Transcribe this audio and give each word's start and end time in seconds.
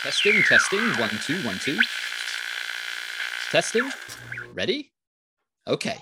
Testing, 0.00 0.40
testing, 0.44 0.78
one, 1.00 1.10
two, 1.24 1.42
one, 1.44 1.58
two. 1.58 1.76
Testing. 3.50 3.90
Ready? 4.54 4.92
Okay. 5.66 5.96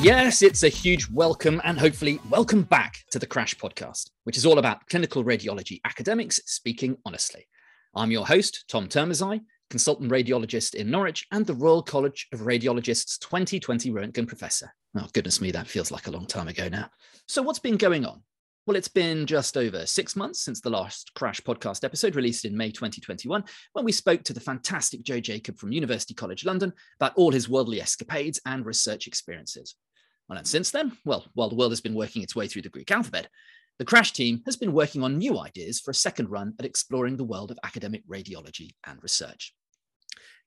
Yes, 0.00 0.42
it's 0.42 0.64
a 0.64 0.68
huge 0.68 1.08
welcome 1.08 1.60
and 1.62 1.78
hopefully 1.78 2.18
welcome 2.28 2.62
back 2.62 2.96
to 3.12 3.20
the 3.20 3.26
Crash 3.28 3.54
podcast, 3.54 4.10
which 4.24 4.36
is 4.36 4.44
all 4.44 4.58
about 4.58 4.88
clinical 4.88 5.22
radiology 5.22 5.80
academics 5.84 6.40
speaking 6.46 6.96
honestly. 7.06 7.46
I'm 7.94 8.10
your 8.10 8.26
host, 8.26 8.64
Tom 8.68 8.88
Turmezei, 8.88 9.42
consultant 9.72 10.12
radiologist 10.12 10.74
in 10.74 10.90
Norwich 10.90 11.26
and 11.32 11.46
the 11.46 11.54
Royal 11.54 11.82
College 11.82 12.28
of 12.34 12.40
Radiologists 12.40 13.18
2020 13.20 13.90
Röntgen 13.90 14.28
Professor. 14.28 14.70
Oh, 14.94 15.06
goodness 15.14 15.40
me, 15.40 15.50
that 15.50 15.66
feels 15.66 15.90
like 15.90 16.08
a 16.08 16.10
long 16.10 16.26
time 16.26 16.46
ago 16.46 16.68
now. 16.68 16.90
So, 17.26 17.40
what's 17.40 17.58
been 17.58 17.78
going 17.78 18.04
on? 18.04 18.20
Well, 18.66 18.76
it's 18.76 18.88
been 18.88 19.24
just 19.24 19.56
over 19.56 19.86
six 19.86 20.14
months 20.14 20.40
since 20.40 20.60
the 20.60 20.68
last 20.68 21.14
Crash 21.14 21.40
podcast 21.40 21.84
episode 21.84 22.16
released 22.16 22.44
in 22.44 22.54
May 22.54 22.70
2021, 22.70 23.42
when 23.72 23.84
we 23.86 23.92
spoke 23.92 24.22
to 24.24 24.34
the 24.34 24.40
fantastic 24.40 25.04
Joe 25.04 25.20
Jacob 25.20 25.56
from 25.56 25.72
University 25.72 26.12
College 26.12 26.44
London 26.44 26.74
about 27.00 27.14
all 27.16 27.32
his 27.32 27.48
worldly 27.48 27.80
escapades 27.80 28.42
and 28.44 28.66
research 28.66 29.06
experiences. 29.06 29.76
Well, 30.28 30.36
and 30.36 30.46
since 30.46 30.70
then, 30.70 30.92
well, 31.06 31.24
while 31.32 31.48
the 31.48 31.56
world 31.56 31.72
has 31.72 31.80
been 31.80 31.94
working 31.94 32.20
its 32.20 32.36
way 32.36 32.46
through 32.46 32.62
the 32.62 32.68
Greek 32.68 32.90
alphabet, 32.90 33.28
the 33.78 33.86
Crash 33.86 34.12
team 34.12 34.42
has 34.44 34.56
been 34.56 34.74
working 34.74 35.02
on 35.02 35.16
new 35.16 35.38
ideas 35.38 35.80
for 35.80 35.92
a 35.92 35.94
second 35.94 36.28
run 36.28 36.52
at 36.58 36.66
exploring 36.66 37.16
the 37.16 37.24
world 37.24 37.50
of 37.50 37.58
academic 37.64 38.06
radiology 38.06 38.72
and 38.86 39.02
research. 39.02 39.54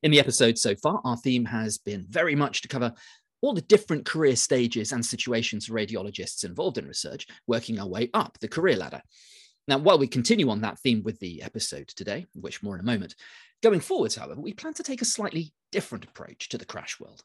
In 0.04 0.12
the 0.12 0.20
episode 0.20 0.58
so 0.58 0.76
far, 0.76 1.02
our 1.04 1.18
theme 1.18 1.46
has 1.46 1.78
been 1.78 2.06
very 2.10 2.36
much 2.36 2.62
to 2.62 2.68
cover 2.68 2.94
all 3.42 3.54
the 3.54 3.62
different 3.62 4.06
career 4.06 4.36
stages 4.36 4.92
and 4.92 5.06
situations 5.06 5.66
for 5.66 5.74
radiologists 5.74 6.44
involved 6.44 6.78
in 6.78 6.88
research, 6.88 7.28
working 7.48 7.80
our 7.80 7.88
way 7.88 8.10
up 8.14 8.38
the 8.40 8.48
career 8.48 8.76
ladder. 8.76 9.02
Now, 9.68 9.80
while 9.80 9.98
we 9.98 10.08
continue 10.08 10.50
on 10.50 10.62
that 10.62 10.80
theme 10.80 11.02
with 11.04 11.20
the 11.20 11.42
episode 11.42 11.88
today, 11.88 12.28
which 12.36 12.62
more 12.62 12.76
in 12.76 12.82
a 12.82 12.84
moment, 12.84 13.16
going 13.64 13.80
forwards, 13.80 14.16
however, 14.16 14.40
we 14.40 14.54
plan 14.54 14.74
to 14.76 14.84
take 14.84 15.02
a 15.02 15.06
slightly 15.06 15.54
different 15.72 16.06
approach 16.06 16.50
to 16.50 16.58
the 16.58 16.66
crash 16.66 17.00
world 17.00 17.24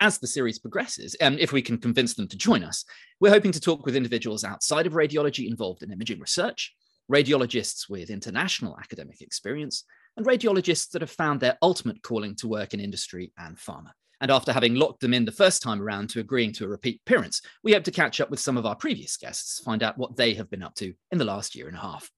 as 0.00 0.18
the 0.18 0.26
series 0.26 0.58
progresses, 0.58 1.14
and 1.16 1.38
if 1.38 1.52
we 1.52 1.62
can 1.62 1.78
convince 1.78 2.14
them 2.14 2.28
to 2.28 2.36
join 2.36 2.64
us, 2.64 2.84
we're 3.20 3.30
hoping 3.30 3.52
to 3.52 3.60
talk 3.60 3.86
with 3.86 3.96
individuals 3.96 4.44
outside 4.44 4.86
of 4.86 4.92
radiology 4.92 5.48
involved 5.48 5.82
in 5.82 5.92
imaging 5.92 6.20
research, 6.20 6.74
radiologists 7.10 7.88
with 7.88 8.10
international 8.10 8.76
academic 8.78 9.20
experience, 9.20 9.84
and 10.16 10.26
radiologists 10.26 10.90
that 10.90 11.02
have 11.02 11.10
found 11.10 11.40
their 11.40 11.58
ultimate 11.62 12.02
calling 12.02 12.34
to 12.36 12.48
work 12.48 12.74
in 12.74 12.80
industry 12.80 13.32
and 13.38 13.56
pharma. 13.56 13.90
And 14.20 14.30
after 14.30 14.52
having 14.52 14.74
locked 14.74 15.00
them 15.00 15.12
in 15.12 15.24
the 15.24 15.32
first 15.32 15.62
time 15.62 15.82
around 15.82 16.10
to 16.10 16.20
agreeing 16.20 16.52
to 16.52 16.64
a 16.64 16.68
repeat 16.68 17.00
appearance, 17.06 17.42
we 17.62 17.72
hope 17.72 17.84
to 17.84 17.90
catch 17.90 18.20
up 18.20 18.30
with 18.30 18.40
some 18.40 18.56
of 18.56 18.64
our 18.64 18.76
previous 18.76 19.16
guests, 19.16 19.60
find 19.60 19.82
out 19.82 19.98
what 19.98 20.16
they 20.16 20.34
have 20.34 20.50
been 20.50 20.62
up 20.62 20.74
to 20.76 20.94
in 21.10 21.18
the 21.18 21.24
last 21.24 21.54
year 21.54 21.68
and 21.68 21.76
a 21.76 21.80
half. 21.80 22.10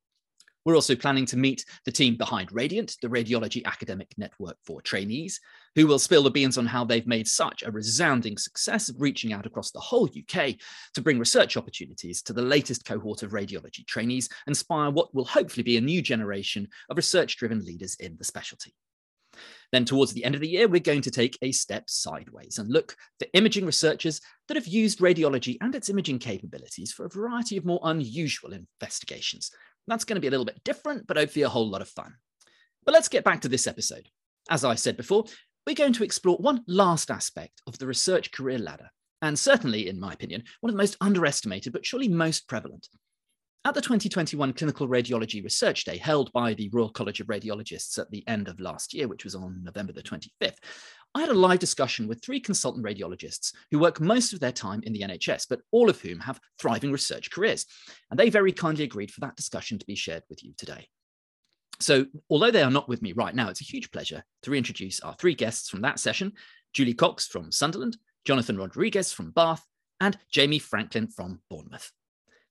We're 0.66 0.74
also 0.74 0.96
planning 0.96 1.26
to 1.26 1.36
meet 1.36 1.64
the 1.84 1.92
team 1.92 2.16
behind 2.16 2.50
Radiant, 2.50 2.96
the 3.00 3.08
radiology 3.08 3.64
academic 3.64 4.12
network 4.18 4.56
for 4.64 4.82
trainees, 4.82 5.38
who 5.76 5.86
will 5.86 6.00
spill 6.00 6.24
the 6.24 6.30
beans 6.30 6.58
on 6.58 6.66
how 6.66 6.84
they've 6.84 7.06
made 7.06 7.28
such 7.28 7.62
a 7.62 7.70
resounding 7.70 8.36
success 8.36 8.88
of 8.88 9.00
reaching 9.00 9.32
out 9.32 9.46
across 9.46 9.70
the 9.70 9.78
whole 9.78 10.06
UK 10.06 10.56
to 10.94 11.02
bring 11.02 11.20
research 11.20 11.56
opportunities 11.56 12.20
to 12.22 12.32
the 12.32 12.42
latest 12.42 12.84
cohort 12.84 13.22
of 13.22 13.30
radiology 13.30 13.86
trainees, 13.86 14.28
inspire 14.48 14.90
what 14.90 15.14
will 15.14 15.24
hopefully 15.24 15.62
be 15.62 15.76
a 15.76 15.80
new 15.80 16.02
generation 16.02 16.66
of 16.90 16.96
research 16.96 17.36
driven 17.36 17.64
leaders 17.64 17.94
in 18.00 18.16
the 18.18 18.24
specialty. 18.24 18.74
Then, 19.70 19.84
towards 19.84 20.14
the 20.14 20.24
end 20.24 20.34
of 20.34 20.40
the 20.40 20.48
year, 20.48 20.66
we're 20.66 20.80
going 20.80 21.02
to 21.02 21.10
take 21.10 21.38
a 21.42 21.52
step 21.52 21.88
sideways 21.88 22.58
and 22.58 22.72
look 22.72 22.96
for 23.20 23.28
imaging 23.34 23.66
researchers 23.66 24.20
that 24.48 24.56
have 24.56 24.66
used 24.66 24.98
radiology 24.98 25.58
and 25.60 25.74
its 25.74 25.90
imaging 25.90 26.18
capabilities 26.18 26.92
for 26.92 27.04
a 27.04 27.10
variety 27.10 27.56
of 27.56 27.64
more 27.64 27.80
unusual 27.84 28.52
investigations, 28.52 29.50
that's 29.86 30.04
going 30.04 30.16
to 30.16 30.20
be 30.20 30.26
a 30.26 30.30
little 30.30 30.46
bit 30.46 30.62
different, 30.64 31.06
but 31.06 31.16
hopefully 31.16 31.42
a 31.42 31.48
whole 31.48 31.68
lot 31.68 31.82
of 31.82 31.88
fun. 31.88 32.14
But 32.84 32.92
let's 32.92 33.08
get 33.08 33.24
back 33.24 33.40
to 33.42 33.48
this 33.48 33.66
episode. 33.66 34.08
As 34.48 34.64
I 34.64 34.74
said 34.76 34.96
before, 34.96 35.24
we're 35.66 35.74
going 35.74 35.92
to 35.94 36.04
explore 36.04 36.36
one 36.36 36.62
last 36.68 37.10
aspect 37.10 37.60
of 37.66 37.78
the 37.78 37.86
research 37.86 38.30
career 38.30 38.58
ladder, 38.58 38.90
and 39.22 39.38
certainly, 39.38 39.88
in 39.88 39.98
my 39.98 40.12
opinion, 40.12 40.44
one 40.60 40.70
of 40.70 40.76
the 40.76 40.82
most 40.82 40.96
underestimated, 41.00 41.72
but 41.72 41.84
surely 41.84 42.08
most 42.08 42.46
prevalent. 42.48 42.88
At 43.66 43.74
the 43.74 43.80
2021 43.80 44.52
Clinical 44.52 44.86
Radiology 44.86 45.42
Research 45.42 45.82
Day 45.82 45.96
held 45.96 46.32
by 46.32 46.54
the 46.54 46.68
Royal 46.68 46.88
College 46.88 47.18
of 47.18 47.26
Radiologists 47.26 47.98
at 47.98 48.08
the 48.12 48.22
end 48.28 48.46
of 48.46 48.60
last 48.60 48.94
year, 48.94 49.08
which 49.08 49.24
was 49.24 49.34
on 49.34 49.60
November 49.64 49.92
the 49.92 50.04
25th, 50.04 50.58
I 51.16 51.20
had 51.22 51.30
a 51.30 51.34
live 51.34 51.58
discussion 51.58 52.06
with 52.06 52.22
three 52.22 52.38
consultant 52.38 52.86
radiologists 52.86 53.52
who 53.72 53.80
work 53.80 54.00
most 54.00 54.32
of 54.32 54.38
their 54.38 54.52
time 54.52 54.82
in 54.84 54.92
the 54.92 55.00
NHS, 55.00 55.46
but 55.50 55.62
all 55.72 55.90
of 55.90 56.00
whom 56.00 56.20
have 56.20 56.38
thriving 56.60 56.92
research 56.92 57.32
careers. 57.32 57.66
And 58.08 58.20
they 58.20 58.30
very 58.30 58.52
kindly 58.52 58.84
agreed 58.84 59.10
for 59.10 59.18
that 59.22 59.34
discussion 59.34 59.80
to 59.80 59.86
be 59.86 59.96
shared 59.96 60.22
with 60.30 60.44
you 60.44 60.52
today. 60.56 60.86
So, 61.80 62.06
although 62.30 62.52
they 62.52 62.62
are 62.62 62.70
not 62.70 62.88
with 62.88 63.02
me 63.02 63.14
right 63.14 63.34
now, 63.34 63.48
it's 63.48 63.62
a 63.62 63.64
huge 63.64 63.90
pleasure 63.90 64.22
to 64.44 64.50
reintroduce 64.52 65.00
our 65.00 65.14
three 65.14 65.34
guests 65.34 65.68
from 65.68 65.80
that 65.80 65.98
session 65.98 66.34
Julie 66.72 66.94
Cox 66.94 67.26
from 67.26 67.50
Sunderland, 67.50 67.96
Jonathan 68.24 68.58
Rodrigues 68.58 69.12
from 69.12 69.32
Bath, 69.32 69.64
and 70.00 70.16
Jamie 70.30 70.60
Franklin 70.60 71.08
from 71.08 71.40
Bournemouth. 71.50 71.90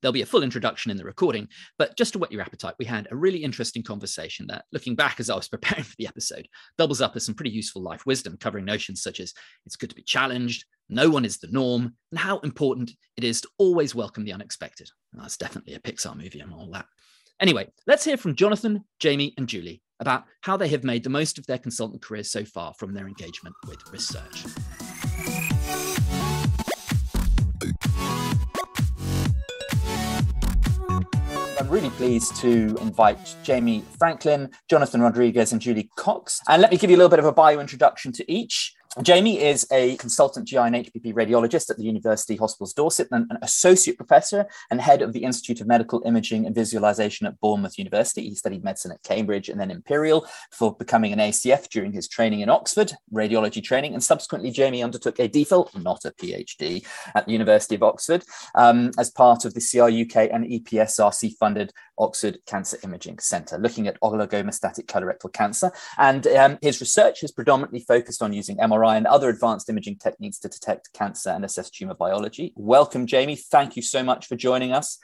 There'll 0.02 0.14
be 0.14 0.22
a 0.22 0.26
full 0.26 0.44
introduction 0.44 0.92
in 0.92 0.98
the 0.98 1.06
recording, 1.06 1.48
but 1.78 1.98
just 1.98 2.14
to 2.14 2.20
whet 2.20 2.32
your 2.32 2.42
appetite, 2.42 2.76
we 2.78 2.86
had 2.86 3.08
a 3.12 3.16
really 3.16 3.44
interesting 3.44 3.84
conversation 3.84 4.46
that, 4.48 4.66
looking 4.72 4.96
back 4.96 5.20
as 5.20 5.30
I 5.30 5.36
was 5.36 5.48
preparing 5.50 5.84
for 5.84 5.96
the 5.98 6.08
episode, 6.08 6.48
doubles 6.78 7.02
up 7.02 7.16
as 7.16 7.26
some 7.26 7.36
pretty 7.36 7.52
useful 7.52 7.82
life 7.82 8.06
wisdom, 8.06 8.38
covering 8.40 8.66
notions 8.66 9.02
such 9.02 9.20
as 9.20 9.34
it's 9.66 9.76
good 9.76 9.90
to 9.90 9.96
be 9.96 10.04
challenged, 10.04 10.66
no 10.90 11.10
one 11.10 11.26
is 11.26 11.38
the 11.38 11.48
norm, 11.48 11.96
and 12.12 12.20
how 12.20 12.40
important 12.40 12.92
it 13.18 13.24
is 13.24 13.42
to 13.42 13.50
always 13.58 13.96
welcome 13.96 14.24
the 14.24 14.34
unexpected. 14.34 14.90
that's 15.14 15.38
definitely 15.38 15.74
a 15.74 15.80
Pixar 15.80 16.16
movie 16.16 16.40
and 16.40 16.54
all 16.54 16.70
that. 16.72 16.86
Anyway, 17.40 17.68
let's 17.88 18.06
hear 18.06 18.18
from 18.18 18.36
Jonathan, 18.36 18.84
Jamie, 19.00 19.34
and 19.38 19.48
Julie 19.48 19.82
about 20.00 20.26
how 20.42 20.58
they 20.58 20.68
have 20.68 20.84
made 20.84 21.04
the 21.04 21.10
most 21.10 21.38
of 21.38 21.46
their 21.48 21.58
consultant 21.58 22.02
careers 22.02 22.32
so 22.32 22.46
far 22.46 22.74
from 22.78 22.94
their 22.94 23.08
engagement 23.08 23.56
with 23.68 23.80
research. 23.92 24.46
I'm 31.66 31.72
really 31.72 31.90
pleased 31.90 32.36
to 32.42 32.78
invite 32.80 33.36
Jamie 33.42 33.84
Franklin, 33.98 34.52
Jonathan 34.70 35.02
Rodrigues, 35.02 35.52
and 35.52 35.60
Julie 35.60 35.90
Cox. 35.96 36.40
And 36.48 36.62
let 36.62 36.70
me 36.70 36.78
give 36.78 36.92
you 36.92 36.96
a 36.96 37.00
little 37.00 37.10
bit 37.10 37.18
of 37.18 37.26
a 37.26 37.32
bio 37.32 37.60
introduction 37.60 38.12
to 38.12 38.32
each. 38.32 38.75
Jamie 39.02 39.42
is 39.42 39.68
a 39.72 39.98
consultant 39.98 40.48
GI 40.48 40.58
and 40.58 40.76
HPB 40.76 41.14
radiologist 41.14 41.70
at 41.70 41.76
the 41.76 41.84
University 41.84 42.38
Hospitals 42.38 42.74
Dorset 42.74 43.10
and 43.12 43.30
an 43.30 43.38
associate 43.42 43.98
professor 43.98 44.48
and 44.72 44.80
head 44.80 45.02
of 45.02 45.12
the 45.12 45.24
Institute 45.24 45.60
of 45.60 45.68
Medical 45.68 46.02
Imaging 46.06 46.46
and 46.46 46.56
Visualization 46.56 47.28
at 47.28 47.40
Bournemouth 47.42 47.78
University. 47.78 48.30
He 48.30 48.36
studied 48.36 48.64
medicine 48.64 48.94
at 48.94 49.04
Cambridge 49.04 49.50
and 49.50 49.60
then 49.60 49.70
Imperial 49.70 50.26
before 50.50 50.76
becoming 50.76 51.12
an 51.12 51.20
ACF 51.20 51.68
during 51.68 51.92
his 51.92 52.08
training 52.08 52.40
in 52.40 52.48
Oxford, 52.48 52.94
radiology 53.14 53.62
training. 53.62 53.94
And 53.94 54.04
subsequently, 54.04 54.50
Jamie 54.50 54.82
undertook 54.82 55.20
a 55.20 55.28
DPhil, 55.28 55.84
not 55.84 56.06
a 56.06 56.12
PhD, 56.12 56.86
at 57.16 57.26
the 57.26 57.34
University 57.34 57.76
of 57.76 57.84
Oxford 57.84 58.24
um, 58.56 58.92
as 58.98 59.12
part 59.12 59.44
of 59.44 59.54
the 59.54 59.60
CRUK 59.60 60.34
and 60.34 60.46
EPSRC 60.46 61.36
funded 61.36 61.74
Oxford 61.98 62.40
Cancer 62.46 62.78
Imaging 62.84 63.20
Centre, 63.20 63.58
looking 63.58 63.88
at 63.88 64.00
oligometastatic 64.00 64.86
colorectal 64.86 65.32
cancer. 65.34 65.72
And 65.98 66.28
um, 66.28 66.58
his 66.62 66.80
research 66.80 67.22
has 67.22 67.32
predominantly 67.32 67.82
focused 67.82 68.22
on 68.22 68.32
using 68.32 68.58
MRI 68.58 68.85
and 68.94 69.08
other 69.08 69.30
advanced 69.30 69.70
imaging 69.70 69.98
techniques 69.98 70.40
to 70.40 70.50
detect 70.50 70.94
cancer 70.94 71.30
and 71.30 71.44
assess 71.44 71.70
tumour 71.70 71.96
biology. 71.96 72.54
Welcome, 72.56 73.08
Jamie. 73.08 73.36
Thank 73.36 73.76
you 73.76 73.82
so 73.82 74.04
much 74.04 74.28
for 74.28 74.36
joining 74.36 74.72
us. 74.72 75.00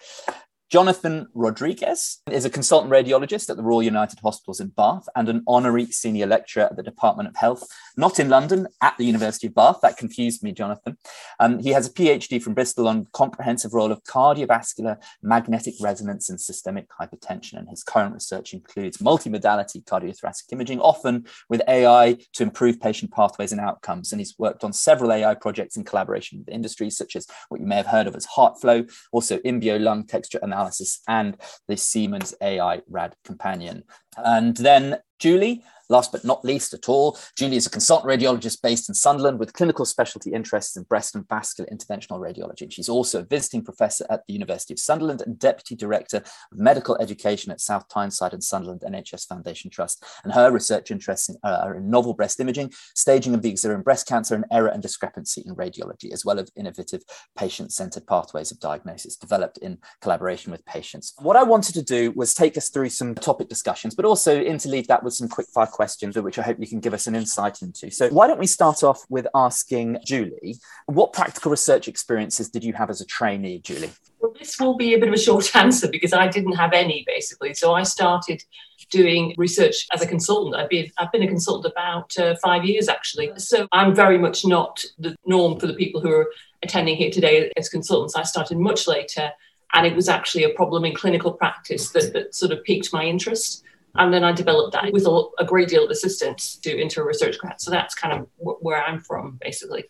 Jonathan 0.71 1.27
Rodrigues 1.33 2.21
is 2.31 2.45
a 2.45 2.49
consultant 2.49 2.93
radiologist 2.93 3.49
at 3.49 3.57
the 3.57 3.61
Royal 3.61 3.83
United 3.83 4.19
Hospitals 4.21 4.61
in 4.61 4.69
Bath 4.69 5.03
and 5.17 5.27
an 5.27 5.43
honorary 5.45 5.87
senior 5.87 6.25
lecturer 6.25 6.63
at 6.63 6.77
the 6.77 6.81
Department 6.81 7.27
of 7.27 7.35
Health, 7.35 7.67
not 7.97 8.21
in 8.21 8.29
London, 8.29 8.68
at 8.79 8.97
the 8.97 9.03
University 9.03 9.47
of 9.47 9.53
Bath. 9.53 9.79
That 9.81 9.97
confused 9.97 10.44
me, 10.44 10.53
Jonathan. 10.53 10.97
Um, 11.41 11.59
he 11.59 11.71
has 11.71 11.88
a 11.88 11.91
PhD 11.91 12.41
from 12.41 12.53
Bristol 12.53 12.88
on 12.88 13.07
comprehensive 13.12 13.73
role 13.73 13.91
of 13.91 14.01
cardiovascular 14.06 14.95
magnetic 15.21 15.73
resonance 15.81 16.29
and 16.29 16.39
systemic 16.39 16.88
hypertension. 16.89 17.56
And 17.59 17.67
his 17.67 17.83
current 17.83 18.13
research 18.13 18.53
includes 18.53 19.00
multimodality 19.00 19.83
cardiothoracic 19.83 20.53
imaging, 20.53 20.79
often 20.79 21.25
with 21.50 21.62
AI 21.67 22.17
to 22.31 22.44
improve 22.44 22.79
patient 22.79 23.12
pathways 23.12 23.51
and 23.51 23.59
outcomes. 23.59 24.13
And 24.13 24.21
he's 24.21 24.39
worked 24.39 24.63
on 24.63 24.71
several 24.71 25.12
AI 25.12 25.35
projects 25.35 25.75
in 25.75 25.83
collaboration 25.83 26.39
with 26.39 26.47
industries 26.47 26.95
such 26.95 27.17
as 27.17 27.27
what 27.50 27.59
you 27.59 27.67
may 27.67 27.75
have 27.75 27.88
heard 27.88 28.07
of 28.07 28.15
as 28.15 28.25
HeartFlow, 28.25 28.89
also 29.12 29.38
Imbio 29.39 29.77
lung 29.77 30.06
texture 30.06 30.39
analysis 30.41 30.61
analysis 30.62 31.02
and 31.08 31.38
the 31.68 31.75
Siemens 31.75 32.34
AI 32.42 32.81
RAD 32.88 33.16
companion. 33.25 33.84
And 34.18 34.56
then 34.58 35.00
Julie 35.21 35.63
Last 35.91 36.13
but 36.13 36.23
not 36.23 36.45
least 36.45 36.73
at 36.73 36.88
all, 36.88 37.19
Julie 37.38 37.57
is 37.57 37.68
a 37.68 37.69
consultant 37.69 38.09
radiologist 38.09 38.62
based 38.62 38.88
in 38.88 38.95
Sunderland 38.95 39.39
with 39.39 39.51
clinical 39.51 39.83
specialty 39.83 40.31
interests 40.31 40.77
in 40.77 40.83
breast 40.83 41.15
and 41.15 41.27
vascular 41.27 41.69
interventional 41.69 42.18
radiology. 42.18 42.62
And 42.62 42.71
She's 42.71 42.88
also 42.88 43.19
a 43.19 43.23
visiting 43.23 43.62
professor 43.62 44.06
at 44.09 44.25
the 44.25 44.31
University 44.31 44.73
of 44.73 44.79
Sunderland 44.79 45.21
and 45.21 45.38
deputy 45.38 45.75
director 45.75 46.18
of 46.18 46.57
medical 46.57 46.97
education 47.01 47.51
at 47.51 47.59
South 47.59 47.89
Tyneside 47.89 48.31
and 48.31 48.41
Sunderland 48.41 48.83
NHS 48.88 49.27
Foundation 49.27 49.69
Trust. 49.69 50.06
And 50.23 50.31
her 50.31 50.50
research 50.50 50.91
interests 50.91 51.27
in, 51.27 51.35
uh, 51.44 51.59
are 51.62 51.75
in 51.75 51.89
novel 51.89 52.13
breast 52.13 52.39
imaging, 52.39 52.71
staging 52.95 53.33
of 53.33 53.41
the 53.41 53.51
in 53.51 53.81
breast 53.81 54.07
cancer, 54.07 54.33
and 54.33 54.45
error 54.50 54.69
and 54.69 54.81
discrepancy 54.81 55.44
in 55.45 55.57
radiology, 55.57 56.13
as 56.13 56.24
well 56.24 56.39
as 56.39 56.50
innovative 56.56 57.03
patient 57.38 57.74
centered 57.74 58.07
pathways 58.07 58.50
of 58.50 58.62
diagnosis 58.62 59.17
developed 59.17 59.57
in 59.57 59.77
collaboration 60.00 60.53
with 60.53 60.65
patients. 60.65 61.13
What 61.19 61.35
I 61.35 61.44
wanted 61.44 61.74
to 61.74 61.81
do 61.81 62.12
was 62.12 62.33
take 62.33 62.56
us 62.56 62.69
through 62.69 62.89
some 62.89 63.13
topic 63.13 63.50
discussions, 63.50 63.94
but 63.94 64.06
also 64.06 64.41
interleave 64.41 64.88
that 64.88 65.03
with 65.03 65.11
some 65.12 65.28
quick 65.28 65.48
fire 65.48 65.68
questions 65.68 65.92
questions, 65.92 66.16
which 66.16 66.40
I 66.40 66.42
hope 66.44 66.58
you 66.60 66.68
can 66.68 66.80
give 66.80 66.94
us 66.94 67.08
an 67.08 67.16
insight 67.16 67.62
into. 67.62 67.92
So, 67.92 68.10
why 68.10 68.28
don't 68.28 68.40
we 68.40 68.48
start 68.48 68.84
off 68.84 69.06
with 69.10 69.28
asking 69.36 69.98
Julie, 70.06 70.60
what 70.86 71.13
practical 71.13 71.52
research 71.52 71.88
experiences 71.88 72.50
did 72.50 72.63
you 72.63 72.74
have 72.74 72.90
as 72.90 73.02
a 73.02 73.06
trainee, 73.06 73.60
Julie? 73.60 73.92
Well, 74.19 74.34
this 74.38 74.60
will 74.60 74.78
be 74.78 74.94
a 74.94 75.00
bit 75.00 75.10
of 75.10 75.13
a 75.13 75.18
short 75.18 75.56
answer 75.63 75.88
because 75.90 76.13
I 76.13 76.28
didn't 76.28 76.54
have 76.54 76.74
any 76.74 77.04
basically. 77.06 77.54
So, 77.54 77.74
I 77.74 77.84
started 77.84 78.44
doing 78.90 79.34
research 79.38 79.88
as 79.94 80.02
a 80.02 80.08
consultant. 80.08 80.56
I've 80.56 80.69
been, 80.69 80.92
I've 80.98 81.12
been 81.12 81.24
a 81.24 81.28
consultant 81.28 81.74
about 81.74 82.18
uh, 82.18 82.36
five 82.44 82.66
years 82.66 82.88
actually. 82.88 83.31
So, 83.38 83.68
I'm 83.72 83.94
very 83.96 84.18
much 84.18 84.46
not 84.46 84.84
the 84.98 85.16
norm 85.25 85.60
for 85.60 85.68
the 85.68 85.74
people 85.74 86.02
who 86.02 86.12
are 86.12 86.31
attending 86.63 86.96
here 86.96 87.12
today 87.12 87.52
as 87.58 87.69
consultants. 87.69 88.16
I 88.16 88.24
started 88.24 88.58
much 88.58 88.88
later 88.88 89.31
and 89.74 89.88
it 89.88 89.96
was 89.96 90.10
actually 90.10 90.44
a 90.44 90.50
problem 90.50 90.86
in 90.86 90.94
clinical 90.94 91.31
practice 91.31 91.90
that, 91.92 92.13
that 92.13 92.36
sort 92.36 92.52
of 92.52 92.63
piqued 92.63 92.92
my 92.92 93.04
interest. 93.04 93.63
And 93.95 94.13
then 94.13 94.23
I 94.23 94.31
developed 94.31 94.73
that 94.73 94.91
with 94.93 95.05
a, 95.05 95.23
a 95.39 95.45
great 95.45 95.67
deal 95.67 95.83
of 95.83 95.89
assistance 95.89 96.55
to 96.57 96.75
into 96.75 97.01
a 97.01 97.03
research 97.03 97.38
grant. 97.38 97.61
So 97.61 97.71
that's 97.71 97.93
kind 97.93 98.13
of 98.13 98.27
where 98.38 98.83
I'm 98.83 98.99
from, 99.01 99.38
basically. 99.41 99.85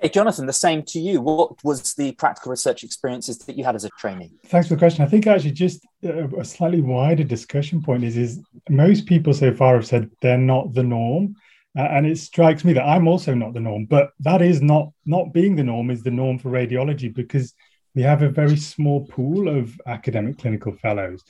Hey, 0.00 0.08
Jonathan, 0.08 0.46
the 0.46 0.52
same 0.52 0.82
to 0.84 0.98
you. 0.98 1.20
What 1.20 1.62
was 1.62 1.92
the 1.94 2.12
practical 2.12 2.50
research 2.50 2.84
experiences 2.84 3.36
that 3.38 3.58
you 3.58 3.64
had 3.64 3.74
as 3.74 3.84
a 3.84 3.90
trainee? 3.98 4.32
Thanks 4.46 4.68
for 4.68 4.74
the 4.74 4.78
question. 4.78 5.04
I 5.04 5.08
think 5.08 5.26
actually 5.26 5.50
just 5.50 5.86
a 6.02 6.44
slightly 6.44 6.80
wider 6.80 7.24
discussion 7.24 7.82
point 7.82 8.04
is, 8.04 8.16
is 8.16 8.40
most 8.70 9.04
people 9.04 9.34
so 9.34 9.52
far 9.52 9.74
have 9.74 9.86
said 9.86 10.10
they're 10.22 10.38
not 10.38 10.72
the 10.72 10.82
norm. 10.82 11.36
Uh, 11.78 11.82
and 11.82 12.06
it 12.06 12.18
strikes 12.18 12.64
me 12.64 12.72
that 12.72 12.84
I'm 12.84 13.06
also 13.06 13.34
not 13.34 13.52
the 13.52 13.60
norm, 13.60 13.84
but 13.84 14.10
that 14.20 14.42
is 14.42 14.60
not 14.60 14.90
not 15.06 15.32
being 15.32 15.54
the 15.54 15.62
norm 15.62 15.90
is 15.90 16.02
the 16.02 16.10
norm 16.10 16.38
for 16.38 16.50
radiology 16.50 17.14
because 17.14 17.54
we 17.94 18.02
have 18.02 18.22
a 18.22 18.28
very 18.28 18.56
small 18.56 19.06
pool 19.06 19.48
of 19.48 19.80
academic 19.86 20.38
clinical 20.38 20.72
fellows. 20.72 21.22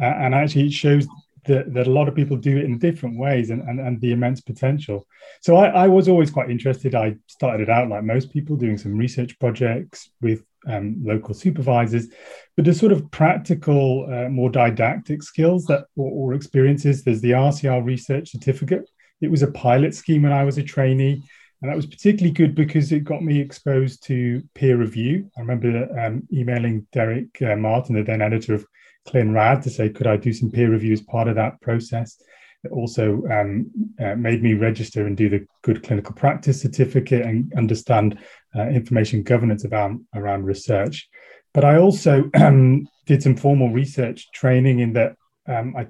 Uh, 0.00 0.06
and 0.06 0.34
actually, 0.34 0.66
it 0.66 0.72
shows 0.72 1.06
that, 1.44 1.72
that 1.74 1.86
a 1.86 1.90
lot 1.90 2.08
of 2.08 2.14
people 2.14 2.36
do 2.36 2.56
it 2.56 2.64
in 2.64 2.78
different 2.78 3.18
ways 3.18 3.50
and, 3.50 3.62
and, 3.62 3.80
and 3.80 4.00
the 4.00 4.12
immense 4.12 4.40
potential. 4.40 5.06
So 5.40 5.56
I, 5.56 5.84
I 5.84 5.88
was 5.88 6.08
always 6.08 6.30
quite 6.30 6.50
interested. 6.50 6.94
I 6.94 7.16
started 7.26 7.62
it 7.62 7.70
out 7.70 7.88
like 7.88 8.04
most 8.04 8.32
people 8.32 8.56
doing 8.56 8.78
some 8.78 8.96
research 8.96 9.38
projects 9.38 10.10
with 10.20 10.42
um, 10.66 10.96
local 11.04 11.34
supervisors, 11.34 12.08
but 12.56 12.64
the 12.64 12.74
sort 12.74 12.92
of 12.92 13.10
practical, 13.10 14.08
uh, 14.10 14.28
more 14.28 14.50
didactic 14.50 15.22
skills 15.22 15.66
that 15.66 15.84
or, 15.96 16.10
or 16.10 16.34
experiences. 16.34 17.04
There's 17.04 17.20
the 17.20 17.32
RCR 17.32 17.84
research 17.84 18.30
certificate. 18.30 18.88
It 19.20 19.30
was 19.30 19.42
a 19.42 19.50
pilot 19.50 19.94
scheme 19.94 20.22
when 20.22 20.32
I 20.32 20.44
was 20.44 20.58
a 20.58 20.62
trainee. 20.62 21.22
And 21.62 21.70
that 21.70 21.76
was 21.76 21.86
particularly 21.86 22.32
good 22.32 22.54
because 22.54 22.92
it 22.92 23.04
got 23.04 23.22
me 23.22 23.40
exposed 23.40 24.02
to 24.04 24.42
peer 24.54 24.76
review. 24.76 25.30
I 25.34 25.40
remember 25.40 25.88
um, 25.98 26.28
emailing 26.30 26.86
Derek 26.92 27.40
uh, 27.40 27.56
Martin, 27.56 27.94
the 27.94 28.02
then 28.02 28.20
editor 28.20 28.52
of 28.52 28.66
ClinRad 29.08 29.62
to 29.62 29.70
say, 29.70 29.88
could 29.88 30.06
I 30.06 30.16
do 30.16 30.32
some 30.32 30.50
peer 30.50 30.70
review 30.70 30.92
as 30.92 31.02
part 31.02 31.28
of 31.28 31.36
that 31.36 31.60
process? 31.60 32.20
It 32.64 32.72
also 32.72 33.22
um, 33.30 33.70
uh, 34.00 34.14
made 34.14 34.42
me 34.42 34.54
register 34.54 35.06
and 35.06 35.16
do 35.16 35.28
the 35.28 35.46
good 35.62 35.82
clinical 35.82 36.14
practice 36.14 36.62
certificate 36.62 37.26
and 37.26 37.52
understand 37.56 38.18
uh, 38.56 38.68
information 38.68 39.22
governance 39.22 39.64
about, 39.64 39.92
around 40.14 40.44
research. 40.44 41.08
But 41.52 41.64
I 41.64 41.76
also 41.76 42.30
um, 42.34 42.88
did 43.06 43.22
some 43.22 43.36
formal 43.36 43.70
research 43.70 44.30
training 44.32 44.80
in 44.80 44.94
that 44.94 45.16
um, 45.46 45.74
I 45.76 45.88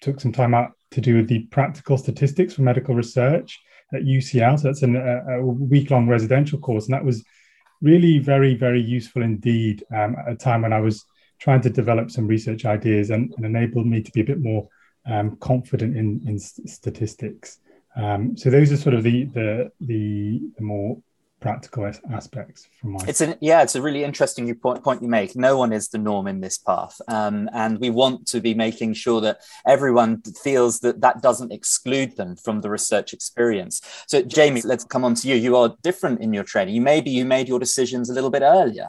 took 0.00 0.20
some 0.20 0.32
time 0.32 0.54
out 0.54 0.72
to 0.92 1.00
do 1.00 1.24
the 1.24 1.40
practical 1.50 1.98
statistics 1.98 2.54
for 2.54 2.62
medical 2.62 2.94
research 2.94 3.60
at 3.92 4.02
UCL. 4.02 4.60
So 4.60 4.68
that's 4.68 4.82
an, 4.82 4.96
a, 4.96 5.40
a 5.40 5.44
week 5.44 5.90
long 5.90 6.08
residential 6.08 6.58
course. 6.58 6.86
And 6.86 6.94
that 6.94 7.04
was 7.04 7.22
really 7.82 8.18
very, 8.18 8.54
very 8.54 8.80
useful 8.80 9.22
indeed 9.22 9.84
um, 9.94 10.16
at 10.18 10.32
a 10.32 10.36
time 10.36 10.62
when 10.62 10.72
I 10.72 10.80
was 10.80 11.04
trying 11.44 11.60
to 11.60 11.68
develop 11.68 12.10
some 12.10 12.26
research 12.26 12.64
ideas 12.64 13.10
and, 13.10 13.34
and 13.36 13.44
enabled 13.44 13.86
me 13.86 14.00
to 14.00 14.10
be 14.12 14.22
a 14.22 14.24
bit 14.24 14.40
more 14.40 14.66
um, 15.04 15.36
confident 15.36 15.94
in, 15.94 16.22
in 16.26 16.38
statistics. 16.38 17.58
Um, 17.96 18.34
so 18.34 18.48
those 18.48 18.72
are 18.72 18.78
sort 18.78 18.94
of 18.94 19.02
the 19.02 19.24
the 19.26 19.70
the, 19.78 20.40
the 20.56 20.62
more 20.62 20.96
practical 21.40 21.84
aspects 22.10 22.66
from 22.80 22.92
my 22.92 23.00
it's 23.06 23.20
an 23.20 23.36
yeah 23.42 23.60
it's 23.60 23.74
a 23.74 23.82
really 23.82 24.02
interesting 24.02 24.52
point, 24.54 24.82
point 24.82 25.02
you 25.02 25.08
make. 25.08 25.36
No 25.36 25.58
one 25.58 25.74
is 25.74 25.88
the 25.88 25.98
norm 25.98 26.26
in 26.26 26.40
this 26.40 26.56
path. 26.56 26.98
Um, 27.08 27.50
and 27.52 27.78
we 27.78 27.90
want 27.90 28.26
to 28.28 28.40
be 28.40 28.54
making 28.54 28.94
sure 28.94 29.20
that 29.20 29.40
everyone 29.66 30.22
feels 30.42 30.80
that 30.80 31.02
that 31.02 31.20
doesn't 31.20 31.52
exclude 31.52 32.16
them 32.16 32.36
from 32.36 32.62
the 32.62 32.70
research 32.70 33.12
experience. 33.12 33.82
So 34.08 34.22
jamie 34.22 34.62
let's 34.62 34.84
come 34.84 35.04
on 35.04 35.14
to 35.16 35.28
you. 35.28 35.34
You 35.34 35.56
are 35.58 35.76
different 35.82 36.22
in 36.22 36.32
your 36.32 36.44
training. 36.44 36.74
You 36.74 36.80
maybe 36.80 37.10
you 37.10 37.26
made 37.26 37.48
your 37.48 37.58
decisions 37.58 38.08
a 38.08 38.14
little 38.14 38.30
bit 38.30 38.42
earlier 38.42 38.88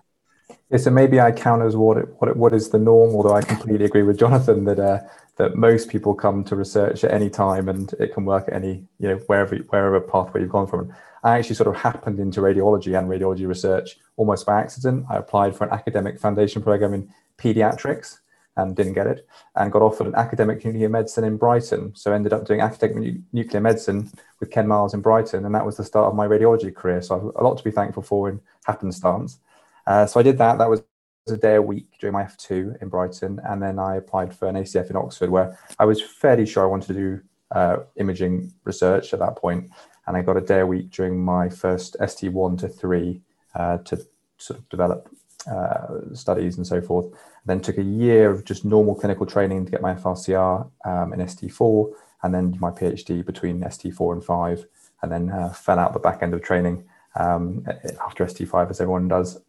yeah, 0.69 0.77
so 0.77 0.89
maybe 0.89 1.19
I 1.19 1.31
count 1.31 1.62
as 1.62 1.75
what 1.75 1.97
it, 1.97 2.07
what 2.19 2.30
it, 2.30 2.38
what 2.38 2.53
is 2.53 2.69
the 2.69 2.80
norm, 2.80 3.15
although 3.15 3.36
I 3.36 3.42
completely 3.42 3.86
agree 3.86 4.03
with 4.03 4.19
Jonathan 4.19 4.65
that 4.65 4.80
uh, 4.80 5.00
that 5.38 5.56
most 5.56 5.89
people 5.89 6.13
come 6.13 6.44
to 6.45 6.56
research 6.56 7.03
at 7.03 7.12
any 7.12 7.30
time 7.30 7.68
and 7.68 7.94
it 8.00 8.13
can 8.13 8.25
work 8.25 8.47
at 8.47 8.53
any 8.53 8.86
you 9.00 9.09
know 9.09 9.18
wherever 9.27 9.56
wherever 9.56 10.00
pathway 10.01 10.42
you've 10.42 10.50
gone 10.50 10.68
from. 10.68 10.94
I 11.24 11.38
actually 11.38 11.56
sort 11.56 11.68
of 11.68 11.81
happened 11.81 12.19
into 12.19 12.42
radiology 12.42 12.97
and 12.97 13.09
radiology 13.09 13.47
research 13.47 13.97
almost 14.15 14.45
by 14.45 14.59
accident. 14.59 15.06
I 15.09 15.18
applied 15.18 15.56
for 15.56 15.65
an 15.65 15.74
academic 15.74 16.19
foundation 16.19 16.62
program 16.62 16.94
in 16.94 17.09
pediatrics 17.38 18.19
and 18.57 18.75
didn't 18.75 18.94
get 18.94 19.07
it, 19.07 19.27
and 19.56 19.71
got 19.71 19.81
offered 19.81 20.07
an 20.07 20.15
academic 20.15 20.63
nuclear 20.63 20.88
medicine 20.88 21.25
in 21.25 21.36
Brighton. 21.36 21.94
So 21.95 22.13
ended 22.13 22.31
up 22.31 22.45
doing 22.45 22.62
academic 22.62 23.18
nuclear 23.33 23.59
medicine 23.59 24.09
with 24.39 24.51
Ken 24.51 24.68
Miles 24.68 24.94
in 24.94 25.01
Brighton, 25.01 25.45
and 25.45 25.53
that 25.53 25.65
was 25.65 25.77
the 25.77 25.83
start 25.83 26.07
of 26.07 26.15
my 26.15 26.25
radiology 26.25 26.74
career. 26.74 27.01
So 27.01 27.15
I've 27.15 27.42
a 27.42 27.44
lot 27.44 27.57
to 27.57 27.63
be 27.63 27.71
thankful 27.71 28.03
for 28.03 28.30
in 28.30 28.39
happenstance. 28.65 29.39
Uh, 29.88 30.06
so 30.06 30.20
I 30.20 30.24
did 30.24 30.38
that. 30.38 30.58
That 30.58 30.70
was 30.70 30.84
a 31.28 31.38
day 31.38 31.56
a 31.56 31.62
week 31.62 31.88
during 32.00 32.14
my 32.14 32.24
F2 32.24 32.82
in 32.82 32.90
Brighton. 32.90 33.40
And 33.44 33.62
then 33.62 33.80
I 33.80 33.96
applied 33.96 34.34
for 34.34 34.48
an 34.48 34.56
ACF 34.56 34.90
in 34.90 34.96
Oxford, 34.96 35.30
where 35.30 35.58
I 35.80 35.86
was 35.86 36.02
fairly 36.02 36.46
sure 36.46 36.64
I 36.64 36.68
wanted 36.68 36.88
to 36.88 36.94
do 36.94 37.22
uh, 37.52 37.78
imaging 37.96 38.54
research 38.64 39.14
at 39.14 39.20
that 39.20 39.36
point. 39.36 39.70
And 40.08 40.16
I 40.16 40.22
got 40.22 40.38
a 40.38 40.42
day 40.42 40.60
a 40.60 40.68
week 40.68 40.92
during 40.92 41.24
my 41.24 41.50
first 41.50 41.96
ST1 42.00 42.60
to 42.60 42.68
3 42.70 43.22
uh, 43.56 43.78
to 43.80 44.06
sort 44.38 44.60
of 44.60 44.70
develop 44.70 45.10
uh, 45.50 46.14
studies 46.14 46.58
and 46.58 46.66
so 46.66 46.81
forth. 46.81 47.06
then 47.46 47.60
took 47.60 47.78
a 47.78 47.84
year 47.84 48.31
of 48.31 48.44
just 48.44 48.66
normal 48.66 48.96
clinical 48.96 49.26
training 49.26 49.66
to 49.66 49.72
get 49.72 49.81
my 49.81 49.94
FRCR 49.94 50.68
um, 50.86 51.14
in 51.14 51.20
ST4, 51.20 51.94
and 52.24 52.34
then 52.34 52.58
my 52.60 52.72
PhD 52.72 53.24
between 53.24 53.62
ST4 53.62 54.14
and 54.14 54.24
5, 54.24 54.66
and 55.04 55.12
then 55.12 55.30
uh, 55.30 55.50
fell 55.50 55.78
out 55.78 55.94
the 55.94 56.00
back 56.00 56.24
end 56.24 56.34
of 56.34 56.42
training 56.42 56.84
um, 57.16 57.64
after 58.04 58.26
ST5, 58.26 58.71
as 58.71 58.81
everyone 58.81 59.07
does, 59.07 59.40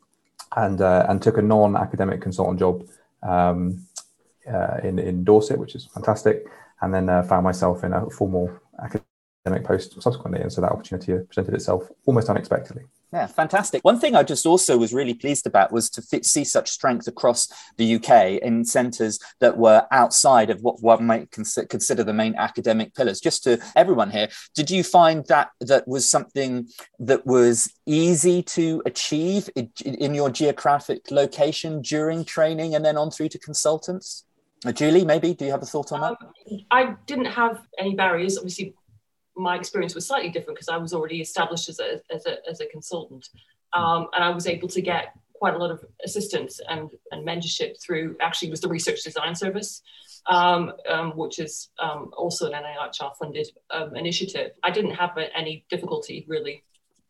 and 0.54 0.80
uh, 0.80 1.06
and 1.08 1.20
took 1.22 1.38
a 1.38 1.42
non-academic 1.42 2.20
consultant 2.20 2.58
job 2.58 2.86
um, 3.22 3.86
uh, 4.52 4.78
in 4.82 4.98
in 4.98 5.24
Dorset, 5.24 5.58
which 5.58 5.74
is 5.74 5.86
fantastic, 5.86 6.46
and 6.80 6.94
then 6.94 7.08
uh, 7.08 7.22
found 7.22 7.44
myself 7.44 7.84
in 7.84 7.92
a 7.92 8.08
formal 8.10 8.50
academic 9.46 9.66
post 9.66 10.00
subsequently, 10.02 10.40
and 10.40 10.52
so 10.52 10.60
that 10.60 10.72
opportunity 10.72 11.24
presented 11.26 11.54
itself 11.54 11.88
almost 12.04 12.28
unexpectedly. 12.28 12.82
Yeah, 13.12 13.28
fantastic. 13.28 13.84
One 13.84 14.00
thing 14.00 14.16
I 14.16 14.24
just 14.24 14.44
also 14.44 14.76
was 14.76 14.92
really 14.92 15.14
pleased 15.14 15.46
about 15.46 15.72
was 15.72 15.88
to 15.90 16.02
fit, 16.02 16.26
see 16.26 16.42
such 16.42 16.68
strength 16.68 17.06
across 17.06 17.48
the 17.76 17.94
UK 17.94 18.42
in 18.42 18.64
centres 18.64 19.20
that 19.38 19.56
were 19.56 19.86
outside 19.92 20.50
of 20.50 20.60
what 20.62 20.82
one 20.82 21.06
might 21.06 21.30
consider 21.30 22.02
the 22.02 22.12
main 22.12 22.34
academic 22.34 22.94
pillars. 22.94 23.20
Just 23.20 23.44
to 23.44 23.58
everyone 23.76 24.10
here, 24.10 24.28
did 24.54 24.70
you 24.70 24.82
find 24.82 25.24
that 25.28 25.50
that 25.60 25.86
was 25.86 26.10
something 26.10 26.68
that 26.98 27.24
was 27.24 27.72
easy 27.86 28.42
to 28.42 28.82
achieve 28.84 29.48
in, 29.54 29.70
in 29.84 30.14
your 30.14 30.28
geographic 30.28 31.10
location 31.12 31.82
during 31.82 32.24
training 32.24 32.74
and 32.74 32.84
then 32.84 32.96
on 32.96 33.12
through 33.12 33.28
to 33.28 33.38
consultants? 33.38 34.24
Julie, 34.72 35.04
maybe 35.04 35.32
do 35.32 35.44
you 35.44 35.52
have 35.52 35.62
a 35.62 35.66
thought 35.66 35.92
on 35.92 36.00
that? 36.00 36.16
Um, 36.20 36.58
I 36.70 36.96
didn't 37.06 37.26
have 37.26 37.60
any 37.78 37.94
barriers. 37.94 38.36
Obviously, 38.36 38.74
my 39.36 39.56
experience 39.56 39.94
was 39.94 40.06
slightly 40.06 40.30
different 40.30 40.56
because 40.56 40.68
I 40.68 40.76
was 40.76 40.92
already 40.94 41.20
established 41.20 41.68
as 41.68 41.78
a, 41.78 42.00
as 42.14 42.26
a, 42.26 42.36
as 42.48 42.60
a 42.60 42.66
consultant. 42.66 43.28
Um, 43.72 44.08
and 44.14 44.24
I 44.24 44.30
was 44.30 44.46
able 44.46 44.68
to 44.68 44.80
get 44.80 45.14
quite 45.34 45.54
a 45.54 45.58
lot 45.58 45.70
of 45.70 45.84
assistance 46.04 46.60
and, 46.68 46.90
and 47.10 47.26
mentorship 47.26 47.80
through 47.82 48.16
actually 48.20 48.50
was 48.50 48.60
the 48.60 48.68
research 48.68 49.02
design 49.04 49.34
service, 49.34 49.82
um, 50.26 50.72
um, 50.88 51.12
which 51.16 51.38
is 51.38 51.68
um, 51.78 52.10
also 52.16 52.50
an 52.50 52.52
NIHR 52.52 53.16
funded 53.18 53.48
um, 53.70 53.94
initiative. 53.94 54.52
I 54.62 54.70
didn't 54.70 54.92
have 54.92 55.10
any 55.34 55.64
difficulty 55.68 56.24
really. 56.28 56.62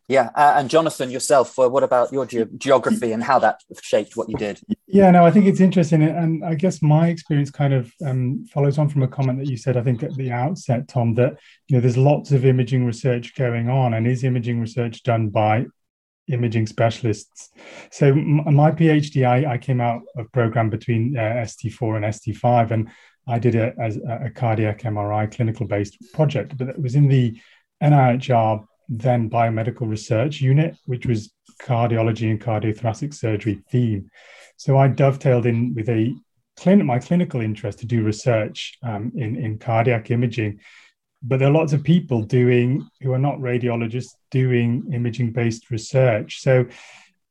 Yeah, 0.09 0.30
uh, 0.35 0.54
and 0.56 0.71
Jonathan 0.71 1.11
yourself, 1.11 1.59
uh, 1.59 1.68
what 1.68 1.83
about 1.83 2.12
your 2.12 2.26
ge- 2.26 2.49
geography 2.59 3.11
and 3.11 3.23
how 3.23 3.40
that 3.40 3.61
shaped 3.83 4.16
what 4.16 4.28
you 4.28 4.37
did? 4.37 4.61
Yeah, 4.88 5.11
no, 5.11 5.26
I 5.26 5.33
think 5.33 5.47
it's 5.47 5.61
interesting, 5.61 6.05
and 6.05 6.45
I 6.45 6.55
guess 6.55 6.81
my 6.81 7.09
experience 7.09 7.50
kind 7.50 7.75
of 7.75 7.93
um, 8.05 8.47
follows 8.52 8.78
on 8.78 8.88
from 8.88 9.02
a 9.02 9.09
comment 9.09 9.40
that 9.40 9.50
you 9.50 9.57
said. 9.57 9.76
I 9.76 9.83
think 9.83 10.05
at 10.05 10.14
the 10.14 10.31
outset, 10.31 10.87
Tom, 10.87 11.14
that 11.14 11.37
you 11.66 11.75
know 11.75 11.81
there's 11.81 11.97
lots 11.97 12.31
of 12.31 12.45
imaging 12.45 12.87
research 12.87 13.35
going 13.35 13.69
on, 13.69 13.95
and 13.95 14.07
is 14.07 14.23
imaging 14.23 14.61
research 14.61 15.02
done 15.02 15.28
by 15.28 15.66
imaging 16.28 16.69
specialists? 16.69 17.50
So 17.90 18.14
my 18.14 18.71
PhD, 18.71 19.26
I, 19.26 19.55
I 19.55 19.59
came 19.59 19.81
out 19.81 20.02
of 20.16 20.31
program 20.33 20.71
between 20.71 21.16
uh, 21.16 21.21
ST4 21.21 21.97
and 21.97 22.05
ST5, 22.05 22.71
and 22.71 22.88
I 23.26 23.38
did 23.40 23.57
it 23.57 23.75
as 23.81 23.97
a 23.97 24.31
cardiac 24.31 24.83
MRI 24.83 25.35
clinical 25.35 25.66
based 25.66 25.97
project, 26.14 26.57
but 26.57 26.69
it 26.69 26.81
was 26.81 26.95
in 26.95 27.09
the 27.09 27.37
NIHR 27.83 28.64
then 28.88 29.28
biomedical 29.28 29.88
research 29.88 30.40
unit, 30.40 30.76
which 30.87 31.07
was 31.07 31.33
cardiology 31.61 32.31
and 32.31 32.40
cardiothoracic 32.40 33.12
surgery 33.12 33.62
theme. 33.71 34.11
So 34.57 34.79
I 34.79 34.89
dovetailed 34.89 35.47
in 35.47 35.75
with 35.75 35.89
a 35.89 36.15
clinic, 36.57 36.87
my 36.87 36.99
clinical 36.99 37.41
interest 37.41 37.79
to 37.81 37.87
do 37.87 38.03
research 38.03 38.79
um, 38.83 39.13
in, 39.15 39.37
in 39.37 39.59
cardiac 39.59 40.11
imaging. 40.11 40.61
But 41.23 41.39
there 41.39 41.49
are 41.49 41.53
lots 41.53 41.73
of 41.73 41.83
people 41.83 42.23
doing 42.23 42.89
who 43.01 43.13
are 43.13 43.19
not 43.19 43.39
radiologists 43.39 44.15
doing 44.31 44.91
imaging 44.93 45.33
based 45.33 45.71
research. 45.71 46.41
So, 46.41 46.67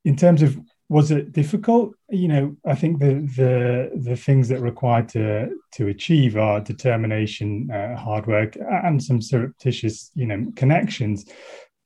in 0.04 0.16
terms 0.16 0.42
of 0.42 0.58
was 0.88 1.10
it 1.10 1.32
difficult? 1.32 1.96
You 2.10 2.28
know, 2.28 2.58
I 2.66 2.76
think 2.76 3.00
the 3.00 3.28
the 3.36 3.92
the 3.96 4.16
things 4.16 4.50
that 4.50 4.62
required 4.62 5.10
to 5.10 5.50
to 5.74 5.88
achieve 5.88 6.38
are 6.38 6.60
determination, 6.60 7.70
uh, 7.72 7.96
hard 7.96 8.28
work, 8.28 8.58
and 8.84 9.02
some 9.02 9.22
surreptitious, 9.22 10.12
you 10.14 10.28
know, 10.28 10.52
connections. 10.56 11.26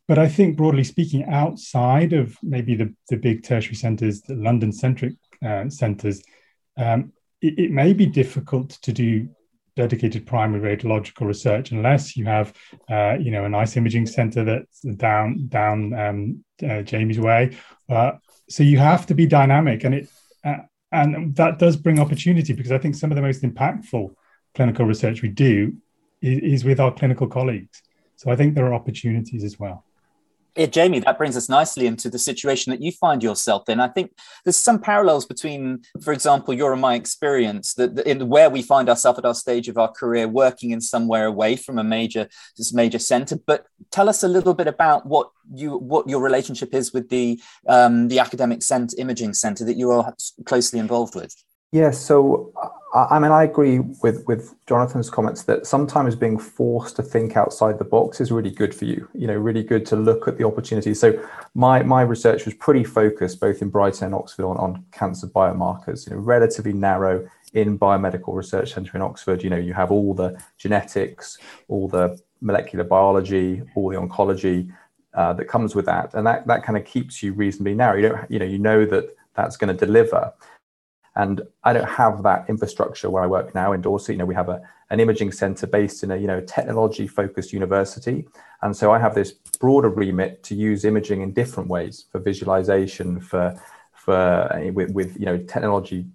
But 0.08 0.17
I 0.17 0.27
think 0.27 0.58
broadly 0.58 0.84
speaking, 0.84 1.25
outside 1.25 2.13
of 2.13 2.36
maybe 2.43 2.75
the 2.75 2.93
the 3.10 3.17
big 3.17 3.43
tertiary 3.43 3.75
centres, 3.75 4.22
the 4.22 4.36
London 4.36 4.72
centric 4.74 5.13
uh, 5.46 5.69
centres, 5.69 6.24
um, 6.77 7.13
it, 7.41 7.58
it, 7.60 7.72
may 7.72 7.93
be 7.93 8.05
difficult 8.05 8.69
to 8.81 8.91
do 8.91 9.29
dedicated 9.75 10.25
primary 10.25 10.75
radiological 10.75 11.25
research 11.25 11.72
unless 11.72 12.17
you 12.17 12.25
have, 12.25 12.53
uh, 12.89 13.15
you 13.19 13.31
know, 13.31 13.46
a 13.46 13.50
nice 13.50 13.77
imaging 13.77 14.05
centre 14.05 14.43
that's 14.43 14.81
down 14.81 15.48
down 15.48 15.93
um, 15.93 16.43
uh, 16.69 16.81
Jamie's 16.81 17.19
way. 17.19 17.55
Uh, 17.88 18.12
so 18.50 18.63
you 18.63 18.77
have 18.77 19.05
to 19.05 19.13
be 19.13 19.25
dynamic, 19.25 19.84
and 19.84 19.96
it 19.96 20.10
uh, 20.43 20.58
and 20.91 21.36
that 21.36 21.60
does 21.60 21.77
bring 21.77 22.00
opportunity 22.00 22.53
because 22.53 22.72
I 22.72 22.77
think 22.77 22.96
some 22.96 23.12
of 23.12 23.15
the 23.15 23.22
most 23.22 23.43
impactful 23.43 24.13
clinical 24.55 24.86
research 24.86 25.22
we 25.22 25.29
do 25.29 25.75
is, 26.22 26.39
is 26.53 26.65
with 26.65 26.79
our 26.79 26.93
clinical 26.93 27.27
colleagues. 27.27 27.81
So 28.15 28.31
I 28.31 28.36
think 28.36 28.55
there 28.55 28.65
are 28.65 28.74
opportunities 28.74 29.43
as 29.43 29.60
well. 29.60 29.86
Yeah, 30.56 30.65
Jamie, 30.65 31.00
that 31.00 31.18
brings 31.18 31.38
us 31.38 31.48
nicely 31.48 31.86
into 31.86 32.10
the 32.10 32.20
situation 32.20 32.72
that 32.72 32.82
you 32.82 32.91
find 32.91 33.22
yourself 33.22 33.70
in. 33.70 33.79
I 33.79 33.88
think 33.88 34.12
there's 34.44 34.58
some 34.58 34.79
parallels 34.79 35.25
between, 35.25 35.84
for 36.01 36.12
example, 36.12 36.53
your 36.53 36.72
and 36.74 36.82
my 36.82 36.96
experience 36.96 37.75
that 37.75 38.00
in 38.00 38.27
where 38.29 38.50
we 38.50 38.62
find 38.62 38.89
ourselves 38.89 39.20
at 39.20 39.25
our 39.25 39.36
stage 39.36 39.68
of 39.68 39.77
our 39.77 39.91
career, 39.91 40.27
working 40.27 40.72
in 40.72 40.82
somewhere 40.82 41.25
away 41.25 41.56
from 41.56 41.77
a 41.77 41.84
major 41.84 42.27
this 42.58 42.74
major 42.74 43.00
centre. 43.00 43.38
But 43.38 43.68
tell 43.91 44.10
us 44.10 44.24
a 44.24 44.27
little 44.27 44.53
bit 44.53 44.68
about 44.68 45.06
what 45.06 45.29
you 45.53 45.77
what 45.77 46.10
your 46.10 46.22
relationship 46.22 46.74
is 46.74 46.94
with 46.94 47.10
the 47.10 47.39
um, 47.68 48.08
the 48.08 48.20
academic 48.20 48.63
center, 48.63 48.96
imaging 48.98 49.36
centre 49.36 49.65
that 49.65 49.77
you 49.77 49.91
are 49.91 50.13
closely 50.46 50.79
involved 50.79 51.15
with. 51.15 51.36
Yeah, 51.71 51.91
so 51.91 52.51
I 52.95 53.19
mean, 53.19 53.31
I 53.31 53.43
agree 53.43 53.79
with 54.01 54.25
with 54.25 54.55
Jonathan's 54.65 55.11
comments 55.11 55.43
that 55.43 55.67
sometimes 55.67 56.15
being 56.15 56.39
forced 56.39 56.95
to 56.95 57.03
think 57.03 57.38
outside 57.38 57.77
the 57.77 57.83
box 57.83 58.19
is 58.19 58.31
really 58.31 58.49
good 58.49 58.73
for 58.73 58.85
you. 58.85 59.07
You 59.13 59.27
know, 59.27 59.35
really 59.35 59.61
good 59.61 59.85
to 59.88 59.95
look 59.95 60.27
at 60.27 60.39
the 60.39 60.45
opportunities. 60.45 60.99
So 60.99 61.13
my 61.53 61.83
my 61.83 62.01
research 62.01 62.45
was 62.45 62.55
pretty 62.55 62.83
focused 62.83 63.39
both 63.39 63.61
in 63.61 63.69
Brighton 63.69 64.05
and 64.05 64.15
Oxford 64.15 64.45
on, 64.45 64.57
on 64.57 64.83
cancer 64.91 65.27
biomarkers. 65.27 66.07
You 66.07 66.15
know, 66.15 66.21
relatively 66.21 66.73
narrow 66.73 67.29
in 67.53 67.77
biomedical 67.77 68.33
research 68.33 68.73
centre 68.73 68.95
in 68.95 69.03
Oxford. 69.03 69.43
You 69.43 69.51
know, 69.51 69.57
you 69.57 69.73
have 69.73 69.91
all 69.91 70.15
the 70.15 70.41
genetics, 70.57 71.38
all 71.67 71.88
the 71.88 72.19
molecular 72.41 72.85
biology, 72.85 73.61
all 73.75 73.89
the 73.89 73.97
oncology 73.97 74.71
uh, 75.13 75.33
that 75.33 75.45
comes 75.45 75.75
with 75.75 75.85
that, 75.85 76.15
and 76.15 76.25
that 76.25 76.47
that 76.47 76.63
kind 76.63 76.77
of 76.77 76.85
keeps 76.85 77.21
you 77.21 77.33
reasonably 77.33 77.75
narrow. 77.75 77.97
You 77.97 78.09
don't, 78.09 78.31
you 78.31 78.39
know, 78.39 78.45
you 78.45 78.57
know 78.57 78.85
that 78.85 79.15
that's 79.35 79.57
going 79.57 79.75
to 79.75 79.85
deliver. 79.85 80.33
And 81.15 81.41
I 81.63 81.73
don't 81.73 81.89
have 81.89 82.23
that 82.23 82.45
infrastructure 82.49 83.09
where 83.09 83.23
I 83.23 83.27
work 83.27 83.53
now 83.53 83.73
in 83.73 83.81
Dorset. 83.81 84.13
You 84.13 84.19
know, 84.19 84.25
we 84.25 84.35
have 84.35 84.49
a, 84.49 84.61
an 84.89 84.99
imaging 84.99 85.31
center 85.31 85.67
based 85.67 86.03
in 86.03 86.11
a, 86.11 86.17
you 86.17 86.27
know, 86.27 86.41
technology 86.41 87.07
focused 87.07 87.51
university. 87.53 88.27
And 88.61 88.75
so 88.75 88.91
I 88.91 88.99
have 88.99 89.15
this 89.15 89.33
broader 89.59 89.89
remit 89.89 90.43
to 90.43 90.55
use 90.55 90.85
imaging 90.85 91.21
in 91.21 91.33
different 91.33 91.69
ways 91.69 92.05
for 92.11 92.19
visualization, 92.19 93.19
for, 93.19 93.59
for 93.93 94.15
uh, 94.15 94.71
with, 94.71 94.91
with 94.91 95.19
you 95.19 95.25
know, 95.25 95.37
technology 95.37 96.05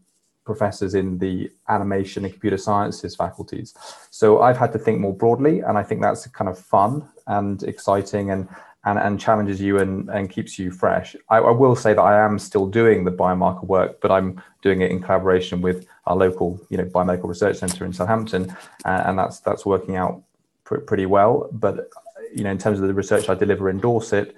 professors 0.44 0.94
in 0.94 1.18
the 1.18 1.50
animation 1.68 2.24
and 2.24 2.32
computer 2.32 2.58
sciences 2.58 3.16
faculties. 3.16 3.74
So 4.10 4.42
I've 4.42 4.58
had 4.58 4.72
to 4.72 4.78
think 4.78 5.00
more 5.00 5.16
broadly, 5.16 5.60
and 5.60 5.78
I 5.78 5.82
think 5.82 6.02
that's 6.02 6.26
kind 6.28 6.50
of 6.50 6.58
fun 6.58 7.08
and 7.26 7.62
exciting. 7.62 8.30
And 8.30 8.48
and, 8.84 8.98
and 8.98 9.18
challenges 9.18 9.60
you 9.60 9.78
and, 9.78 10.08
and 10.10 10.30
keeps 10.30 10.58
you 10.58 10.70
fresh. 10.70 11.16
I, 11.28 11.38
I, 11.38 11.50
will 11.50 11.74
say 11.74 11.94
that 11.94 12.02
I 12.02 12.24
am 12.24 12.38
still 12.38 12.66
doing 12.66 13.04
the 13.04 13.10
biomarker 13.10 13.64
work, 13.64 14.00
but 14.00 14.10
I'm 14.10 14.42
doing 14.62 14.82
it 14.82 14.90
in 14.90 15.00
collaboration 15.00 15.60
with 15.62 15.86
our 16.06 16.16
local, 16.16 16.60
you 16.68 16.76
know, 16.76 16.84
biomedical 16.84 17.28
research 17.28 17.56
centre 17.56 17.84
in 17.84 17.92
Southampton, 17.92 18.50
uh, 18.84 19.04
and 19.06 19.18
that's 19.18 19.40
that's 19.40 19.64
working 19.64 19.96
out 19.96 20.22
pr- 20.64 20.78
pretty 20.78 21.06
well. 21.06 21.48
But 21.52 21.88
you 22.34 22.44
know, 22.44 22.50
in 22.50 22.58
terms 22.58 22.78
of 22.78 22.86
the 22.86 22.94
research 22.94 23.28
I 23.28 23.34
deliver 23.34 23.70
in 23.70 23.78
Dorset, 23.78 24.36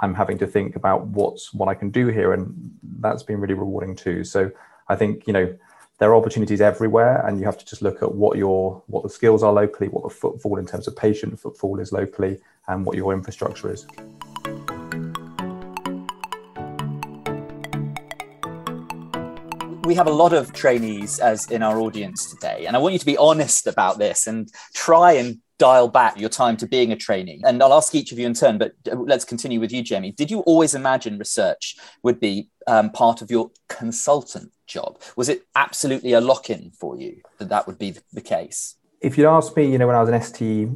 I'm 0.00 0.14
having 0.14 0.38
to 0.38 0.46
think 0.46 0.76
about 0.76 1.06
what's 1.08 1.52
what 1.52 1.68
I 1.68 1.74
can 1.74 1.90
do 1.90 2.06
here, 2.08 2.32
and 2.32 2.72
that's 3.00 3.22
been 3.22 3.40
really 3.40 3.54
rewarding 3.54 3.96
too. 3.96 4.24
So 4.24 4.50
I 4.88 4.96
think 4.96 5.26
you 5.26 5.32
know 5.32 5.54
there 5.98 6.10
are 6.10 6.16
opportunities 6.16 6.60
everywhere 6.60 7.24
and 7.24 7.38
you 7.38 7.44
have 7.44 7.56
to 7.56 7.64
just 7.64 7.80
look 7.80 8.02
at 8.02 8.12
what 8.12 8.36
your 8.36 8.82
what 8.88 9.04
the 9.04 9.08
skills 9.08 9.44
are 9.44 9.52
locally 9.52 9.88
what 9.88 10.02
the 10.02 10.10
footfall 10.10 10.58
in 10.58 10.66
terms 10.66 10.88
of 10.88 10.96
patient 10.96 11.38
footfall 11.38 11.78
is 11.78 11.92
locally 11.92 12.40
and 12.68 12.84
what 12.84 12.96
your 12.96 13.12
infrastructure 13.12 13.72
is 13.72 13.86
we 19.84 19.94
have 19.94 20.06
a 20.06 20.12
lot 20.12 20.32
of 20.32 20.52
trainees 20.52 21.18
as 21.18 21.50
in 21.50 21.62
our 21.62 21.80
audience 21.80 22.30
today 22.30 22.64
and 22.66 22.76
i 22.76 22.78
want 22.78 22.92
you 22.92 22.98
to 22.98 23.06
be 23.06 23.16
honest 23.16 23.66
about 23.66 23.98
this 23.98 24.26
and 24.26 24.50
try 24.74 25.12
and 25.12 25.38
dial 25.56 25.86
back 25.86 26.18
your 26.18 26.28
time 26.28 26.56
to 26.56 26.66
being 26.66 26.90
a 26.90 26.96
trainee 26.96 27.40
and 27.44 27.62
i'll 27.62 27.72
ask 27.72 27.94
each 27.94 28.10
of 28.10 28.18
you 28.18 28.26
in 28.26 28.34
turn 28.34 28.58
but 28.58 28.72
let's 28.92 29.24
continue 29.24 29.60
with 29.60 29.70
you 29.70 29.82
jamie 29.82 30.10
did 30.10 30.30
you 30.30 30.40
always 30.40 30.74
imagine 30.74 31.16
research 31.16 31.76
would 32.02 32.18
be 32.18 32.48
um, 32.66 32.90
part 32.90 33.22
of 33.22 33.30
your 33.30 33.50
consultant 33.68 34.50
job. 34.66 35.00
Was 35.16 35.28
it 35.28 35.46
absolutely 35.54 36.12
a 36.12 36.20
lock 36.20 36.50
in 36.50 36.70
for 36.70 36.96
you 36.98 37.20
that 37.38 37.48
that 37.48 37.66
would 37.66 37.78
be 37.78 37.94
the 38.12 38.20
case? 38.20 38.76
If 39.00 39.18
you'd 39.18 39.28
asked 39.28 39.56
me, 39.56 39.70
you 39.70 39.78
know, 39.78 39.86
when 39.86 39.96
I 39.96 40.00
was 40.00 40.08
an 40.08 40.20
ST 40.20 40.68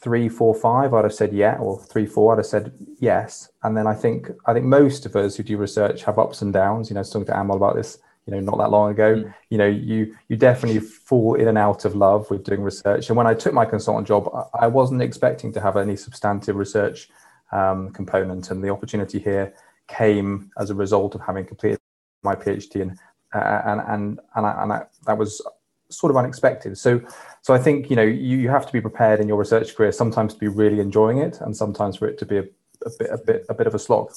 three, 0.00 0.28
four, 0.28 0.54
five, 0.54 0.94
I'd 0.94 1.04
have 1.04 1.14
said 1.14 1.32
yeah, 1.32 1.56
or 1.56 1.78
three, 1.78 2.06
four, 2.06 2.32
I'd 2.32 2.38
have 2.38 2.46
said 2.46 2.72
yes. 2.98 3.50
And 3.62 3.76
then 3.76 3.86
I 3.86 3.94
think 3.94 4.30
I 4.46 4.52
think 4.52 4.66
most 4.66 5.06
of 5.06 5.14
us 5.16 5.36
who 5.36 5.42
do 5.42 5.56
research 5.56 6.04
have 6.04 6.18
ups 6.18 6.42
and 6.42 6.52
downs. 6.52 6.90
You 6.90 6.94
know, 6.94 7.00
I 7.00 7.02
was 7.02 7.10
talking 7.10 7.26
to 7.26 7.38
Amal 7.38 7.56
about 7.56 7.76
this, 7.76 7.98
you 8.26 8.32
know, 8.32 8.40
not 8.40 8.58
that 8.58 8.70
long 8.70 8.90
ago. 8.90 9.16
Mm. 9.16 9.34
You 9.50 9.58
know, 9.58 9.66
you 9.66 10.16
you 10.28 10.36
definitely 10.36 10.80
fall 10.80 11.34
in 11.34 11.48
and 11.48 11.58
out 11.58 11.84
of 11.84 11.94
love 11.94 12.30
with 12.30 12.44
doing 12.44 12.62
research. 12.62 13.08
And 13.08 13.16
when 13.16 13.26
I 13.26 13.34
took 13.34 13.52
my 13.52 13.66
consultant 13.66 14.08
job, 14.08 14.28
I 14.58 14.66
wasn't 14.66 15.02
expecting 15.02 15.52
to 15.52 15.60
have 15.60 15.76
any 15.76 15.96
substantive 15.96 16.56
research 16.56 17.08
um, 17.52 17.90
component, 17.90 18.50
and 18.50 18.64
the 18.64 18.70
opportunity 18.70 19.18
here 19.18 19.54
came 19.86 20.50
as 20.56 20.70
a 20.70 20.74
result 20.74 21.14
of 21.14 21.20
having 21.20 21.44
completed 21.44 21.80
my 22.22 22.34
PhD 22.34 22.82
and 22.82 22.98
uh, 23.34 23.62
and 23.64 23.80
and 23.80 24.20
and, 24.34 24.46
I, 24.46 24.62
and 24.62 24.72
I, 24.72 24.82
that 25.06 25.18
was 25.18 25.42
sort 25.90 26.10
of 26.10 26.16
unexpected. 26.16 26.78
So 26.78 27.00
so 27.42 27.54
I 27.54 27.58
think 27.58 27.90
you 27.90 27.96
know 27.96 28.02
you, 28.02 28.38
you 28.38 28.48
have 28.48 28.66
to 28.66 28.72
be 28.72 28.80
prepared 28.80 29.20
in 29.20 29.28
your 29.28 29.38
research 29.38 29.74
career 29.74 29.92
sometimes 29.92 30.34
to 30.34 30.40
be 30.40 30.48
really 30.48 30.80
enjoying 30.80 31.18
it, 31.18 31.40
and 31.40 31.56
sometimes 31.56 31.96
for 31.96 32.08
it 32.08 32.18
to 32.18 32.26
be 32.26 32.38
a, 32.38 32.44
a 32.86 32.90
bit 32.98 33.10
a 33.10 33.18
bit 33.18 33.46
a 33.48 33.54
bit 33.54 33.66
of 33.66 33.74
a 33.74 33.78
slog. 33.78 34.12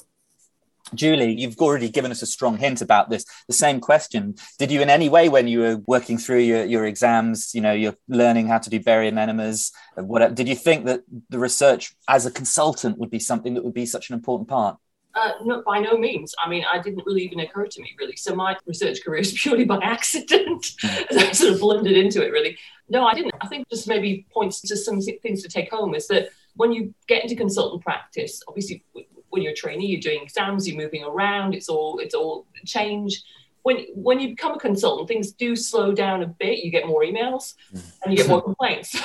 Julie, 0.94 1.32
you've 1.32 1.58
already 1.58 1.88
given 1.88 2.10
us 2.10 2.20
a 2.20 2.26
strong 2.26 2.58
hint 2.58 2.82
about 2.82 3.08
this. 3.08 3.24
The 3.48 3.54
same 3.54 3.80
question: 3.80 4.34
Did 4.58 4.70
you, 4.70 4.82
in 4.82 4.90
any 4.90 5.08
way, 5.08 5.28
when 5.28 5.48
you 5.48 5.60
were 5.60 5.76
working 5.86 6.18
through 6.18 6.40
your, 6.40 6.64
your 6.64 6.84
exams, 6.84 7.54
you 7.54 7.62
know, 7.62 7.72
you're 7.72 7.96
learning 8.08 8.48
how 8.48 8.58
to 8.58 8.70
do 8.70 8.80
barium 8.80 9.16
enemas, 9.16 9.72
whatever, 9.96 10.34
did 10.34 10.48
you 10.48 10.54
think 10.54 10.84
that 10.84 11.02
the 11.30 11.38
research 11.38 11.94
as 12.08 12.26
a 12.26 12.30
consultant 12.30 12.98
would 12.98 13.10
be 13.10 13.18
something 13.18 13.54
that 13.54 13.64
would 13.64 13.74
be 13.74 13.86
such 13.86 14.10
an 14.10 14.14
important 14.14 14.48
part? 14.48 14.76
Uh, 15.14 15.32
no, 15.44 15.62
by 15.62 15.78
no 15.78 15.96
means. 15.96 16.34
I 16.44 16.48
mean, 16.48 16.64
I 16.70 16.80
didn't 16.80 17.06
really 17.06 17.22
even 17.22 17.40
occur 17.40 17.66
to 17.66 17.82
me 17.82 17.94
really. 17.98 18.16
So 18.16 18.34
my 18.34 18.56
research 18.66 19.04
career 19.04 19.20
is 19.20 19.32
purely 19.36 19.64
by 19.64 19.78
accident. 19.78 20.66
I 20.82 21.32
sort 21.32 21.54
of 21.54 21.60
blundered 21.60 21.96
into 21.96 22.24
it 22.24 22.30
really. 22.30 22.58
No, 22.88 23.06
I 23.06 23.14
didn't. 23.14 23.34
I 23.40 23.46
think 23.46 23.68
just 23.68 23.88
maybe 23.88 24.26
points 24.32 24.60
to 24.62 24.76
some 24.76 25.00
things 25.00 25.42
to 25.42 25.48
take 25.48 25.70
home 25.70 25.94
is 25.94 26.08
that 26.08 26.28
when 26.56 26.72
you 26.72 26.94
get 27.06 27.22
into 27.22 27.36
consultant 27.36 27.82
practice, 27.82 28.42
obviously 28.48 28.84
when 29.30 29.42
you're 29.42 29.52
a 29.52 29.56
trainee, 29.56 29.86
you're 29.86 30.00
doing 30.00 30.22
exams, 30.22 30.68
you're 30.68 30.76
moving 30.76 31.04
around. 31.04 31.54
It's 31.54 31.68
all 31.68 31.98
it's 31.98 32.14
all 32.14 32.46
change. 32.64 33.22
When 33.62 33.86
when 33.94 34.20
you 34.20 34.30
become 34.30 34.52
a 34.52 34.58
consultant, 34.58 35.08
things 35.08 35.32
do 35.32 35.56
slow 35.56 35.92
down 35.92 36.22
a 36.22 36.26
bit. 36.26 36.58
You 36.64 36.70
get 36.70 36.86
more 36.86 37.02
emails 37.02 37.54
mm. 37.74 37.82
and 38.02 38.12
you 38.12 38.16
get 38.16 38.28
more 38.28 38.42
complaints. 38.50 38.96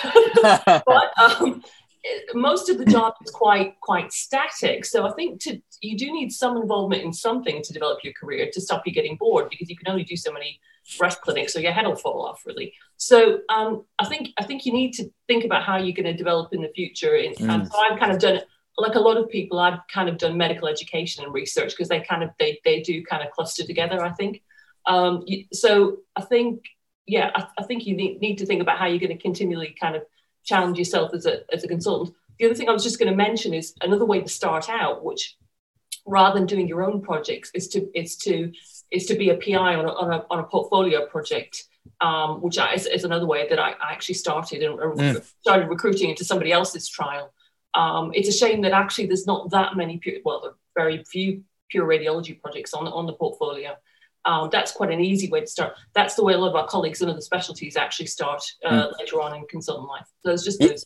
but 0.41 1.11
um, 1.17 1.63
most 2.33 2.69
of 2.69 2.77
the 2.77 2.85
job 2.85 3.13
is 3.23 3.31
quite 3.31 3.79
quite 3.81 4.11
static. 4.11 4.85
So 4.85 5.07
I 5.07 5.11
think 5.13 5.41
to 5.41 5.61
you 5.81 5.97
do 5.97 6.11
need 6.11 6.31
some 6.31 6.57
involvement 6.57 7.03
in 7.03 7.13
something 7.13 7.61
to 7.63 7.73
develop 7.73 7.99
your 8.03 8.13
career 8.13 8.49
to 8.51 8.61
stop 8.61 8.83
you 8.85 8.93
getting 8.93 9.15
bored 9.17 9.49
because 9.49 9.69
you 9.69 9.77
can 9.77 9.91
only 9.91 10.03
do 10.03 10.15
so 10.15 10.31
many 10.31 10.59
breast 10.97 11.21
clinics 11.21 11.55
or 11.55 11.61
your 11.61 11.71
head 11.71 11.85
will 11.85 11.95
fall 11.95 12.25
off 12.25 12.43
really. 12.45 12.73
So 12.97 13.39
um, 13.49 13.85
I 13.99 14.05
think 14.05 14.29
I 14.37 14.43
think 14.43 14.65
you 14.65 14.73
need 14.73 14.93
to 14.93 15.09
think 15.27 15.45
about 15.45 15.63
how 15.63 15.77
you're 15.77 15.95
going 15.95 16.05
to 16.05 16.17
develop 16.17 16.53
in 16.53 16.61
the 16.61 16.71
future. 16.75 17.15
And, 17.15 17.35
mm. 17.35 17.49
and 17.49 17.67
so 17.67 17.77
I've 17.79 17.99
kind 17.99 18.11
of 18.11 18.19
done 18.19 18.41
like 18.77 18.95
a 18.95 18.99
lot 18.99 19.17
of 19.17 19.29
people. 19.29 19.59
I've 19.59 19.79
kind 19.91 20.09
of 20.09 20.17
done 20.17 20.37
medical 20.37 20.67
education 20.67 21.23
and 21.23 21.33
research 21.33 21.71
because 21.71 21.89
they 21.89 22.01
kind 22.01 22.23
of 22.23 22.31
they 22.39 22.59
they 22.63 22.81
do 22.81 23.03
kind 23.03 23.23
of 23.23 23.31
cluster 23.31 23.65
together. 23.65 24.03
I 24.03 24.11
think. 24.11 24.41
Um, 24.85 25.25
so 25.53 25.97
I 26.15 26.21
think 26.21 26.63
yeah, 27.05 27.31
I, 27.35 27.47
I 27.57 27.63
think 27.63 27.87
you 27.87 27.95
need, 27.95 28.21
need 28.21 28.37
to 28.37 28.45
think 28.45 28.61
about 28.61 28.77
how 28.77 28.85
you're 28.85 28.99
going 28.99 29.15
to 29.15 29.21
continually 29.21 29.75
kind 29.79 29.95
of 29.95 30.03
challenge 30.43 30.77
yourself 30.77 31.13
as 31.13 31.25
a, 31.25 31.41
as 31.53 31.63
a 31.63 31.67
consultant. 31.67 32.15
The 32.37 32.45
other 32.45 32.55
thing 32.55 32.69
I 32.69 32.73
was 32.73 32.83
just 32.83 32.99
going 32.99 33.11
to 33.11 33.15
mention 33.15 33.53
is 33.53 33.73
another 33.81 34.05
way 34.05 34.21
to 34.21 34.29
start 34.29 34.69
out, 34.69 35.03
which 35.03 35.37
rather 36.05 36.39
than 36.39 36.47
doing 36.47 36.67
your 36.67 36.83
own 36.83 37.01
projects, 37.01 37.51
is 37.53 37.67
to 37.69 37.89
is 37.97 38.15
to 38.17 38.51
is 38.91 39.05
to 39.07 39.15
be 39.15 39.29
a 39.29 39.35
PI 39.35 39.75
on 39.75 39.85
a, 39.85 39.89
on 39.89 40.13
a, 40.13 40.25
on 40.31 40.39
a 40.39 40.43
portfolio 40.43 41.05
project, 41.05 41.65
um, 42.01 42.41
which 42.41 42.57
is, 42.57 42.87
is, 42.87 43.03
another 43.03 43.27
way 43.27 43.47
that 43.47 43.59
I, 43.59 43.71
I 43.71 43.91
actually 43.91 44.15
started 44.15 44.63
and 44.63 44.79
mm. 44.79 45.23
started 45.41 45.69
recruiting 45.69 46.09
into 46.09 46.25
somebody 46.25 46.51
else's 46.51 46.87
trial. 46.89 47.31
Um, 47.75 48.11
it's 48.15 48.29
a 48.29 48.31
shame 48.31 48.61
that 48.61 48.71
actually 48.71 49.05
there's 49.05 49.27
not 49.27 49.51
that 49.51 49.75
many, 49.75 49.97
pure, 49.97 50.15
well, 50.25 50.55
very 50.75 51.03
few 51.03 51.43
pure 51.69 51.87
radiology 51.87 52.41
projects 52.41 52.73
on, 52.73 52.87
on 52.87 53.05
the 53.05 53.13
portfolio 53.13 53.75
um, 54.25 54.49
that's 54.51 54.71
quite 54.71 54.91
an 54.91 54.99
easy 54.99 55.29
way 55.29 55.41
to 55.41 55.47
start. 55.47 55.73
That's 55.93 56.15
the 56.15 56.23
way 56.23 56.33
a 56.33 56.37
lot 56.37 56.49
of 56.49 56.55
our 56.55 56.67
colleagues 56.67 57.01
in 57.01 57.09
other 57.09 57.21
specialties 57.21 57.77
actually 57.77 58.07
start 58.07 58.43
uh, 58.65 58.87
mm. 58.87 58.99
later 58.99 59.21
on 59.21 59.35
in 59.35 59.45
consultant 59.47 59.87
life. 59.87 60.05
So 60.25 60.31
it's 60.33 60.43
just 60.43 60.59
those, 60.59 60.85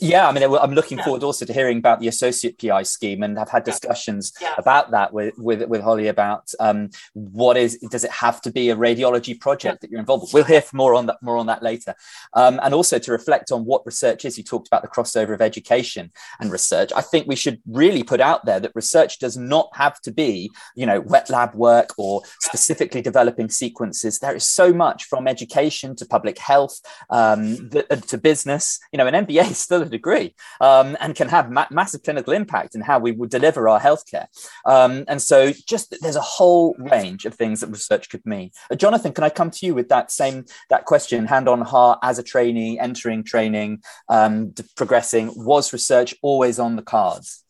yeah. 0.00 0.28
I 0.28 0.32
mean, 0.32 0.44
I'm 0.44 0.72
looking 0.72 0.98
yeah. 0.98 1.04
forward 1.04 1.24
also 1.24 1.44
to 1.44 1.52
hearing 1.52 1.78
about 1.78 1.98
the 1.98 2.06
associate 2.06 2.60
PI 2.60 2.84
scheme, 2.84 3.24
and 3.24 3.38
I've 3.38 3.50
had 3.50 3.64
discussions 3.64 4.32
yeah. 4.40 4.54
about 4.56 4.92
that 4.92 5.12
with 5.12 5.36
with 5.36 5.68
with 5.68 5.82
Holly 5.82 6.06
about 6.06 6.52
um, 6.60 6.90
what 7.14 7.56
is 7.56 7.78
does 7.90 8.04
it 8.04 8.12
have 8.12 8.40
to 8.42 8.52
be 8.52 8.70
a 8.70 8.76
radiology 8.76 9.38
project 9.38 9.74
yeah. 9.74 9.78
that 9.80 9.90
you're 9.90 10.00
involved 10.00 10.22
with. 10.22 10.34
We'll 10.34 10.44
hear 10.44 10.62
more 10.72 10.94
on 10.94 11.06
that 11.06 11.16
more 11.20 11.36
on 11.36 11.46
that 11.46 11.64
later, 11.64 11.96
um, 12.34 12.60
and 12.62 12.72
also 12.72 13.00
to 13.00 13.10
reflect 13.10 13.50
on 13.50 13.64
what 13.64 13.84
research 13.84 14.24
is. 14.24 14.38
You 14.38 14.44
talked 14.44 14.68
about 14.68 14.82
the 14.82 14.88
crossover 14.88 15.34
of 15.34 15.42
education 15.42 16.12
and 16.38 16.52
research. 16.52 16.92
I 16.94 17.00
think 17.00 17.26
we 17.26 17.36
should 17.36 17.60
really 17.66 18.04
put 18.04 18.20
out 18.20 18.44
there 18.44 18.60
that 18.60 18.72
research 18.76 19.18
does 19.18 19.36
not 19.36 19.68
have 19.74 20.00
to 20.02 20.12
be 20.12 20.52
you 20.76 20.86
know 20.86 21.00
wet 21.00 21.28
lab 21.28 21.54
work 21.54 21.90
or 21.98 22.22
specific 22.38 22.59
specifically 22.60 23.00
developing 23.00 23.48
sequences, 23.48 24.18
there 24.18 24.36
is 24.36 24.44
so 24.44 24.72
much 24.72 25.04
from 25.04 25.26
education 25.26 25.96
to 25.96 26.04
public 26.04 26.38
health 26.38 26.78
um, 27.08 27.70
uh, 27.74 27.96
to 27.96 28.18
business. 28.18 28.78
You 28.92 28.98
know, 28.98 29.06
an 29.06 29.24
MBA 29.24 29.50
is 29.50 29.58
still 29.58 29.82
a 29.82 29.86
degree 29.86 30.34
um, 30.60 30.96
and 31.00 31.14
can 31.14 31.28
have 31.28 31.50
ma- 31.50 31.66
massive 31.70 32.02
clinical 32.02 32.34
impact 32.34 32.74
in 32.74 32.82
how 32.82 32.98
we 32.98 33.12
would 33.12 33.30
deliver 33.30 33.68
our 33.68 33.80
healthcare. 33.80 34.26
Um, 34.66 35.04
and 35.08 35.22
so, 35.22 35.52
just 35.66 35.96
there's 36.02 36.16
a 36.16 36.20
whole 36.20 36.74
range 36.78 37.24
of 37.24 37.34
things 37.34 37.60
that 37.60 37.68
research 37.68 38.10
could 38.10 38.24
mean. 38.26 38.50
Uh, 38.70 38.74
Jonathan, 38.74 39.12
can 39.12 39.24
I 39.24 39.30
come 39.30 39.50
to 39.50 39.66
you 39.66 39.74
with 39.74 39.88
that 39.88 40.10
same 40.10 40.44
that 40.68 40.84
question, 40.84 41.26
hand 41.26 41.48
on 41.48 41.62
heart, 41.62 41.98
as 42.02 42.18
a 42.18 42.22
trainee, 42.22 42.78
entering 42.78 43.24
training, 43.24 43.82
um, 44.10 44.52
progressing? 44.76 45.32
Was 45.34 45.72
research 45.72 46.14
always 46.22 46.58
on 46.58 46.76
the 46.76 46.82
cards? 46.82 47.42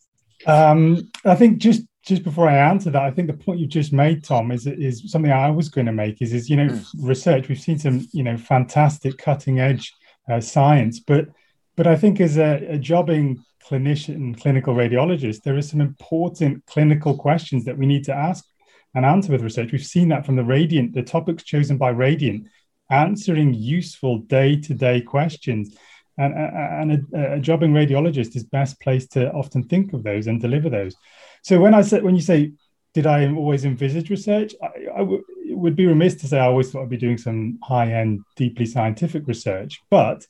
Um, 0.47 1.11
I 1.25 1.35
think 1.35 1.57
just 1.57 1.83
just 2.03 2.23
before 2.23 2.49
I 2.49 2.57
answer 2.57 2.89
that, 2.89 3.03
I 3.03 3.11
think 3.11 3.27
the 3.27 3.33
point 3.33 3.59
you've 3.59 3.69
just 3.69 3.93
made, 3.93 4.23
Tom, 4.23 4.51
is 4.51 4.65
is 4.65 5.11
something 5.11 5.31
I 5.31 5.51
was 5.51 5.69
going 5.69 5.85
to 5.87 5.93
make. 5.93 6.21
Is 6.21 6.33
is 6.33 6.49
you 6.49 6.57
know 6.57 6.67
mm. 6.67 6.85
research. 6.99 7.47
We've 7.47 7.59
seen 7.59 7.79
some 7.79 8.07
you 8.11 8.23
know 8.23 8.37
fantastic 8.37 9.17
cutting 9.17 9.59
edge 9.59 9.93
uh, 10.29 10.41
science, 10.41 10.99
but 10.99 11.27
but 11.75 11.87
I 11.87 11.95
think 11.95 12.19
as 12.19 12.37
a, 12.37 12.73
a 12.73 12.77
jobbing 12.77 13.43
clinician, 13.67 14.39
clinical 14.39 14.73
radiologist, 14.73 15.43
there 15.43 15.55
are 15.55 15.61
some 15.61 15.81
important 15.81 16.65
clinical 16.65 17.17
questions 17.17 17.65
that 17.65 17.77
we 17.77 17.85
need 17.85 18.03
to 18.05 18.13
ask 18.13 18.45
and 18.93 19.05
answer 19.05 19.31
with 19.31 19.41
research. 19.43 19.71
We've 19.71 19.85
seen 19.85 20.09
that 20.09 20.25
from 20.25 20.35
the 20.35 20.43
Radiant, 20.43 20.93
the 20.93 21.03
topics 21.03 21.43
chosen 21.43 21.77
by 21.77 21.89
Radiant, 21.89 22.47
answering 22.89 23.53
useful 23.53 24.19
day 24.19 24.59
to 24.61 24.73
day 24.73 25.01
questions. 25.01 25.77
And, 26.17 26.33
and 26.33 27.07
a, 27.13 27.33
a 27.33 27.39
jobbing 27.39 27.73
radiologist 27.73 28.35
is 28.35 28.43
best 28.43 28.79
placed 28.79 29.13
to 29.13 29.31
often 29.31 29.63
think 29.63 29.93
of 29.93 30.03
those 30.03 30.27
and 30.27 30.41
deliver 30.41 30.69
those. 30.69 30.95
So 31.41 31.59
when 31.59 31.73
I 31.73 31.81
said 31.81 32.03
when 32.03 32.15
you 32.15 32.21
say 32.21 32.51
did 32.93 33.07
I 33.07 33.31
always 33.33 33.63
envisage 33.63 34.09
research, 34.09 34.53
I, 34.61 34.67
I 34.93 34.99
w- 34.99 35.23
would 35.47 35.75
be 35.75 35.85
remiss 35.85 36.15
to 36.15 36.27
say 36.27 36.39
I 36.39 36.47
always 36.47 36.69
thought 36.69 36.83
I'd 36.83 36.89
be 36.89 36.97
doing 36.97 37.17
some 37.17 37.57
high 37.63 37.93
end, 37.93 38.21
deeply 38.35 38.65
scientific 38.65 39.27
research. 39.27 39.79
But 39.89 40.25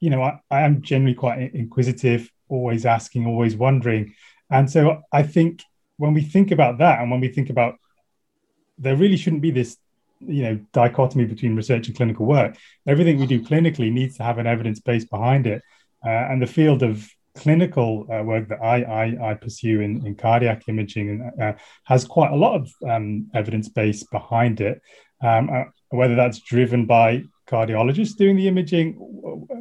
you 0.00 0.10
know, 0.10 0.22
I, 0.22 0.40
I 0.50 0.62
am 0.62 0.80
generally 0.80 1.14
quite 1.14 1.54
inquisitive, 1.54 2.30
always 2.48 2.86
asking, 2.86 3.26
always 3.26 3.56
wondering, 3.56 4.14
and 4.50 4.70
so 4.70 5.02
I 5.12 5.22
think 5.22 5.62
when 5.98 6.14
we 6.14 6.22
think 6.22 6.50
about 6.50 6.78
that, 6.78 7.00
and 7.00 7.10
when 7.10 7.20
we 7.20 7.28
think 7.28 7.50
about 7.50 7.74
there 8.78 8.96
really 8.96 9.16
shouldn't 9.16 9.42
be 9.42 9.50
this 9.50 9.76
you 10.20 10.42
know 10.42 10.60
dichotomy 10.72 11.24
between 11.24 11.54
research 11.56 11.86
and 11.86 11.96
clinical 11.96 12.26
work 12.26 12.56
everything 12.86 13.18
we 13.18 13.26
do 13.26 13.40
clinically 13.40 13.90
needs 13.92 14.16
to 14.16 14.22
have 14.22 14.38
an 14.38 14.46
evidence 14.46 14.80
base 14.80 15.04
behind 15.04 15.46
it 15.46 15.62
uh, 16.04 16.08
and 16.08 16.42
the 16.42 16.46
field 16.46 16.82
of 16.82 17.08
clinical 17.38 18.06
uh, 18.12 18.22
work 18.22 18.48
that 18.48 18.60
I, 18.62 18.82
I, 18.82 19.30
I 19.30 19.34
pursue 19.34 19.80
in, 19.80 20.04
in, 20.04 20.16
cardiac 20.16 20.68
imaging 20.68 21.30
uh, 21.40 21.52
has 21.84 22.04
quite 22.04 22.32
a 22.32 22.36
lot 22.36 22.56
of 22.56 22.72
um, 22.88 23.30
evidence 23.32 23.68
base 23.68 24.02
behind 24.02 24.60
it. 24.60 24.82
Um, 25.22 25.48
uh, 25.50 25.64
whether 25.90 26.14
that's 26.14 26.40
driven 26.40 26.84
by 26.84 27.22
cardiologists 27.46 28.16
doing 28.16 28.36
the 28.36 28.48
imaging, 28.48 28.98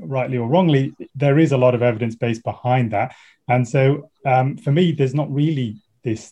rightly 0.01 0.37
or 0.37 0.47
wrongly, 0.47 0.93
there 1.15 1.39
is 1.39 1.51
a 1.51 1.57
lot 1.57 1.73
of 1.73 1.81
evidence 1.81 2.15
base 2.15 2.39
behind 2.39 2.91
that. 2.91 3.15
And 3.47 3.67
so 3.67 4.09
um, 4.25 4.57
for 4.57 4.71
me, 4.71 4.91
there's 4.91 5.15
not 5.15 5.31
really 5.31 5.77
this 6.03 6.31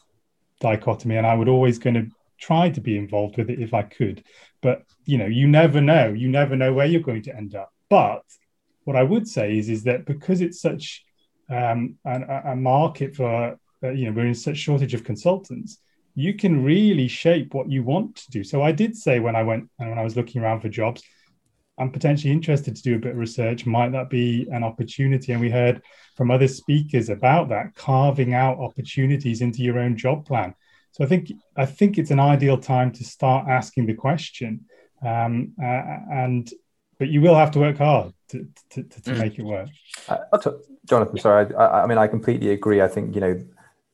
dichotomy, 0.59 1.15
and 1.15 1.25
I 1.25 1.35
would 1.35 1.47
always 1.47 1.79
going 1.79 1.93
to 1.95 2.07
try 2.39 2.69
to 2.69 2.82
be 2.82 2.98
involved 2.98 3.38
with 3.38 3.50
it 3.50 3.60
if 3.60 3.74
I 3.74 3.84
could. 3.84 4.24
But 4.62 4.84
you 5.06 5.17
know, 5.17 5.28
you 5.28 5.48
never 5.48 5.82
know. 5.82 6.10
You 6.13 6.30
never 6.30 6.56
know 6.56 6.74
where 6.74 6.86
you're 6.86 7.02
going 7.02 7.24
to 7.24 7.36
end 7.36 7.56
up. 7.56 7.71
But 7.89 8.24
what 8.84 8.95
I 8.95 9.04
would 9.04 9.28
say 9.28 9.58
is, 9.58 9.69
is 9.69 9.84
that 9.84 10.06
because 10.06 10.41
it's 10.41 10.62
such 10.62 11.04
um, 11.50 11.98
a, 12.06 12.41
a 12.52 12.56
market 12.56 13.15
for 13.15 13.58
uh, 13.84 13.91
you 13.91 14.06
know 14.06 14.12
we're 14.12 14.26
in 14.26 14.36
such 14.36 14.58
shortage 14.58 14.93
of 14.93 15.04
consultants 15.04 15.80
you 16.15 16.34
can 16.34 16.63
really 16.63 17.08
shape 17.08 17.54
what 17.54 17.69
you 17.69 17.84
want 17.84 18.15
to 18.15 18.32
do 18.32 18.43
so 18.43 18.62
i 18.62 18.71
did 18.71 18.95
say 18.95 19.19
when 19.19 19.36
i 19.36 19.43
went 19.43 19.69
and 19.80 19.89
when 19.89 20.00
i 20.00 20.04
was 20.04 20.15
looking 20.15 20.41
around 20.41 20.62
for 20.62 20.69
jobs 20.69 21.04
i'm 21.78 21.91
potentially 21.91 22.32
interested 22.32 22.76
to 22.76 22.82
do 22.82 22.95
a 22.95 23.00
bit 23.00 23.12
of 23.12 23.17
research 23.17 23.65
might 23.65 23.91
that 23.91 24.10
be 24.10 24.48
an 24.52 24.63
opportunity 24.63 25.34
and 25.34 25.41
we 25.41 25.50
heard 25.50 25.82
from 26.15 26.32
other 26.32 26.48
speakers 26.48 27.10
about 27.10 27.50
that 27.50 27.76
carving 27.76 28.34
out 28.34 28.58
opportunities 28.60 29.41
into 29.41 29.62
your 29.62 29.78
own 29.78 29.95
job 29.95 30.26
plan 30.26 30.56
so 30.95 31.03
i 31.03 31.08
think 31.08 31.31
i 31.58 31.65
think 31.65 31.97
it's 31.97 32.12
an 32.12 32.19
ideal 32.19 32.58
time 32.58 32.91
to 32.91 33.03
start 33.03 33.47
asking 33.49 33.86
the 33.86 33.93
question 33.93 34.65
um, 35.05 35.53
uh, 35.62 35.99
and 36.23 36.53
but 36.97 37.10
you 37.10 37.21
will 37.21 37.36
have 37.36 37.51
to 37.51 37.60
work 37.60 37.77
hard 37.77 38.13
to, 38.29 38.47
to, 38.71 38.84
to, 38.84 39.01
to 39.01 39.12
mm. 39.12 39.17
make 39.17 39.38
it 39.38 39.43
work. 39.43 39.69
Uh, 40.08 40.17
Jonathan, 40.86 41.17
sorry, 41.19 41.53
I, 41.55 41.84
I, 41.84 41.88
mean, 41.88 41.97
I 41.97 42.08
completely 42.08 42.51
agree. 42.51 42.81
I 42.81 42.88
think, 42.88 43.15
you 43.15 43.21
know, 43.21 43.45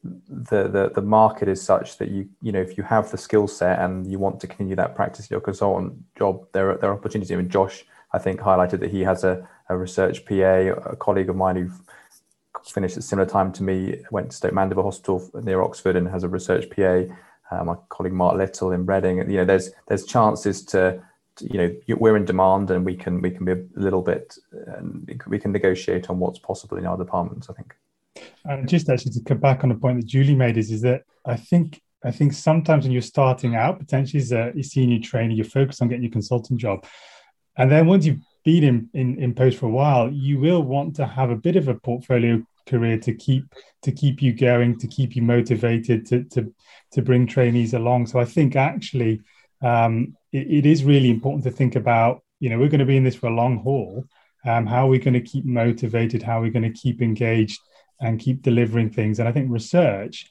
the, 0.03 0.67
the, 0.67 0.91
the 0.95 1.01
market 1.01 1.47
is 1.47 1.61
such 1.61 1.97
that 1.97 2.09
you, 2.09 2.29
you 2.41 2.51
know, 2.51 2.61
if 2.61 2.77
you 2.77 2.83
have 2.83 3.11
the 3.11 3.17
skill 3.17 3.47
set 3.47 3.79
and 3.79 4.09
you 4.11 4.19
want 4.19 4.39
to 4.41 4.47
continue 4.47 4.75
that 4.75 4.95
practice 4.95 5.29
your 5.31 5.41
consultant 5.41 5.93
job, 6.17 6.45
there 6.53 6.71
are, 6.71 6.77
there 6.77 6.91
are 6.91 6.93
opportunities. 6.93 7.31
I 7.31 7.35
mean, 7.35 7.49
Josh, 7.49 7.85
I 8.13 8.19
think, 8.19 8.39
highlighted 8.39 8.79
that 8.81 8.91
he 8.91 9.01
has 9.01 9.23
a, 9.23 9.47
a 9.69 9.77
research 9.77 10.25
PA, 10.25 10.33
a 10.33 10.95
colleague 10.95 11.29
of 11.29 11.35
mine 11.35 11.55
who 11.55 11.71
finished 12.69 12.97
at 12.97 13.03
similar 13.03 13.27
time 13.27 13.51
to 13.53 13.63
me, 13.63 14.03
went 14.11 14.31
to 14.31 14.37
Stoke 14.37 14.53
Mandeville 14.53 14.83
Hospital 14.83 15.29
near 15.43 15.61
Oxford 15.61 15.95
and 15.95 16.07
has 16.07 16.23
a 16.23 16.29
research 16.29 16.69
PA. 16.69 17.03
Uh, 17.51 17.63
my 17.65 17.75
colleague 17.89 18.13
Mark 18.13 18.37
Little 18.37 18.71
in 18.71 18.85
Reading. 18.85 19.17
You 19.29 19.37
know, 19.37 19.45
there's 19.45 19.71
there's 19.87 20.05
chances 20.05 20.63
to 20.65 21.01
you 21.39 21.57
know 21.57 21.95
we're 21.97 22.17
in 22.17 22.25
demand 22.25 22.71
and 22.71 22.85
we 22.85 22.95
can 22.95 23.21
we 23.21 23.31
can 23.31 23.45
be 23.45 23.53
a 23.53 23.63
little 23.75 24.01
bit 24.01 24.37
we 25.27 25.39
can 25.39 25.51
negotiate 25.51 26.09
on 26.09 26.19
what's 26.19 26.39
possible 26.39 26.77
in 26.77 26.85
our 26.85 26.97
departments 26.97 27.49
i 27.49 27.53
think 27.53 27.75
and 28.45 28.67
just 28.67 28.89
actually 28.89 29.11
to 29.11 29.23
come 29.23 29.37
back 29.37 29.63
on 29.63 29.69
the 29.69 29.75
point 29.75 29.99
that 29.99 30.05
julie 30.05 30.35
made 30.35 30.57
is 30.57 30.71
is 30.71 30.81
that 30.81 31.03
i 31.25 31.35
think 31.35 31.81
i 32.03 32.11
think 32.11 32.33
sometimes 32.33 32.83
when 32.83 32.91
you're 32.91 33.01
starting 33.01 33.55
out 33.55 33.79
potentially 33.79 34.21
as 34.21 34.31
a 34.31 34.53
senior 34.61 34.99
trainer 34.99 35.33
you're 35.33 35.45
focused 35.45 35.81
on 35.81 35.87
getting 35.87 36.03
your 36.03 36.11
consulting 36.11 36.57
job 36.57 36.85
and 37.57 37.71
then 37.71 37.87
once 37.87 38.05
you've 38.05 38.19
been 38.43 38.63
in, 38.63 38.89
in, 38.93 39.21
in 39.21 39.33
post 39.33 39.57
for 39.57 39.67
a 39.67 39.69
while 39.69 40.11
you 40.11 40.39
will 40.39 40.61
want 40.61 40.95
to 40.95 41.05
have 41.05 41.29
a 41.29 41.35
bit 41.35 41.55
of 41.55 41.67
a 41.67 41.75
portfolio 41.75 42.43
career 42.71 42.97
to 42.97 43.13
keep 43.13 43.43
to 43.81 43.91
keep 43.91 44.21
you 44.21 44.31
going 44.33 44.77
to 44.77 44.87
keep 44.87 45.15
you 45.15 45.23
motivated 45.35 45.99
to 46.05 46.23
to 46.33 46.41
to 46.93 47.01
bring 47.01 47.25
trainees 47.27 47.73
along 47.73 48.07
so 48.07 48.19
i 48.19 48.25
think 48.25 48.55
actually 48.55 49.19
um, 49.61 50.15
it, 50.31 50.47
it 50.51 50.65
is 50.65 50.83
really 50.83 51.09
important 51.09 51.43
to 51.43 51.51
think 51.51 51.75
about, 51.75 52.23
you 52.39 52.49
know, 52.49 52.57
we're 52.57 52.69
going 52.69 52.79
to 52.79 52.85
be 52.85 52.97
in 52.97 53.03
this 53.03 53.15
for 53.15 53.27
a 53.27 53.35
long 53.35 53.59
haul. 53.59 54.05
Um, 54.45 54.65
how 54.65 54.85
are 54.85 54.89
we 54.89 54.99
going 54.99 55.13
to 55.13 55.21
keep 55.21 55.45
motivated? 55.45 56.23
How 56.23 56.39
are 56.39 56.41
we 56.41 56.49
going 56.49 56.71
to 56.71 56.79
keep 56.79 57.01
engaged 57.01 57.59
and 57.99 58.19
keep 58.19 58.41
delivering 58.41 58.89
things? 58.89 59.19
And 59.19 59.29
I 59.29 59.31
think 59.31 59.51
research 59.51 60.27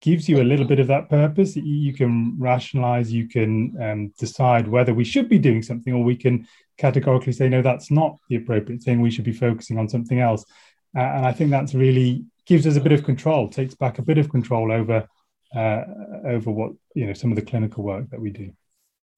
gives 0.00 0.28
you 0.28 0.40
a 0.40 0.42
little 0.42 0.64
bit 0.64 0.80
of 0.80 0.86
that 0.88 1.08
purpose. 1.08 1.54
You 1.54 1.92
can 1.92 2.36
rationalize, 2.38 3.12
you 3.12 3.28
can 3.28 3.76
um, 3.80 4.12
decide 4.18 4.66
whether 4.66 4.94
we 4.94 5.04
should 5.04 5.28
be 5.28 5.38
doing 5.38 5.62
something, 5.62 5.92
or 5.92 6.02
we 6.02 6.16
can 6.16 6.46
categorically 6.78 7.32
say, 7.32 7.48
no, 7.48 7.62
that's 7.62 7.90
not 7.90 8.16
the 8.28 8.36
appropriate 8.36 8.82
thing. 8.82 9.00
We 9.00 9.10
should 9.10 9.24
be 9.24 9.32
focusing 9.32 9.78
on 9.78 9.88
something 9.88 10.18
else. 10.18 10.44
Uh, 10.96 11.00
and 11.00 11.26
I 11.26 11.32
think 11.32 11.50
that's 11.50 11.74
really 11.74 12.24
gives 12.46 12.66
us 12.66 12.76
a 12.76 12.80
bit 12.80 12.92
of 12.92 13.04
control, 13.04 13.48
takes 13.48 13.74
back 13.74 13.98
a 13.98 14.02
bit 14.02 14.18
of 14.18 14.28
control 14.28 14.72
over 14.72 15.08
uh, 15.54 15.82
over 16.24 16.50
what 16.50 16.72
you 16.94 17.06
know 17.06 17.12
some 17.12 17.30
of 17.30 17.36
the 17.36 17.42
clinical 17.42 17.84
work 17.84 18.10
that 18.10 18.20
we 18.20 18.30
do. 18.30 18.52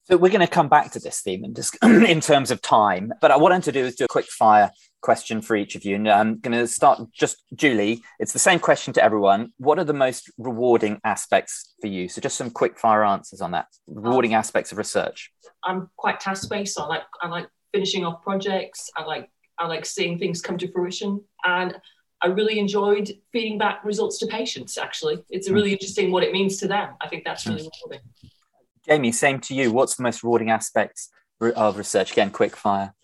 So 0.05 0.19
we're 0.19 0.29
going 0.29 0.41
to 0.41 0.47
come 0.47 0.69
back 0.69 0.93
to 0.93 0.99
this 0.99 1.23
theme 1.23 1.45
in, 1.45 1.55
just 1.55 1.79
in 1.83 2.21
terms 2.21 2.51
of 2.51 2.61
time, 2.61 3.13
but 3.23 3.31
what 3.31 3.33
I 3.33 3.37
wanted 3.37 3.65
to 3.65 3.73
do 3.73 3.87
is 3.87 3.95
do 3.95 4.05
a 4.05 4.09
quick 4.09 4.27
fire 4.27 4.71
question 5.01 5.41
for 5.41 5.57
each 5.57 5.77
of 5.77 5.85
you. 5.85 5.95
And 5.97 6.09
I'm 6.09 6.41
going 6.41 6.59
to 6.59 6.67
start 6.67 7.01
just 7.13 7.43
Julie. 7.55 8.03
It's 8.19 8.33
the 8.33 8.39
same 8.39 8.59
question 8.59 8.93
to 8.95 9.03
everyone. 9.03 9.53
What 9.57 9.79
are 9.79 9.85
the 9.85 9.95
most 9.95 10.31
rewarding 10.37 11.01
aspects 11.05 11.75
for 11.81 11.87
you? 11.87 12.09
So 12.09 12.21
just 12.21 12.37
some 12.37 12.51
quick 12.51 12.79
fire 12.79 13.03
answers 13.03 13.41
on 13.41 13.53
that. 13.53 13.67
Rewarding 13.87 14.35
um, 14.35 14.41
aspects 14.41 14.73
of 14.73 14.79
research. 14.79 15.31
I'm 15.63 15.89
quite 15.97 16.21
task 16.21 16.51
based. 16.51 16.75
So 16.75 16.83
I 16.83 16.87
like 16.87 17.03
I 17.23 17.29
like 17.29 17.49
finishing 17.73 18.05
off 18.05 18.23
projects. 18.23 18.91
I 18.97 19.05
like 19.05 19.31
I 19.59 19.67
like 19.67 19.87
seeing 19.87 20.19
things 20.19 20.41
come 20.41 20.59
to 20.59 20.71
fruition, 20.71 21.23
and 21.45 21.77
I 22.21 22.29
really 22.29 22.59
enjoyed 22.59 23.13
feeding 23.33 23.59
back 23.59 23.85
results 23.85 24.19
to 24.19 24.27
patients. 24.27 24.79
Actually, 24.79 25.19
it's 25.31 25.51
really 25.51 25.71
hmm. 25.71 25.75
interesting 25.75 26.11
what 26.11 26.23
it 26.23 26.33
means 26.33 26.59
to 26.59 26.69
them. 26.69 26.95
I 27.01 27.09
think 27.09 27.25
that's 27.25 27.47
really 27.47 27.69
rewarding. 27.83 28.07
Jamie, 28.87 29.13
same 29.13 29.41
to 29.41 29.55
you. 29.55 29.73
What's 29.73 29.97
the 29.97 30.03
most 30.03 30.23
rewarding 30.23 30.51
aspects 30.51 31.11
of 31.41 31.79
research? 31.79 32.13
Again, 32.13 32.31
quick 32.31 32.57
fire. 32.57 32.95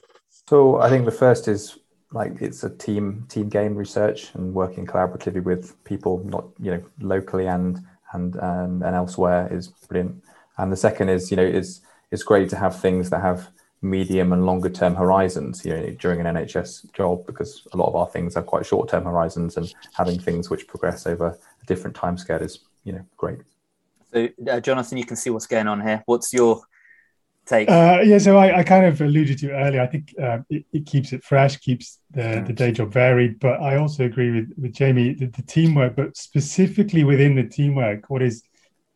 So 0.49 0.81
I 0.81 0.89
think 0.89 1.05
the 1.05 1.13
first 1.13 1.49
is 1.49 1.79
like 2.13 2.41
it's 2.41 2.65
a 2.65 2.71
team 2.71 3.25
team 3.29 3.49
game 3.49 3.75
research 3.75 4.35
and 4.35 4.53
working 4.53 4.87
collaboratively 4.87 5.43
with 5.45 5.83
people, 5.85 6.23
not 6.25 6.47
you 6.59 6.73
know 6.73 6.83
locally 7.01 7.47
and 7.47 7.79
and 8.13 8.35
and, 8.37 8.83
and 8.83 8.97
elsewhere 8.97 9.49
is 9.53 9.69
brilliant. 9.69 10.23
And 10.59 10.73
the 10.73 10.77
second 10.77 11.09
is 11.09 11.31
you 11.31 11.37
know 11.37 11.45
is 11.45 11.81
it's 12.11 12.23
great 12.23 12.49
to 12.51 12.57
have 12.57 12.81
things 12.81 13.11
that 13.11 13.21
have 13.21 13.49
medium 13.83 14.33
and 14.33 14.45
longer 14.45 14.69
term 14.69 14.95
horizons 14.95 15.65
you 15.65 15.75
know 15.75 15.91
during 15.99 16.21
an 16.21 16.37
nhs 16.37 16.93
job 16.93 17.25
because 17.27 17.67
a 17.73 17.77
lot 17.77 17.89
of 17.89 17.97
our 17.97 18.07
things 18.07 18.37
are 18.37 18.43
quite 18.43 18.67
short 18.67 18.91
term 18.91 19.05
horizons 19.05 19.57
and 19.57 19.75
having 19.95 20.19
things 20.19 20.51
which 20.51 20.67
progress 20.69 21.07
over 21.07 21.29
a 21.29 21.67
different 21.67 21.97
time 21.97 22.19
scale 22.19 22.43
is 22.43 22.61
you 22.85 22.93
know 22.93 23.05
great 23.17 23.41
so, 24.13 24.29
uh, 24.51 24.61
Jonathan, 24.61 24.99
you 24.99 25.05
can 25.05 25.17
see 25.17 25.31
what's 25.31 25.47
going 25.47 25.69
on 25.69 25.81
here. 25.81 26.03
What's 26.07 26.33
your 26.33 26.63
take? 27.47 27.69
Uh, 27.69 28.01
yeah, 28.05 28.19
so 28.19 28.37
I, 28.37 28.59
I, 28.59 28.65
kind 28.65 28.87
of 28.87 29.01
alluded 29.01 29.39
to 29.39 29.53
earlier. 29.53 29.83
I 29.83 29.87
think 29.87 30.15
uh, 30.21 30.39
it, 30.49 30.65
it, 30.73 30.87
keeps 30.87 31.13
it 31.13 31.23
fresh, 31.23 31.57
keeps 31.59 31.99
the, 32.11 32.43
the 32.47 32.53
day 32.53 32.73
job 32.73 32.93
varied. 32.93 33.39
But 33.39 33.61
I 33.61 33.77
also 33.77 34.05
agree 34.05 34.33
with, 34.33 34.53
with 34.59 34.73
Jamie 34.73 35.15
the, 35.15 35.27
the 35.27 35.43
teamwork, 35.43 35.97
but 35.97 36.17
specifically 36.17 37.05
within 37.05 37.37
the 37.37 37.45
teamwork, 37.45 38.11
what 38.11 38.23
is 38.23 38.43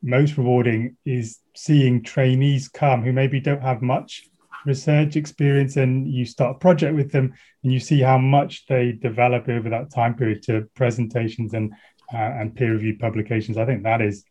most 0.03 0.37
rewarding 0.37 0.97
is 1.05 1.39
seeing 1.55 2.03
trainees 2.03 2.69
come 2.69 3.03
who 3.03 3.13
maybe 3.13 3.41
don't 3.41 3.63
have 3.63 3.83
much 3.83 4.29
research 4.67 5.17
experience 5.17 5.77
and 5.77 6.09
you 6.09 6.25
start 6.25 6.57
a 6.57 6.59
project 6.59 6.95
with 6.95 7.13
them 7.13 7.35
and 7.63 7.73
you 7.73 7.81
see 7.81 8.01
how 8.01 8.19
much 8.19 8.67
they 8.67 8.93
develop 8.93 9.49
over 9.49 9.69
that 9.69 9.93
time 9.93 10.15
period 10.15 10.43
to 10.43 10.69
presentations 10.75 11.55
and 11.55 11.73
uh, 12.13 12.17
and 12.17 12.55
peer 12.55 12.73
reviewed 12.73 12.99
publications 12.99 13.57
i 13.57 13.65
think 13.65 13.83
that 13.83 14.01
is 14.01 14.25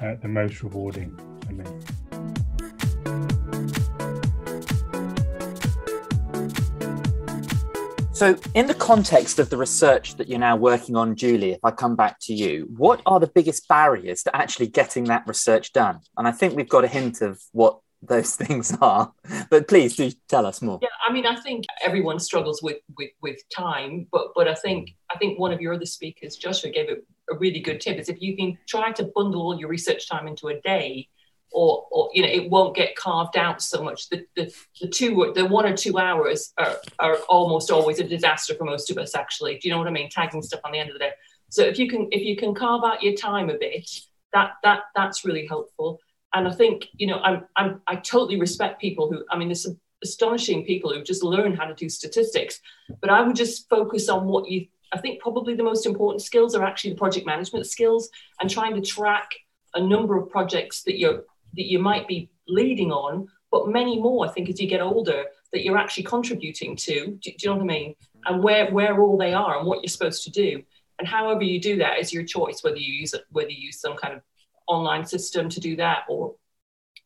uh, 0.00 0.14
the 0.22 0.28
most 0.28 0.62
rewarding 0.62 1.14
for 1.46 1.52
me. 1.52 1.64
So, 8.20 8.38
in 8.54 8.66
the 8.66 8.74
context 8.74 9.38
of 9.38 9.48
the 9.48 9.56
research 9.56 10.16
that 10.16 10.28
you're 10.28 10.38
now 10.38 10.54
working 10.54 10.94
on, 10.94 11.16
Julie, 11.16 11.52
if 11.52 11.60
I 11.64 11.70
come 11.70 11.96
back 11.96 12.18
to 12.22 12.34
you, 12.34 12.68
what 12.76 13.00
are 13.06 13.18
the 13.18 13.26
biggest 13.26 13.66
barriers 13.66 14.22
to 14.24 14.36
actually 14.36 14.66
getting 14.66 15.04
that 15.04 15.26
research 15.26 15.72
done? 15.72 16.00
And 16.18 16.28
I 16.28 16.32
think 16.32 16.54
we've 16.54 16.68
got 16.68 16.84
a 16.84 16.86
hint 16.86 17.22
of 17.22 17.40
what 17.52 17.78
those 18.02 18.34
things 18.42 18.76
are, 18.80 19.12
but 19.50 19.68
please 19.68 19.96
do 19.96 20.10
tell 20.28 20.46
us 20.46 20.62
more. 20.62 20.78
Yeah, 20.82 20.88
I 21.06 21.12
mean, 21.12 21.26
I 21.26 21.36
think 21.36 21.64
everyone 21.84 22.18
struggles 22.18 22.62
with 22.62 22.78
with 22.96 23.10
with 23.22 23.38
time, 23.54 24.06
but 24.12 24.28
but 24.34 24.48
I 24.48 24.54
think 24.54 24.94
I 25.12 25.18
think 25.18 25.38
one 25.38 25.52
of 25.52 25.60
your 25.60 25.74
other 25.74 25.86
speakers, 25.86 26.36
Joshua, 26.36 26.70
gave 26.70 26.88
it 26.88 27.04
a 27.30 27.36
really 27.36 27.60
good 27.60 27.80
tip. 27.80 27.98
Is 27.98 28.08
if 28.08 28.20
you 28.20 28.36
can 28.36 28.58
try 28.68 28.92
to 28.92 29.10
bundle 29.14 29.42
all 29.42 29.58
your 29.58 29.68
research 29.68 30.08
time 30.08 30.26
into 30.26 30.48
a 30.48 30.60
day 30.60 31.08
or, 31.52 31.86
or 31.90 32.10
you 32.14 32.22
know 32.22 32.28
it 32.28 32.48
won't 32.48 32.76
get 32.76 32.96
carved 32.96 33.36
out 33.36 33.60
so 33.60 33.82
much. 33.82 34.08
The, 34.08 34.24
the, 34.36 34.54
the 34.80 34.88
two 34.88 35.32
the 35.34 35.44
one 35.44 35.66
or 35.66 35.76
two 35.76 35.98
hours 35.98 36.52
are, 36.58 36.76
are 36.98 37.16
almost 37.28 37.70
always 37.70 37.98
a 37.98 38.04
disaster 38.04 38.54
for 38.54 38.64
most 38.64 38.90
of 38.90 38.98
us 38.98 39.14
actually. 39.14 39.58
Do 39.58 39.68
you 39.68 39.74
know 39.74 39.78
what 39.78 39.88
i 39.88 39.90
mean? 39.90 40.08
Tagging 40.08 40.42
stuff 40.42 40.60
on 40.64 40.72
the 40.72 40.78
end 40.78 40.90
of 40.90 40.94
the 40.94 41.00
day. 41.00 41.12
So 41.48 41.62
if 41.62 41.78
you 41.78 41.88
can 41.88 42.08
if 42.12 42.22
you 42.22 42.36
can 42.36 42.54
carve 42.54 42.84
out 42.84 43.02
your 43.02 43.14
time 43.14 43.50
a 43.50 43.58
bit 43.58 43.88
that 44.32 44.52
that 44.62 44.82
that's 44.94 45.24
really 45.24 45.46
helpful 45.46 46.00
and 46.34 46.48
i 46.48 46.52
think 46.52 46.86
you 46.92 47.06
know 47.06 47.18
i'm, 47.20 47.44
I'm 47.56 47.80
i 47.86 47.96
totally 47.96 48.38
respect 48.38 48.80
people 48.80 49.10
who 49.10 49.24
i 49.30 49.36
mean 49.36 49.48
there's 49.48 49.62
some 49.62 49.78
astonishing 50.02 50.64
people 50.64 50.92
who 50.92 51.02
just 51.02 51.22
learn 51.22 51.54
how 51.54 51.66
to 51.66 51.74
do 51.74 51.88
statistics 51.88 52.60
but 53.00 53.10
i 53.10 53.20
would 53.20 53.36
just 53.36 53.68
focus 53.68 54.08
on 54.08 54.26
what 54.26 54.48
you 54.50 54.66
I 54.92 54.98
think 54.98 55.20
probably 55.20 55.54
the 55.54 55.62
most 55.62 55.86
important 55.86 56.22
skills 56.22 56.54
are 56.54 56.64
actually 56.64 56.90
the 56.90 56.96
project 56.96 57.26
management 57.26 57.66
skills 57.66 58.10
and 58.40 58.50
trying 58.50 58.74
to 58.74 58.80
track 58.80 59.28
a 59.74 59.80
number 59.80 60.16
of 60.16 60.28
projects 60.28 60.82
that 60.82 60.98
you're 60.98 61.24
that 61.54 61.66
you 61.66 61.78
might 61.78 62.06
be 62.06 62.30
leading 62.46 62.92
on, 62.92 63.28
but 63.50 63.68
many 63.68 64.00
more, 64.00 64.26
I 64.26 64.30
think, 64.30 64.48
as 64.48 64.60
you 64.60 64.68
get 64.68 64.80
older, 64.80 65.24
that 65.52 65.64
you're 65.64 65.78
actually 65.78 66.04
contributing 66.04 66.76
to. 66.76 67.06
Do, 67.06 67.18
do, 67.18 67.30
you 67.30 67.48
know 67.48 67.56
what 67.56 67.62
I 67.62 67.66
mean? 67.66 67.94
And 68.26 68.42
where 68.42 68.70
where 68.70 69.00
all 69.00 69.16
they 69.16 69.32
are 69.32 69.58
and 69.58 69.66
what 69.66 69.82
you're 69.82 69.88
supposed 69.88 70.24
to 70.24 70.30
do. 70.30 70.62
And 70.98 71.08
however 71.08 71.42
you 71.42 71.60
do 71.60 71.76
that 71.78 71.98
is 71.98 72.12
your 72.12 72.24
choice, 72.24 72.62
whether 72.62 72.76
you 72.76 72.92
use 72.92 73.14
it, 73.14 73.24
whether 73.30 73.50
you 73.50 73.66
use 73.66 73.80
some 73.80 73.96
kind 73.96 74.14
of 74.14 74.20
online 74.70 75.04
system 75.04 75.48
to 75.50 75.60
do 75.60 75.76
that 75.76 76.04
or 76.08 76.34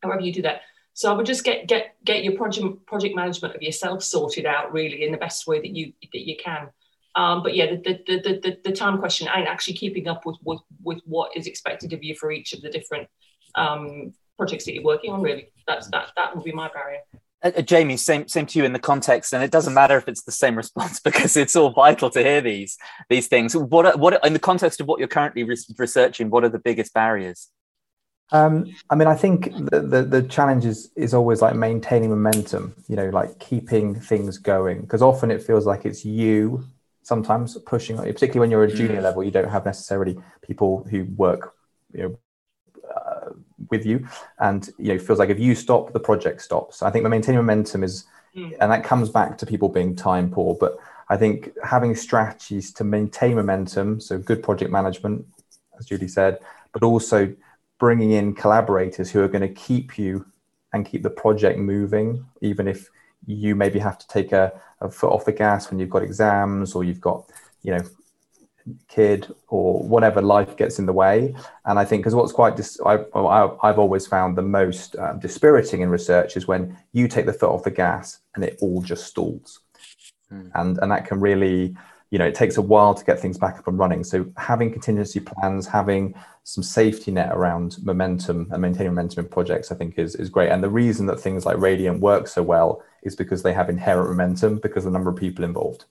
however 0.01 0.21
you 0.21 0.31
do 0.31 0.43
that. 0.43 0.61
So 0.93 1.11
I 1.11 1.15
would 1.15 1.25
just 1.25 1.43
get 1.43 1.67
get 1.67 1.95
get 2.05 2.23
your 2.23 2.37
project 2.37 2.85
project 2.85 3.15
management 3.15 3.55
of 3.55 3.61
yourself 3.61 4.03
sorted 4.03 4.45
out 4.45 4.71
really 4.71 5.03
in 5.03 5.11
the 5.11 5.17
best 5.17 5.45
way 5.45 5.59
that 5.59 5.75
you 5.75 5.91
that 6.13 6.27
you 6.27 6.37
can. 6.37 6.69
Um, 7.15 7.43
but 7.43 7.55
yeah, 7.55 7.67
the, 7.67 7.77
the, 7.77 8.01
the, 8.05 8.39
the, 8.43 8.57
the 8.65 8.71
time 8.73 8.97
question 8.97 9.29
and 9.33 9.47
actually 9.47 9.75
keeping 9.75 10.09
up 10.09 10.25
with, 10.25 10.35
with, 10.43 10.59
with 10.83 10.99
what 11.05 11.35
is 11.35 11.47
expected 11.47 11.93
of 11.93 12.03
you 12.03 12.13
for 12.13 12.29
each 12.29 12.51
of 12.51 12.61
the 12.61 12.69
different 12.69 13.07
um, 13.55 14.13
projects 14.37 14.65
that 14.65 14.73
you're 14.73 14.83
working 14.83 15.13
on, 15.13 15.21
really. 15.21 15.47
That's, 15.65 15.89
that, 15.91 16.09
that 16.17 16.35
would 16.35 16.43
be 16.43 16.51
my 16.51 16.69
barrier. 16.73 16.99
Uh, 17.41 17.51
uh, 17.57 17.61
Jamie, 17.61 17.95
same 17.95 18.27
same 18.27 18.45
to 18.47 18.59
you 18.59 18.65
in 18.65 18.73
the 18.73 18.79
context, 18.79 19.33
and 19.33 19.43
it 19.43 19.51
doesn't 19.51 19.73
matter 19.73 19.97
if 19.97 20.07
it's 20.07 20.23
the 20.23 20.31
same 20.31 20.55
response 20.63 20.99
because 20.99 21.37
it's 21.37 21.55
all 21.55 21.71
vital 21.71 22.09
to 22.09 22.21
hear 22.21 22.41
these 22.41 22.77
these 23.09 23.27
things. 23.27 23.55
What 23.55 23.85
are, 23.85 23.97
what 23.97 24.25
in 24.25 24.33
the 24.33 24.39
context 24.39 24.81
of 24.81 24.87
what 24.87 24.99
you're 24.99 25.07
currently 25.07 25.43
re- 25.43 25.57
researching? 25.77 26.29
What 26.29 26.43
are 26.43 26.49
the 26.49 26.59
biggest 26.59 26.93
barriers? 26.93 27.49
Um, 28.31 28.73
I 28.89 28.95
mean, 28.95 29.07
I 29.07 29.15
think 29.15 29.53
the, 29.53 29.81
the, 29.81 30.03
the 30.03 30.23
challenge 30.23 30.65
is 30.65 30.91
is 30.95 31.13
always 31.13 31.41
like 31.41 31.55
maintaining 31.55 32.09
momentum. 32.09 32.75
You 32.87 32.95
know, 32.95 33.09
like 33.09 33.39
keeping 33.39 33.99
things 33.99 34.37
going 34.37 34.81
because 34.81 35.01
often 35.01 35.31
it 35.31 35.43
feels 35.43 35.65
like 35.65 35.85
it's 35.85 36.03
you 36.03 36.65
sometimes 37.05 37.55
pushing, 37.67 37.97
particularly 37.97 38.39
when 38.39 38.51
you're 38.51 38.63
a 38.63 38.71
junior 38.71 38.99
mm. 38.99 39.03
level, 39.03 39.23
you 39.23 39.29
don't 39.29 39.49
have 39.49 39.63
necessarily 39.63 40.17
people 40.41 40.87
who 40.89 41.05
work, 41.15 41.53
you 41.93 42.01
know, 42.01 42.19
uh, 42.95 43.29
with 43.69 43.85
you, 43.85 44.07
and 44.39 44.69
you 44.79 44.91
know, 44.91 44.99
feels 44.99 45.19
like 45.19 45.29
if 45.29 45.39
you 45.39 45.53
stop, 45.53 45.93
the 45.93 45.99
project 45.99 46.41
stops. 46.41 46.81
I 46.81 46.89
think 46.89 47.07
maintaining 47.07 47.37
momentum 47.37 47.83
is, 47.83 48.05
mm. 48.35 48.55
and 48.59 48.71
that 48.71 48.83
comes 48.83 49.09
back 49.09 49.37
to 49.37 49.45
people 49.45 49.69
being 49.69 49.95
time 49.95 50.31
poor, 50.31 50.57
but 50.59 50.77
I 51.07 51.17
think 51.17 51.51
having 51.63 51.95
strategies 51.95 52.73
to 52.73 52.83
maintain 52.83 53.35
momentum, 53.35 53.99
so 53.99 54.17
good 54.17 54.41
project 54.41 54.71
management, 54.71 55.25
as 55.77 55.85
Julie 55.85 56.07
said, 56.07 56.39
but 56.73 56.81
also 56.81 57.35
bringing 57.79 58.11
in 58.11 58.33
collaborators 58.33 59.11
who 59.11 59.21
are 59.21 59.27
going 59.27 59.41
to 59.41 59.53
keep 59.53 59.97
you 59.97 60.25
and 60.73 60.85
keep 60.85 61.03
the 61.03 61.09
project 61.09 61.59
moving, 61.59 62.25
even 62.41 62.67
if 62.67 62.89
you 63.25 63.55
maybe 63.55 63.79
have 63.79 63.97
to 63.97 64.07
take 64.07 64.31
a, 64.31 64.53
a 64.81 64.89
foot 64.89 65.11
off 65.11 65.25
the 65.25 65.31
gas 65.31 65.69
when 65.69 65.79
you've 65.79 65.89
got 65.89 66.03
exams 66.03 66.75
or 66.75 66.83
you've 66.83 67.01
got, 67.01 67.29
you 67.63 67.71
know, 67.71 67.81
kid 68.87 69.27
or 69.47 69.81
whatever 69.83 70.21
life 70.21 70.57
gets 70.57 70.79
in 70.79 70.85
the 70.85 70.93
way. 70.93 71.35
And 71.65 71.77
I 71.77 71.85
think 71.85 72.01
because 72.01 72.15
what's 72.15 72.31
quite 72.31 72.55
dis- 72.55 72.79
I, 72.85 72.93
have 72.93 73.79
always 73.79 74.07
found 74.07 74.37
the 74.37 74.41
most 74.41 74.95
um, 74.97 75.19
dispiriting 75.19 75.81
in 75.81 75.89
research 75.89 76.35
is 76.35 76.47
when 76.47 76.77
you 76.93 77.07
take 77.07 77.25
the 77.25 77.33
foot 77.33 77.49
off 77.49 77.63
the 77.63 77.71
gas 77.71 78.19
and 78.35 78.43
it 78.43 78.57
all 78.61 78.81
just 78.81 79.05
stalls, 79.05 79.61
mm. 80.31 80.49
and 80.55 80.79
and 80.79 80.91
that 80.91 81.05
can 81.05 81.19
really 81.19 81.75
you 82.15 82.19
know 82.19 82.25
it 82.25 82.33
takes 82.33 82.55
a 82.55 82.61
while 82.61 82.93
to 82.93 83.03
get 83.03 83.19
things 83.19 83.37
back 83.37 83.59
up 83.59 83.67
and 83.67 83.77
running. 83.77 84.01
So 84.05 84.25
having 84.37 84.71
contingency 84.71 85.19
plans, 85.19 85.67
having 85.67 86.15
some 86.43 86.63
safety 86.63 87.11
net 87.11 87.33
around 87.33 87.75
momentum 87.83 88.47
and 88.51 88.61
maintaining 88.61 88.93
momentum 88.93 89.25
in 89.25 89.29
projects, 89.29 89.69
I 89.69 89.75
think 89.75 89.99
is 89.99 90.15
is 90.15 90.29
great. 90.29 90.49
And 90.49 90.63
the 90.63 90.69
reason 90.69 91.07
that 91.07 91.19
things 91.19 91.45
like 91.45 91.57
Radiant 91.57 91.99
work 91.99 92.29
so 92.29 92.41
well 92.41 92.81
is 93.03 93.17
because 93.17 93.43
they 93.43 93.51
have 93.51 93.69
inherent 93.69 94.09
momentum 94.09 94.59
because 94.59 94.85
the 94.85 94.91
number 94.91 95.09
of 95.09 95.17
people 95.17 95.43
involved. 95.43 95.83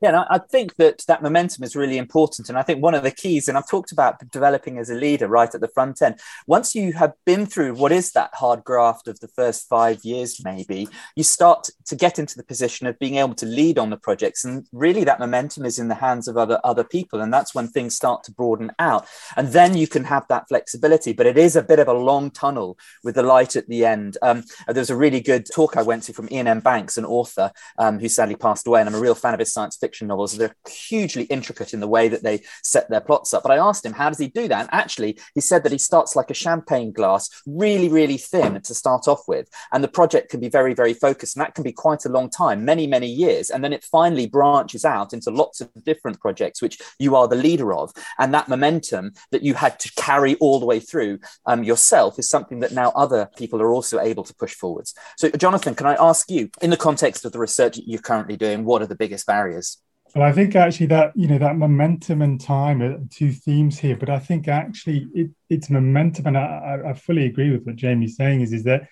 Yeah, 0.00 0.10
and 0.10 0.26
I 0.30 0.38
think 0.38 0.76
that 0.76 1.02
that 1.08 1.22
momentum 1.22 1.64
is 1.64 1.74
really 1.74 1.98
important. 1.98 2.48
And 2.48 2.56
I 2.56 2.62
think 2.62 2.80
one 2.80 2.94
of 2.94 3.02
the 3.02 3.10
keys, 3.10 3.48
and 3.48 3.58
I've 3.58 3.68
talked 3.68 3.90
about 3.90 4.30
developing 4.30 4.78
as 4.78 4.90
a 4.90 4.94
leader 4.94 5.26
right 5.26 5.52
at 5.52 5.60
the 5.60 5.66
front 5.66 6.00
end. 6.02 6.20
Once 6.46 6.72
you 6.72 6.92
have 6.92 7.14
been 7.26 7.46
through 7.46 7.74
what 7.74 7.90
is 7.90 8.12
that 8.12 8.30
hard 8.34 8.62
graft 8.62 9.08
of 9.08 9.18
the 9.18 9.26
first 9.26 9.68
five 9.68 10.04
years, 10.04 10.40
maybe, 10.44 10.86
you 11.16 11.24
start 11.24 11.68
to 11.86 11.96
get 11.96 12.16
into 12.16 12.36
the 12.36 12.44
position 12.44 12.86
of 12.86 12.96
being 13.00 13.16
able 13.16 13.34
to 13.34 13.46
lead 13.46 13.76
on 13.76 13.90
the 13.90 13.96
projects. 13.96 14.44
And 14.44 14.68
really, 14.72 15.02
that 15.02 15.18
momentum 15.18 15.64
is 15.64 15.80
in 15.80 15.88
the 15.88 15.96
hands 15.96 16.28
of 16.28 16.36
other, 16.36 16.60
other 16.62 16.84
people. 16.84 17.20
And 17.20 17.34
that's 17.34 17.52
when 17.52 17.66
things 17.66 17.96
start 17.96 18.22
to 18.24 18.32
broaden 18.32 18.70
out. 18.78 19.04
And 19.36 19.48
then 19.48 19.76
you 19.76 19.88
can 19.88 20.04
have 20.04 20.28
that 20.28 20.46
flexibility. 20.46 21.12
But 21.12 21.26
it 21.26 21.36
is 21.36 21.56
a 21.56 21.62
bit 21.62 21.80
of 21.80 21.88
a 21.88 21.92
long 21.92 22.30
tunnel 22.30 22.78
with 23.02 23.16
the 23.16 23.24
light 23.24 23.56
at 23.56 23.66
the 23.66 23.84
end. 23.84 24.16
Um, 24.22 24.44
there's 24.68 24.90
a 24.90 24.96
really 24.96 25.20
good 25.20 25.48
talk 25.52 25.76
I 25.76 25.82
went 25.82 26.04
to 26.04 26.12
from 26.12 26.28
Iain 26.30 26.46
M. 26.46 26.60
Banks, 26.60 26.98
an 26.98 27.04
author 27.04 27.50
um, 27.78 27.98
who 27.98 28.08
sadly 28.08 28.36
passed 28.36 28.68
away. 28.68 28.78
And 28.78 28.88
I'm 28.88 28.94
a 28.94 29.00
real 29.00 29.16
fan 29.16 29.34
of 29.34 29.40
his 29.40 29.52
science 29.52 29.74
fiction 29.76 29.87
fiction 29.88 30.08
novels, 30.08 30.36
they're 30.36 30.54
hugely 30.68 31.22
intricate 31.24 31.72
in 31.72 31.80
the 31.80 31.88
way 31.88 32.08
that 32.08 32.22
they 32.22 32.42
set 32.62 32.90
their 32.90 33.00
plots 33.00 33.32
up. 33.32 33.42
But 33.42 33.52
I 33.52 33.56
asked 33.56 33.86
him, 33.86 33.94
how 33.94 34.10
does 34.10 34.18
he 34.18 34.28
do 34.28 34.46
that? 34.48 34.60
And 34.60 34.68
actually, 34.70 35.18
he 35.34 35.40
said 35.40 35.62
that 35.62 35.72
he 35.72 35.78
starts 35.78 36.14
like 36.14 36.30
a 36.30 36.34
champagne 36.34 36.92
glass, 36.92 37.30
really, 37.46 37.88
really 37.88 38.18
thin 38.18 38.60
to 38.60 38.74
start 38.74 39.08
off 39.08 39.22
with. 39.26 39.48
And 39.72 39.82
the 39.82 39.88
project 39.88 40.30
can 40.30 40.40
be 40.40 40.50
very, 40.50 40.74
very 40.74 40.92
focused. 40.92 41.36
And 41.36 41.42
that 41.42 41.54
can 41.54 41.64
be 41.64 41.72
quite 41.72 42.04
a 42.04 42.10
long 42.10 42.28
time, 42.28 42.66
many, 42.66 42.86
many 42.86 43.06
years. 43.06 43.48
And 43.48 43.64
then 43.64 43.72
it 43.72 43.82
finally 43.82 44.26
branches 44.26 44.84
out 44.84 45.14
into 45.14 45.30
lots 45.30 45.62
of 45.62 45.70
different 45.84 46.20
projects, 46.20 46.60
which 46.60 46.78
you 46.98 47.16
are 47.16 47.26
the 47.26 47.34
leader 47.34 47.72
of. 47.72 47.90
And 48.18 48.34
that 48.34 48.48
momentum 48.48 49.12
that 49.30 49.42
you 49.42 49.54
had 49.54 49.78
to 49.80 49.92
carry 49.96 50.34
all 50.34 50.60
the 50.60 50.66
way 50.66 50.80
through 50.80 51.20
um, 51.46 51.64
yourself 51.64 52.18
is 52.18 52.28
something 52.28 52.60
that 52.60 52.72
now 52.72 52.90
other 52.94 53.30
people 53.38 53.62
are 53.62 53.72
also 53.72 54.00
able 54.00 54.24
to 54.24 54.34
push 54.34 54.54
forwards. 54.54 54.94
So, 55.16 55.30
Jonathan, 55.30 55.74
can 55.74 55.86
I 55.86 55.94
ask 55.94 56.30
you, 56.30 56.50
in 56.60 56.68
the 56.68 56.76
context 56.76 57.24
of 57.24 57.32
the 57.32 57.38
research 57.38 57.78
you're 57.78 58.02
currently 58.02 58.36
doing, 58.36 58.66
what 58.66 58.82
are 58.82 58.86
the 58.86 58.94
biggest 58.94 59.26
barriers? 59.26 59.77
Well, 60.14 60.24
I 60.24 60.32
think 60.32 60.56
actually 60.56 60.86
that 60.86 61.12
you 61.16 61.28
know 61.28 61.38
that 61.38 61.56
momentum 61.56 62.22
and 62.22 62.40
time 62.40 62.82
are 62.82 62.98
two 63.10 63.30
themes 63.30 63.78
here, 63.78 63.96
but 63.96 64.08
I 64.08 64.18
think 64.18 64.48
actually 64.48 65.06
it, 65.14 65.30
it's 65.50 65.68
momentum, 65.70 66.26
and 66.28 66.38
I, 66.38 66.78
I 66.88 66.92
fully 66.94 67.26
agree 67.26 67.50
with 67.50 67.64
what 67.64 67.76
Jamie's 67.76 68.16
saying. 68.16 68.40
Is 68.40 68.52
is 68.52 68.64
that 68.64 68.88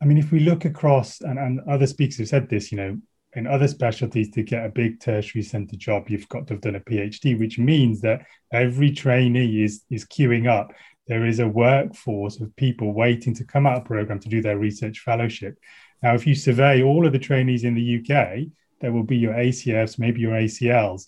I 0.00 0.04
mean, 0.04 0.18
if 0.18 0.32
we 0.32 0.40
look 0.40 0.64
across, 0.64 1.20
and, 1.20 1.38
and 1.38 1.60
other 1.68 1.86
speakers 1.86 2.18
have 2.18 2.28
said 2.28 2.48
this, 2.48 2.72
you 2.72 2.76
know, 2.76 2.98
in 3.34 3.46
other 3.46 3.68
specialties, 3.68 4.30
to 4.30 4.42
get 4.42 4.64
a 4.64 4.68
big 4.68 5.00
tertiary 5.00 5.42
centre 5.42 5.76
job, 5.76 6.08
you've 6.08 6.28
got 6.28 6.46
to 6.46 6.54
have 6.54 6.60
done 6.60 6.76
a 6.76 6.80
PhD, 6.80 7.38
which 7.38 7.58
means 7.58 8.00
that 8.02 8.26
every 8.52 8.92
trainee 8.92 9.62
is 9.62 9.82
is 9.90 10.04
queuing 10.04 10.48
up. 10.48 10.72
There 11.08 11.26
is 11.26 11.40
a 11.40 11.48
workforce 11.48 12.40
of 12.40 12.54
people 12.54 12.92
waiting 12.92 13.34
to 13.34 13.44
come 13.44 13.66
out 13.66 13.78
of 13.78 13.84
program 13.84 14.20
to 14.20 14.28
do 14.28 14.40
their 14.40 14.58
research 14.58 15.00
fellowship. 15.00 15.58
Now, 16.02 16.14
if 16.14 16.26
you 16.26 16.34
survey 16.34 16.82
all 16.82 17.04
of 17.04 17.12
the 17.12 17.18
trainees 17.18 17.64
in 17.64 17.74
the 17.74 17.98
UK, 17.98 18.48
there 18.82 18.92
will 18.92 19.04
be 19.04 19.16
your 19.16 19.32
ACFs, 19.32 19.98
maybe 19.98 20.20
your 20.20 20.32
ACLs, 20.32 21.06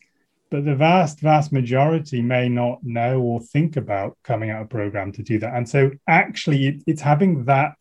but 0.50 0.64
the 0.64 0.76
vast, 0.76 1.18
vast 1.18 1.52
majority 1.52 2.22
may 2.22 2.48
not 2.48 2.78
know 2.84 3.20
or 3.20 3.40
think 3.40 3.76
about 3.76 4.16
coming 4.22 4.50
out 4.50 4.62
of 4.62 4.70
program 4.70 5.10
to 5.12 5.22
do 5.22 5.38
that. 5.40 5.52
And 5.52 5.68
so, 5.68 5.90
actually, 6.06 6.80
it's 6.86 7.02
having 7.02 7.44
that. 7.46 7.74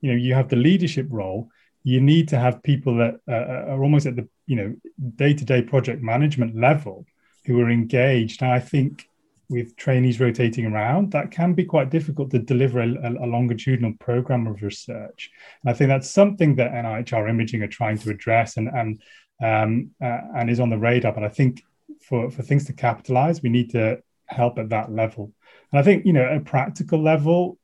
You 0.00 0.10
know, 0.10 0.16
you 0.16 0.34
have 0.34 0.48
the 0.48 0.56
leadership 0.56 1.06
role. 1.10 1.48
You 1.84 2.00
need 2.00 2.28
to 2.28 2.38
have 2.38 2.62
people 2.64 2.96
that 2.96 3.20
uh, 3.28 3.70
are 3.72 3.82
almost 3.82 4.06
at 4.06 4.16
the 4.16 4.28
you 4.46 4.56
know 4.56 4.74
day-to-day 5.14 5.62
project 5.62 6.02
management 6.02 6.56
level 6.56 7.06
who 7.44 7.60
are 7.60 7.70
engaged. 7.70 8.42
And 8.42 8.50
I 8.50 8.58
think 8.58 9.08
with 9.48 9.76
trainees 9.76 10.20
rotating 10.20 10.66
around, 10.66 11.12
that 11.12 11.30
can 11.30 11.54
be 11.54 11.64
quite 11.64 11.90
difficult 11.90 12.30
to 12.32 12.38
deliver 12.38 12.80
a, 12.80 12.88
a, 12.88 13.26
longitudinal 13.26 13.94
program 13.98 14.46
of 14.46 14.60
research. 14.62 15.30
And 15.62 15.70
I 15.70 15.74
think 15.74 15.88
that's 15.88 16.10
something 16.10 16.56
that 16.56 16.72
NIHR 16.72 17.30
Imaging 17.30 17.62
are 17.62 17.68
trying 17.68 17.98
to 17.98 18.10
address 18.10 18.56
and 18.56 18.68
and 18.68 19.00
um, 19.42 19.90
uh, 20.02 20.20
and 20.36 20.50
is 20.50 20.60
on 20.60 20.70
the 20.70 20.78
radar. 20.78 21.12
But 21.12 21.24
I 21.24 21.28
think 21.28 21.62
for 22.00 22.30
for 22.30 22.42
things 22.42 22.64
to 22.66 22.72
capitalize, 22.72 23.42
we 23.42 23.48
need 23.48 23.70
to 23.70 24.02
help 24.26 24.58
at 24.58 24.68
that 24.70 24.92
level. 24.92 25.32
And 25.72 25.80
I 25.80 25.82
think 25.82 26.06
you 26.06 26.12
know 26.12 26.24
at 26.24 26.36
a 26.36 26.40
practical 26.40 27.00
level, 27.02 27.58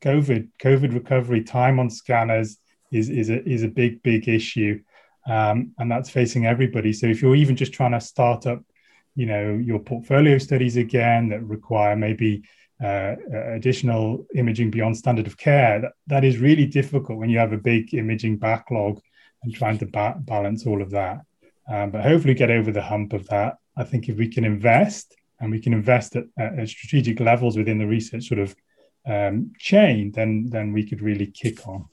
COVID 0.00 0.48
COVID 0.60 0.94
recovery 0.94 1.42
time 1.42 1.78
on 1.78 1.90
scanners 1.90 2.58
is 2.92 3.08
is 3.10 3.30
a 3.30 3.46
is 3.48 3.62
a 3.62 3.68
big 3.68 4.02
big 4.02 4.28
issue. 4.28 4.80
Um, 5.26 5.72
and 5.78 5.90
that's 5.90 6.10
facing 6.10 6.44
everybody. 6.44 6.92
So 6.92 7.06
if 7.06 7.22
you're 7.22 7.34
even 7.34 7.56
just 7.56 7.72
trying 7.72 7.92
to 7.92 8.00
start 8.00 8.46
up 8.46 8.62
you 9.14 9.26
know 9.26 9.54
your 9.54 9.78
portfolio 9.78 10.38
studies 10.38 10.76
again 10.76 11.28
that 11.28 11.42
require 11.44 11.96
maybe 11.96 12.42
uh, 12.82 13.14
additional 13.52 14.26
imaging 14.34 14.70
beyond 14.70 14.96
standard 14.96 15.26
of 15.26 15.36
care 15.36 15.80
that, 15.80 15.92
that 16.06 16.24
is 16.24 16.38
really 16.38 16.66
difficult 16.66 17.18
when 17.18 17.30
you 17.30 17.38
have 17.38 17.52
a 17.52 17.58
big 17.58 17.94
imaging 17.94 18.36
backlog 18.36 19.00
and 19.44 19.54
trying 19.54 19.78
to 19.78 19.86
ba- 19.86 20.16
balance 20.18 20.66
all 20.66 20.82
of 20.82 20.90
that. 20.90 21.20
Um, 21.68 21.90
but 21.90 22.02
hopefully 22.02 22.34
get 22.34 22.50
over 22.50 22.72
the 22.72 22.82
hump 22.82 23.12
of 23.12 23.26
that. 23.28 23.56
I 23.76 23.84
think 23.84 24.08
if 24.08 24.16
we 24.16 24.28
can 24.28 24.44
invest 24.44 25.14
and 25.40 25.50
we 25.50 25.60
can 25.60 25.72
invest 25.72 26.16
at, 26.16 26.24
at 26.38 26.68
strategic 26.68 27.20
levels 27.20 27.56
within 27.56 27.78
the 27.78 27.86
research 27.86 28.28
sort 28.28 28.40
of 28.40 28.54
um, 29.06 29.52
chain 29.58 30.12
then 30.12 30.46
then 30.48 30.72
we 30.72 30.88
could 30.88 31.02
really 31.02 31.26
kick 31.26 31.66
on 31.68 31.86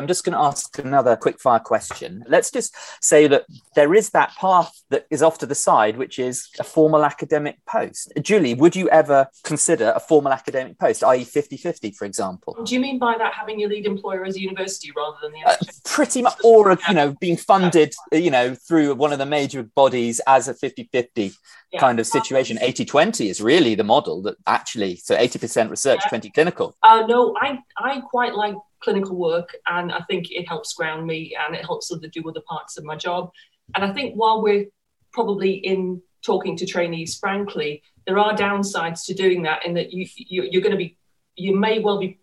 I'm 0.00 0.06
just 0.06 0.24
going 0.24 0.32
to 0.32 0.42
ask 0.42 0.78
another 0.78 1.14
quick 1.14 1.38
fire 1.38 1.58
question. 1.58 2.24
Let's 2.26 2.50
just 2.50 2.74
say 3.04 3.26
that 3.26 3.44
there 3.74 3.94
is 3.94 4.08
that 4.10 4.34
path 4.40 4.72
that 4.88 5.04
is 5.10 5.22
off 5.22 5.36
to 5.40 5.46
the 5.46 5.54
side, 5.54 5.98
which 5.98 6.18
is 6.18 6.48
a 6.58 6.64
formal 6.64 7.04
academic 7.04 7.58
post. 7.66 8.10
Julie, 8.22 8.54
would 8.54 8.74
you 8.74 8.88
ever 8.88 9.28
consider 9.44 9.92
a 9.94 10.00
formal 10.00 10.32
academic 10.32 10.78
post, 10.78 11.04
i.e., 11.04 11.22
50 11.22 11.58
50, 11.58 11.90
for 11.90 12.06
example? 12.06 12.56
Do 12.64 12.74
you 12.74 12.80
mean 12.80 12.98
by 12.98 13.18
that 13.18 13.34
having 13.34 13.60
your 13.60 13.68
lead 13.68 13.84
employer 13.84 14.24
as 14.24 14.36
a 14.36 14.40
university 14.40 14.90
rather 14.96 15.18
than 15.22 15.32
the 15.32 15.42
uh, 15.46 15.56
Pretty 15.84 16.22
much, 16.22 16.38
or, 16.42 16.78
you 16.88 16.94
know, 16.94 17.14
being 17.20 17.36
funded, 17.36 17.92
you 18.10 18.30
know, 18.30 18.54
through 18.54 18.94
one 18.94 19.12
of 19.12 19.18
the 19.18 19.26
major 19.26 19.62
bodies 19.62 20.18
as 20.26 20.48
a 20.48 20.54
50 20.54 20.88
50 20.90 21.32
yeah. 21.72 21.80
kind 21.80 22.00
of 22.00 22.06
situation. 22.06 22.58
80 22.62 22.86
20 22.86 23.28
is 23.28 23.42
really 23.42 23.74
the 23.74 23.84
model 23.84 24.22
that 24.22 24.36
actually, 24.46 24.96
so 24.96 25.14
80% 25.14 25.68
research, 25.68 26.00
yeah. 26.04 26.08
20 26.08 26.30
clinical. 26.30 26.74
Uh, 26.82 27.04
no, 27.06 27.36
I, 27.38 27.58
I 27.76 28.00
quite 28.00 28.34
like 28.34 28.54
clinical 28.80 29.16
work 29.16 29.54
and 29.66 29.92
I 29.92 30.00
think 30.08 30.30
it 30.30 30.48
helps 30.48 30.74
ground 30.74 31.06
me 31.06 31.36
and 31.38 31.54
it 31.54 31.64
helps 31.64 31.92
other 31.92 32.08
do 32.08 32.28
other 32.28 32.40
parts 32.48 32.78
of 32.78 32.84
my 32.84 32.96
job. 32.96 33.30
And 33.74 33.84
I 33.84 33.92
think 33.92 34.14
while 34.14 34.42
we're 34.42 34.66
probably 35.12 35.52
in 35.52 36.02
talking 36.22 36.56
to 36.56 36.66
trainees, 36.66 37.18
frankly, 37.18 37.82
there 38.06 38.18
are 38.18 38.34
downsides 38.34 39.04
to 39.06 39.14
doing 39.14 39.42
that 39.42 39.64
in 39.64 39.74
that 39.74 39.92
you, 39.92 40.06
you 40.16 40.58
are 40.58 40.62
going 40.62 40.72
to 40.72 40.76
be 40.76 40.96
you 41.36 41.56
may 41.56 41.78
well 41.78 41.98
be 41.98 42.18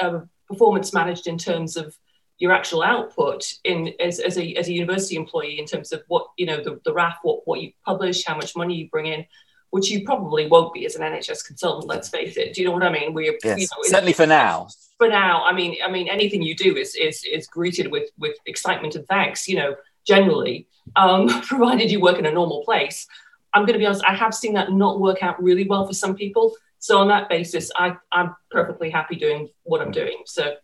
uh, 0.00 0.20
performance 0.48 0.92
managed 0.92 1.26
in 1.26 1.38
terms 1.38 1.76
of 1.76 1.96
your 2.38 2.52
actual 2.52 2.82
output 2.82 3.44
in 3.64 3.92
as, 4.00 4.18
as 4.18 4.36
a 4.36 4.54
as 4.54 4.68
a 4.68 4.72
university 4.72 5.16
employee 5.16 5.58
in 5.58 5.66
terms 5.66 5.92
of 5.92 6.02
what 6.08 6.26
you 6.36 6.46
know 6.46 6.62
the, 6.62 6.80
the 6.84 6.92
REF 6.92 7.18
what 7.22 7.40
what 7.46 7.60
you 7.60 7.72
publish 7.84 8.24
how 8.24 8.34
much 8.34 8.56
money 8.56 8.74
you 8.74 8.88
bring 8.90 9.06
in 9.06 9.24
which 9.72 9.90
you 9.90 10.04
probably 10.04 10.46
won't 10.46 10.72
be 10.72 10.86
as 10.86 10.94
an 10.94 11.02
NHS 11.02 11.46
consultant 11.46 11.88
let's 11.88 12.08
face 12.08 12.36
it 12.36 12.54
do 12.54 12.62
you 12.62 12.68
know 12.68 12.72
what 12.72 12.84
I 12.84 12.90
mean 12.90 13.12
we're 13.12 13.36
yes, 13.42 13.60
you 13.60 13.66
know, 13.66 13.82
certainly 13.88 14.12
for 14.12 14.26
now 14.26 14.68
for 15.02 15.08
now, 15.08 15.42
I 15.42 15.52
mean, 15.52 15.76
I 15.84 15.90
mean, 15.90 16.06
anything 16.06 16.42
you 16.42 16.54
do 16.54 16.76
is 16.76 16.94
is 16.94 17.24
is 17.24 17.48
greeted 17.48 17.90
with 17.90 18.10
with 18.18 18.36
excitement 18.46 18.94
and 18.94 19.04
thanks. 19.08 19.48
You 19.48 19.56
know, 19.56 19.74
generally, 20.06 20.68
um, 20.94 21.26
provided 21.42 21.90
you 21.90 21.98
work 22.00 22.20
in 22.20 22.26
a 22.26 22.30
normal 22.30 22.62
place. 22.64 23.08
I'm 23.52 23.62
going 23.66 23.72
to 23.72 23.80
be 23.80 23.86
honest. 23.86 24.04
I 24.06 24.14
have 24.14 24.32
seen 24.32 24.54
that 24.54 24.70
not 24.70 25.00
work 25.00 25.20
out 25.20 25.42
really 25.42 25.64
well 25.64 25.88
for 25.88 25.92
some 25.92 26.14
people. 26.14 26.54
So 26.78 26.98
on 26.98 27.08
that 27.08 27.28
basis, 27.28 27.72
I 27.74 27.96
I'm 28.12 28.36
perfectly 28.52 28.90
happy 28.90 29.16
doing 29.16 29.48
what 29.64 29.80
I'm 29.82 29.90
doing. 29.90 30.22
So. 30.26 30.54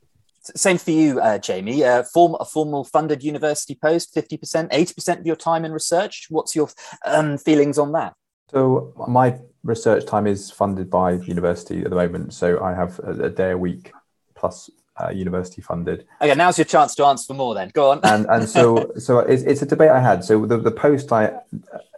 Same 0.55 0.79
for 0.79 0.93
you, 0.93 1.21
uh, 1.21 1.39
Jamie. 1.39 1.83
Uh, 1.85 2.05
form 2.05 2.37
a 2.39 2.45
formal 2.45 2.85
funded 2.85 3.25
university 3.25 3.75
post, 3.75 4.15
fifty 4.15 4.37
percent, 4.37 4.69
eighty 4.71 4.95
percent 4.95 5.19
of 5.19 5.27
your 5.27 5.37
time 5.37 5.65
in 5.65 5.73
research. 5.73 6.29
What's 6.31 6.55
your 6.55 6.71
um, 7.05 7.39
feelings 7.39 7.77
on 7.77 7.91
that? 7.93 8.15
So 8.51 8.95
my 9.09 9.39
research 9.63 10.07
time 10.07 10.27
is 10.27 10.51
funded 10.51 10.89
by 10.91 11.13
university 11.13 11.83
at 11.83 11.91
the 11.91 11.97
moment. 11.97 12.33
So 12.35 12.63
I 12.63 12.75
have 12.75 12.99
a, 13.01 13.25
a 13.25 13.31
day 13.31 13.51
a 13.51 13.59
week 13.59 13.93
plus 14.35 14.71
uh, 15.01 15.11
university 15.11 15.63
funded. 15.63 16.07
Okay, 16.21 16.35
now's 16.35 16.59
your 16.59 16.65
chance 16.65 16.95
to 16.97 17.05
answer 17.05 17.27
for 17.27 17.35
more. 17.35 17.55
Then 17.55 17.71
go 17.73 17.91
on. 17.91 18.01
and 18.05 18.27
and 18.29 18.49
so 18.49 18.93
so 18.99 19.21
it's, 19.21 19.43
it's 19.43 19.63
a 19.63 19.67
debate 19.67 19.91
I 19.91 20.01
had. 20.01 20.25
So 20.25 20.47
the, 20.47 20.59
the 20.59 20.71
post 20.71 21.13
I 21.13 21.39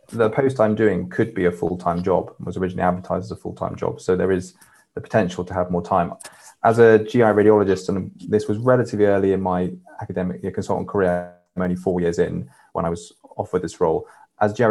the 0.08 0.28
post 0.30 0.60
I'm 0.60 0.74
doing 0.74 1.08
could 1.08 1.34
be 1.34 1.46
a 1.46 1.52
full 1.52 1.78
time 1.78 2.02
job. 2.02 2.34
Was 2.40 2.56
originally 2.56 2.82
advertised 2.82 3.26
as 3.26 3.30
a 3.30 3.36
full 3.36 3.54
time 3.54 3.76
job. 3.76 4.00
So 4.00 4.16
there 4.16 4.32
is 4.32 4.54
the 4.94 5.00
potential 5.00 5.44
to 5.44 5.54
have 5.54 5.70
more 5.70 5.82
time. 5.82 6.12
As 6.62 6.78
a 6.78 6.98
GI 6.98 7.20
radiologist, 7.20 7.88
and 7.88 8.10
this 8.28 8.48
was 8.48 8.58
relatively 8.58 9.06
early 9.06 9.32
in 9.32 9.40
my 9.40 9.72
academic 10.02 10.42
consultant 10.52 10.88
career. 10.88 11.34
I'm 11.56 11.62
only 11.62 11.76
four 11.76 12.00
years 12.00 12.18
in 12.18 12.50
when 12.72 12.84
I 12.84 12.90
was 12.90 13.12
offered 13.36 13.62
this 13.62 13.80
role. 13.80 14.06
As 14.40 14.52
GI 14.52 14.64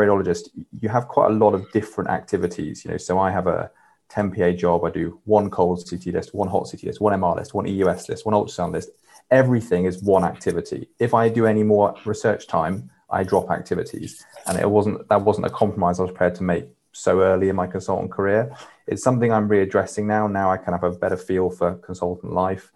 you 0.79 0.89
have 0.89 1.07
quite 1.07 1.31
a 1.31 1.33
lot 1.33 1.53
of 1.53 1.71
different 1.71 2.09
activities. 2.09 2.83
You 2.83 2.91
know, 2.91 2.97
so 2.97 3.19
I 3.19 3.31
have 3.31 3.47
a 3.47 3.71
10 4.09 4.31
PA 4.31 4.51
job, 4.51 4.83
I 4.83 4.89
do 4.89 5.19
one 5.25 5.49
cold 5.49 5.83
CT 5.87 6.07
list, 6.07 6.33
one 6.33 6.47
hot 6.47 6.67
CT 6.69 6.83
list, 6.83 7.01
one 7.01 7.19
MR 7.19 7.35
list, 7.35 7.53
one 7.53 7.67
EUS 7.67 8.09
list, 8.09 8.25
one 8.25 8.33
ultrasound 8.33 8.73
list. 8.73 8.89
Everything 9.31 9.85
is 9.85 10.01
one 10.01 10.23
activity. 10.23 10.89
If 10.97 11.13
I 11.13 11.29
do 11.29 11.45
any 11.45 11.63
more 11.63 11.93
research 12.05 12.47
time, 12.47 12.89
I 13.11 13.23
drop 13.23 13.51
activities. 13.51 14.25
And 14.47 14.59
it 14.59 14.69
wasn't 14.69 15.07
that 15.09 15.21
wasn't 15.21 15.45
a 15.45 15.51
compromise 15.51 15.99
I 15.99 16.03
was 16.03 16.11
prepared 16.11 16.35
to 16.35 16.43
make 16.43 16.65
so 16.91 17.21
early 17.21 17.49
in 17.49 17.55
my 17.55 17.67
consultant 17.67 18.11
career. 18.11 18.55
It's 18.87 19.03
something 19.03 19.31
I'm 19.31 19.47
readdressing 19.47 20.05
now. 20.05 20.25
Now 20.27 20.51
I 20.51 20.57
can 20.57 20.73
have 20.73 20.83
a 20.83 20.91
better 20.91 21.17
feel 21.17 21.51
for 21.51 21.75
consultant 21.75 22.33
life. 22.33 22.71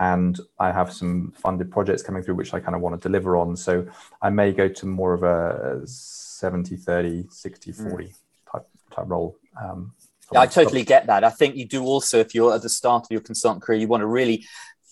And 0.00 0.38
I 0.58 0.72
have 0.72 0.92
some 0.92 1.32
funded 1.32 1.70
projects 1.70 2.02
coming 2.02 2.22
through 2.22 2.36
which 2.36 2.54
I 2.54 2.60
kind 2.60 2.74
of 2.74 2.80
want 2.80 3.00
to 3.00 3.08
deliver 3.08 3.36
on. 3.36 3.56
So 3.56 3.86
I 4.22 4.30
may 4.30 4.52
go 4.52 4.68
to 4.68 4.86
more 4.86 5.12
of 5.12 5.22
a 5.24 5.82
70, 6.38 6.76
30, 6.76 7.26
60, 7.30 7.72
40 7.72 8.04
mm. 8.04 8.12
type, 8.52 8.66
type 8.94 9.04
role. 9.08 9.36
Um, 9.60 9.92
yeah, 10.32 10.40
I 10.40 10.46
totally 10.46 10.84
get 10.84 11.06
that. 11.06 11.24
I 11.24 11.30
think 11.30 11.56
you 11.56 11.64
do 11.64 11.84
also, 11.84 12.18
if 12.18 12.34
you're 12.34 12.54
at 12.54 12.62
the 12.62 12.68
start 12.68 13.04
of 13.04 13.10
your 13.10 13.22
consultant 13.22 13.62
career, 13.62 13.78
you 13.78 13.88
want 13.88 14.02
to 14.02 14.06
really 14.06 14.44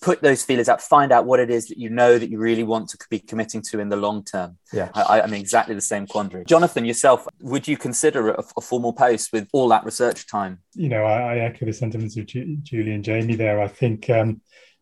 put 0.02 0.22
those 0.22 0.42
feelers 0.42 0.68
out, 0.68 0.80
find 0.82 1.12
out 1.12 1.24
what 1.24 1.40
it 1.40 1.50
is 1.50 1.68
that 1.68 1.78
you 1.78 1.90
know 1.90 2.18
that 2.18 2.30
you 2.30 2.38
really 2.38 2.62
want 2.62 2.88
to 2.88 2.98
be 3.10 3.18
committing 3.18 3.62
to 3.62 3.80
in 3.80 3.88
the 3.88 3.96
long 3.96 4.24
term. 4.24 4.58
Yeah, 4.72 4.90
I, 4.94 5.22
I 5.22 5.26
mean 5.26 5.40
exactly 5.40 5.74
the 5.74 5.80
same 5.80 6.06
quandary. 6.06 6.44
Jonathan, 6.44 6.84
yourself, 6.84 7.26
would 7.40 7.66
you 7.66 7.76
consider 7.76 8.30
a, 8.30 8.44
a 8.56 8.60
formal 8.60 8.92
post 8.92 9.32
with 9.32 9.48
all 9.52 9.68
that 9.68 9.84
research 9.84 10.26
time? 10.26 10.60
You 10.74 10.88
know, 10.88 11.04
I, 11.04 11.36
I 11.36 11.38
echo 11.38 11.66
the 11.66 11.72
sentiments 11.72 12.16
of 12.16 12.26
Ju- 12.26 12.56
Julie 12.62 12.92
and 12.92 13.04
Jamie 13.04 13.36
there. 13.36 13.60
I 13.60 13.68
think, 13.68 14.08
um, 14.10 14.40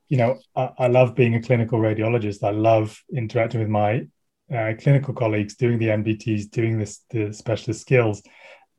you 0.08 0.16
know, 0.16 0.38
I, 0.56 0.70
I 0.78 0.86
love 0.88 1.14
being 1.14 1.34
a 1.34 1.42
clinical 1.42 1.78
radiologist. 1.78 2.42
I 2.42 2.50
love 2.50 3.00
interacting 3.14 3.60
with 3.60 3.68
my 3.68 4.06
uh, 4.52 4.72
clinical 4.78 5.14
colleagues 5.14 5.54
doing 5.54 5.78
the 5.78 5.88
MDTs, 5.88 6.50
doing 6.50 6.78
this 6.78 7.00
the 7.10 7.32
specialist 7.32 7.80
skills. 7.80 8.22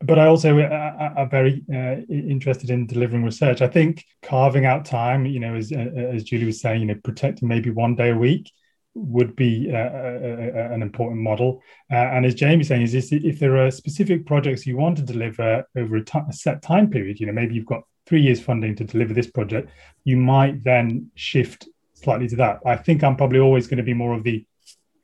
But 0.01 0.19
I 0.19 0.27
also 0.27 0.59
uh, 0.59 1.13
are 1.15 1.27
very 1.27 1.63
uh, 1.73 2.01
interested 2.09 2.69
in 2.69 2.85
delivering 2.85 3.23
research. 3.23 3.61
I 3.61 3.67
think 3.67 4.05
carving 4.21 4.65
out 4.65 4.85
time, 4.85 5.25
you 5.25 5.39
know, 5.39 5.55
as, 5.55 5.71
uh, 5.71 5.77
as 5.77 6.25
Julie 6.25 6.45
was 6.45 6.59
saying, 6.59 6.81
you 6.81 6.87
know, 6.87 6.99
protecting 7.03 7.47
maybe 7.47 7.71
one 7.71 7.95
day 7.95 8.09
a 8.09 8.15
week 8.15 8.51
would 8.93 9.35
be 9.35 9.69
uh, 9.71 9.77
uh, 9.77 10.69
an 10.71 10.81
important 10.81 11.21
model. 11.21 11.61
and 11.89 12.25
as 12.25 12.35
Jamie's 12.35 12.67
saying, 12.67 12.81
is 12.81 12.91
this, 12.91 13.11
if 13.11 13.39
there 13.39 13.57
are 13.57 13.71
specific 13.71 14.25
projects 14.25 14.65
you 14.65 14.77
want 14.77 14.97
to 14.97 15.03
deliver 15.03 15.65
over 15.77 15.95
a, 15.97 16.03
t- 16.03 16.19
a 16.29 16.33
set 16.33 16.61
time 16.61 16.89
period, 16.89 17.19
you 17.19 17.25
know, 17.25 17.33
maybe 17.33 17.55
you've 17.55 17.65
got 17.65 17.83
three 18.05 18.21
years 18.21 18.41
funding 18.41 18.75
to 18.75 18.83
deliver 18.83 19.13
this 19.13 19.29
project, 19.29 19.69
you 20.03 20.17
might 20.17 20.63
then 20.63 21.09
shift 21.15 21.67
slightly 21.93 22.27
to 22.27 22.35
that. 22.35 22.59
I 22.65 22.75
think 22.75 23.03
I'm 23.03 23.15
probably 23.15 23.39
always 23.39 23.67
going 23.67 23.77
to 23.77 23.83
be 23.83 23.93
more 23.93 24.13
of 24.13 24.23
the 24.23 24.45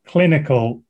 clinical 0.06 0.84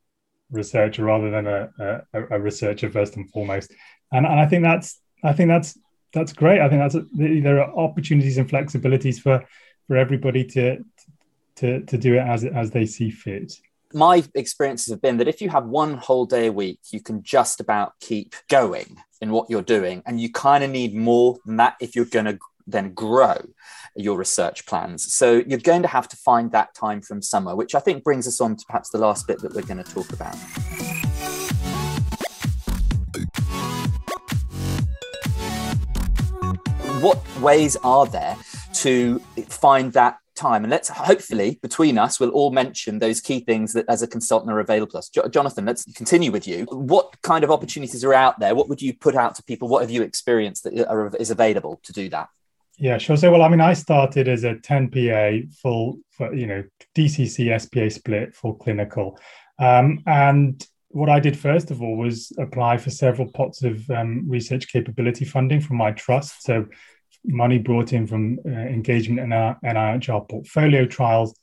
researcher 0.50 1.04
rather 1.04 1.30
than 1.30 1.46
a, 1.46 1.70
a, 2.12 2.36
a 2.36 2.40
researcher 2.40 2.90
first 2.90 3.16
and 3.16 3.30
foremost. 3.30 3.72
And, 4.12 4.26
and 4.26 4.40
I 4.40 4.46
think 4.46 4.62
that's 4.62 5.00
I 5.24 5.32
think 5.32 5.48
that's 5.48 5.78
that's 6.12 6.32
great. 6.32 6.60
I 6.60 6.68
think 6.68 6.80
that's 6.82 6.94
a, 6.94 7.06
there 7.14 7.60
are 7.62 7.78
opportunities 7.78 8.38
and 8.38 8.48
flexibilities 8.48 9.20
for 9.20 9.44
for 9.86 9.96
everybody 9.96 10.44
to 10.44 10.84
to 11.56 11.82
to 11.82 11.98
do 11.98 12.14
it 12.14 12.20
as 12.20 12.44
as 12.44 12.70
they 12.70 12.86
see 12.86 13.10
fit 13.10 13.52
my 13.94 14.24
experiences 14.34 14.90
have 14.90 15.02
been 15.02 15.18
that 15.18 15.28
if 15.28 15.40
you 15.40 15.48
have 15.50 15.66
one 15.66 15.94
whole 15.94 16.26
day 16.26 16.46
a 16.46 16.52
week, 16.52 16.80
you 16.90 17.00
can 17.00 17.22
just 17.22 17.60
about 17.60 17.92
keep 18.00 18.34
going 18.48 18.96
in 19.20 19.30
what 19.30 19.50
you're 19.50 19.62
doing. 19.62 20.02
And 20.06 20.20
you 20.20 20.30
kind 20.32 20.64
of 20.64 20.70
need 20.70 20.94
more 20.94 21.38
than 21.44 21.56
that 21.56 21.76
if 21.80 21.94
you're 21.94 22.04
going 22.04 22.24
to 22.26 22.38
then 22.66 22.92
grow 22.94 23.36
your 23.94 24.16
research 24.16 24.66
plans. 24.66 25.12
So 25.12 25.42
you're 25.46 25.58
going 25.58 25.82
to 25.82 25.88
have 25.88 26.08
to 26.08 26.16
find 26.16 26.52
that 26.52 26.74
time 26.74 27.00
from 27.02 27.22
somewhere, 27.22 27.56
which 27.56 27.74
I 27.74 27.80
think 27.80 28.04
brings 28.04 28.26
us 28.26 28.40
on 28.40 28.56
to 28.56 28.64
perhaps 28.66 28.90
the 28.90 28.98
last 28.98 29.26
bit 29.26 29.40
that 29.40 29.54
we're 29.54 29.62
going 29.62 29.82
to 29.82 29.90
talk 29.92 30.12
about. 30.12 30.34
What 37.02 37.20
ways 37.40 37.76
are 37.82 38.06
there 38.06 38.36
to 38.74 39.18
find 39.48 39.92
that 39.92 40.18
time. 40.34 40.64
And 40.64 40.70
let's 40.70 40.88
hopefully 40.88 41.58
between 41.62 41.98
us, 41.98 42.18
we'll 42.18 42.30
all 42.30 42.50
mention 42.50 42.98
those 42.98 43.20
key 43.20 43.40
things 43.40 43.72
that 43.74 43.86
as 43.88 44.02
a 44.02 44.06
consultant 44.06 44.52
are 44.52 44.60
available 44.60 44.90
to 44.92 44.98
us. 44.98 45.08
Jo- 45.08 45.28
Jonathan, 45.28 45.64
let's 45.64 45.84
continue 45.92 46.32
with 46.32 46.46
you. 46.48 46.64
What 46.70 47.20
kind 47.22 47.44
of 47.44 47.50
opportunities 47.50 48.04
are 48.04 48.14
out 48.14 48.38
there? 48.40 48.54
What 48.54 48.68
would 48.68 48.82
you 48.82 48.94
put 48.94 49.14
out 49.14 49.34
to 49.36 49.42
people? 49.44 49.68
What 49.68 49.82
have 49.82 49.90
you 49.90 50.02
experienced 50.02 50.64
that 50.64 50.88
are, 50.88 51.14
is 51.16 51.30
available 51.30 51.80
to 51.84 51.92
do 51.92 52.08
that? 52.10 52.28
Yeah, 52.78 52.98
sure. 52.98 53.16
So, 53.16 53.30
well, 53.30 53.42
I 53.42 53.48
mean, 53.48 53.60
I 53.60 53.74
started 53.74 54.28
as 54.28 54.44
a 54.44 54.56
10 54.56 54.90
PA 54.90 55.46
full, 55.60 55.98
for, 56.10 56.34
you 56.34 56.46
know, 56.46 56.64
DCC 56.96 57.60
SPA 57.60 57.90
split 57.90 58.34
full 58.34 58.54
clinical. 58.54 59.18
Um, 59.58 60.02
and 60.06 60.64
what 60.88 61.08
I 61.08 61.20
did 61.20 61.38
first 61.38 61.70
of 61.70 61.82
all 61.82 61.96
was 61.96 62.32
apply 62.38 62.78
for 62.78 62.90
several 62.90 63.30
pots 63.30 63.62
of 63.62 63.88
um, 63.90 64.24
research 64.28 64.68
capability 64.68 65.24
funding 65.24 65.60
from 65.60 65.76
my 65.76 65.92
trust. 65.92 66.42
So 66.42 66.66
money 67.24 67.58
brought 67.58 67.92
in 67.92 68.06
from 68.06 68.38
uh, 68.46 68.50
engagement 68.50 69.32
our 69.32 69.58
NIHR 69.64 70.28
portfolio 70.28 70.84
trials 70.86 71.38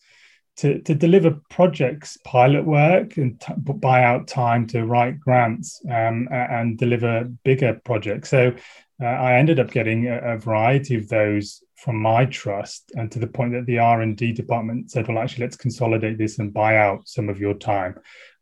to, 0.57 0.79
to 0.81 0.93
deliver 0.93 1.39
projects, 1.49 2.17
pilot 2.25 2.65
work, 2.65 3.15
and 3.17 3.39
t- 3.39 3.53
buy 3.55 4.03
out 4.03 4.27
time 4.27 4.67
to 4.67 4.85
write 4.85 5.19
grants 5.19 5.81
um, 5.89 6.27
and 6.31 6.77
deliver 6.77 7.23
bigger 7.45 7.79
projects. 7.85 8.29
So 8.29 8.53
uh, 9.01 9.05
I 9.05 9.35
ended 9.35 9.59
up 9.59 9.71
getting 9.71 10.07
a, 10.07 10.33
a, 10.33 10.37
variety 10.37 10.95
of 10.95 11.07
those 11.07 11.63
from 11.75 12.01
my 12.01 12.25
trust, 12.25 12.91
and 12.95 13.09
to 13.11 13.19
the 13.19 13.27
point 13.27 13.53
that 13.53 13.65
the 13.65 13.79
R 13.79 14.01
and 14.01 14.17
D 14.17 14.33
department 14.33 14.91
said, 14.91 15.07
"Well, 15.07 15.19
actually, 15.19 15.45
let's 15.45 15.55
consolidate 15.55 16.17
this 16.17 16.39
and 16.39 16.53
buy 16.53 16.77
out 16.77 17.07
some 17.07 17.29
of 17.29 17.39
your 17.39 17.53
time." 17.53 17.95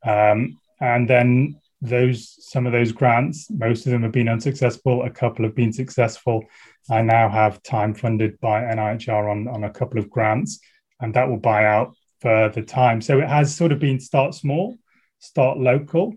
Um, 0.03 0.59
and 0.81 1.07
then 1.07 1.59
those 1.81 2.35
some 2.39 2.65
of 2.65 2.71
those 2.71 2.91
grants, 2.91 3.49
most 3.51 3.85
of 3.85 3.91
them 3.91 4.01
have 4.01 4.11
been 4.11 4.29
unsuccessful. 4.29 5.03
A 5.03 5.11
couple 5.11 5.45
have 5.45 5.55
been 5.55 5.73
successful. 5.73 6.43
I 6.89 7.01
now 7.01 7.29
have 7.29 7.61
time 7.61 7.93
funded 7.93 8.39
by 8.39 8.61
NIHR 8.61 9.29
on, 9.29 9.47
on 9.47 9.63
a 9.65 9.69
couple 9.69 9.99
of 9.99 10.09
grants, 10.09 10.59
and 10.99 11.13
that 11.13 11.29
will 11.29 11.37
buy 11.37 11.65
out 11.65 11.95
further 12.21 12.63
time. 12.63 13.01
So 13.01 13.19
it 13.19 13.27
has 13.27 13.55
sort 13.55 13.71
of 13.71 13.79
been 13.79 13.99
start 13.99 14.33
small, 14.33 14.77
start 15.19 15.59
local, 15.59 16.15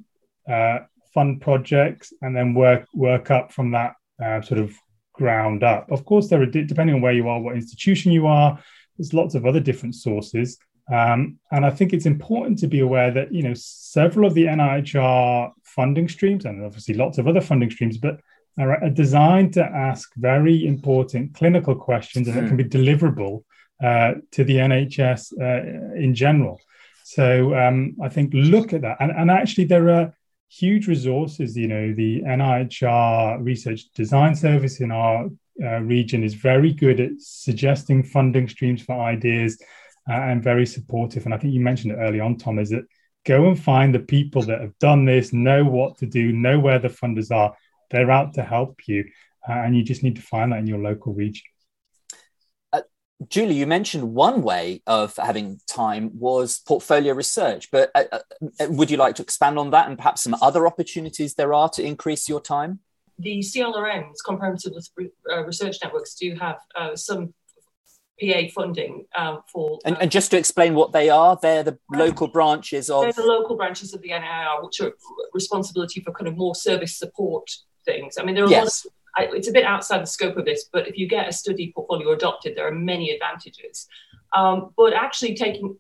uh, 0.48 0.81
fund 1.12 1.42
projects, 1.42 2.14
and 2.22 2.35
then 2.35 2.55
work 2.55 2.87
work 2.94 3.31
up 3.31 3.53
from 3.53 3.72
that 3.72 3.96
uh, 4.23 4.41
sort 4.43 4.61
of 4.61 4.75
ground 5.13 5.63
up. 5.63 5.91
Of 5.91 6.05
course, 6.05 6.29
there 6.29 6.43
are 6.43 6.47
depending 6.47 6.95
on 6.95 7.03
where 7.03 7.13
you 7.13 7.29
are, 7.29 7.41
what 7.41 7.57
institution 7.57 8.13
you 8.13 8.27
are. 8.27 8.59
There's 8.97 9.15
lots 9.15 9.35
of 9.35 9.47
other 9.47 9.61
different 9.61 9.95
sources, 9.95 10.59
um, 10.93 11.39
and 11.53 11.65
I 11.65 11.71
think 11.71 11.93
it's 11.93 12.07
important 12.07 12.59
to 12.61 12.67
be 12.67 12.81
aware 12.81 13.11
that 13.11 13.33
you 13.33 13.43
know 13.43 13.55
several 13.55 14.27
of 14.27 14.35
the 14.35 14.45
NIHR 14.45 15.53
funding 15.65 16.09
streams, 16.09 16.45
and 16.45 16.65
obviously 16.65 16.95
lots 16.95 17.19
of 17.19 17.27
other 17.27 17.41
funding 17.41 17.71
streams, 17.71 17.99
but 17.99 18.21
are 18.59 18.91
designed 18.91 19.55
to 19.55 19.65
ask 19.65 20.11
very 20.17 20.67
important 20.67 21.35
clinical 21.35 21.75
questions 21.75 22.29
and 22.29 22.37
it 22.37 22.49
can 22.49 22.57
be 22.57 22.65
hmm. 22.65 22.69
deliverable 22.69 23.45
uh, 23.83 24.15
to 24.33 24.45
the 24.45 24.57
NHS 24.57 25.33
uh, 25.41 25.97
in 25.97 26.15
general. 26.15 26.61
So 27.05 27.55
um, 27.55 27.97
I 28.03 28.09
think 28.09 28.33
look 28.35 28.73
at 28.73 28.83
that. 28.83 28.99
And, 29.01 29.11
and 29.11 29.31
actually, 29.31 29.65
there 29.65 29.89
are 29.91 30.15
huge 30.51 30.89
resources. 30.89 31.57
You 31.57 31.69
know, 31.69 31.95
the 31.95 32.23
NIHR 32.23 33.43
Research 33.45 33.91
Design 33.95 34.35
Service 34.35 34.81
in 34.81 34.91
our 34.91 35.29
uh, 35.63 35.81
region 35.81 36.25
is 36.25 36.35
very 36.35 36.73
good 36.73 37.01
at 37.01 37.13
suggesting 37.19 38.03
funding 38.03 38.49
streams 38.49 38.83
for 38.83 39.01
ideas 39.01 39.61
uh, 40.09 40.15
and 40.15 40.43
very 40.43 40.67
supportive. 40.67 41.25
And 41.25 41.35
I 41.35 41.39
think 41.39 41.55
you 41.55 41.61
mentioned 41.61 41.93
it 41.93 41.97
early 41.97 42.21
on, 42.21 42.37
Tom, 42.37 42.59
is 42.59 42.71
that 42.71 42.85
go 43.27 43.49
and 43.49 43.61
find 43.61 43.95
the 43.95 44.01
people 44.01 44.43
that 44.43 44.61
have 44.61 44.79
done 44.79 45.05
this, 45.05 45.33
know 45.33 45.65
what 45.65 45.99
to 45.99 46.07
do, 46.07 46.33
know 46.33 46.59
where 46.59 46.79
the 46.79 46.89
funders 46.89 47.31
are, 47.31 47.55
they're 47.91 48.11
out 48.11 48.35
to 48.35 48.43
help 48.43 48.81
you, 48.87 49.05
uh, 49.49 49.53
and 49.53 49.77
you 49.77 49.83
just 49.83 50.03
need 50.03 50.17
to 50.17 50.23
find 50.23 50.53
that 50.53 50.61
in 50.61 50.67
your 50.67 50.79
local 50.79 51.13
region. 51.13 51.45
Uh, 53.21 53.27
Julie, 53.29 53.55
you 53.55 53.67
mentioned 53.67 54.15
one 54.15 54.43
way 54.43 54.83
of 54.87 55.17
having 55.17 55.61
time 55.67 56.11
was 56.15 56.61
portfolio 56.61 57.15
research, 57.15 57.71
but 57.71 57.91
uh, 57.95 58.05
uh, 58.13 58.19
would 58.69 58.91
you 58.91 58.97
like 58.97 59.15
to 59.17 59.23
expand 59.23 59.59
on 59.59 59.71
that 59.71 59.89
and 59.89 59.97
perhaps 59.97 60.23
some 60.23 60.37
other 60.41 60.67
opportunities 60.67 61.35
there 61.35 61.55
are 61.55 61.69
to 61.71 61.83
increase 61.83 62.29
your 62.29 62.41
time? 62.41 62.81
The 63.19 63.41
CLRNs, 63.41 64.17
comprehensive 64.25 64.73
uh, 65.31 65.45
research 65.45 65.77
networks, 65.83 66.15
do 66.15 66.35
have 66.37 66.57
uh, 66.75 66.97
some 66.97 67.35
PA 68.21 68.43
funding 68.55 69.07
um, 69.17 69.41
for. 69.53 69.79
And, 69.85 69.97
and, 70.01 70.11
just 70.11 70.31
to 70.31 70.39
explain 70.39 70.75
what 70.75 70.93
they 70.93 71.11
are, 71.11 71.39
they're 71.41 71.63
the 71.63 71.79
local 71.91 72.29
branches 72.29 72.91
of. 72.91 73.03
They're 73.03 73.13
the 73.13 73.25
local 73.25 73.57
branches 73.57 73.95
of 73.95 74.03
the 74.03 74.09
NIR, 74.09 74.63
which 74.63 74.81
are 74.81 74.93
responsibility 75.33 76.01
for 76.01 76.13
kind 76.13 76.29
of 76.29 76.37
more 76.37 76.55
service 76.55 76.97
support 76.97 77.51
things. 77.85 78.17
I 78.19 78.25
mean, 78.25 78.35
there 78.35 78.45
are 78.45 78.51
yes. 78.51 78.85
Of, 78.85 78.93
I, 79.16 79.29
it's 79.33 79.49
a 79.49 79.53
bit 79.53 79.64
outside 79.64 80.03
the 80.03 80.07
scope 80.07 80.37
of 80.37 80.44
this, 80.44 80.66
but 80.73 80.87
if 80.88 80.96
you 80.96 81.09
get 81.09 81.29
a 81.29 81.33
study 81.33 81.73
portfolio 81.75 82.12
adopted, 82.12 82.57
there 82.57 82.66
are 82.66 82.73
many 82.73 83.11
advantages. 83.11 83.87
Um, 84.37 84.70
but 84.77 84.92
actually, 84.92 85.35
taking 85.35 85.77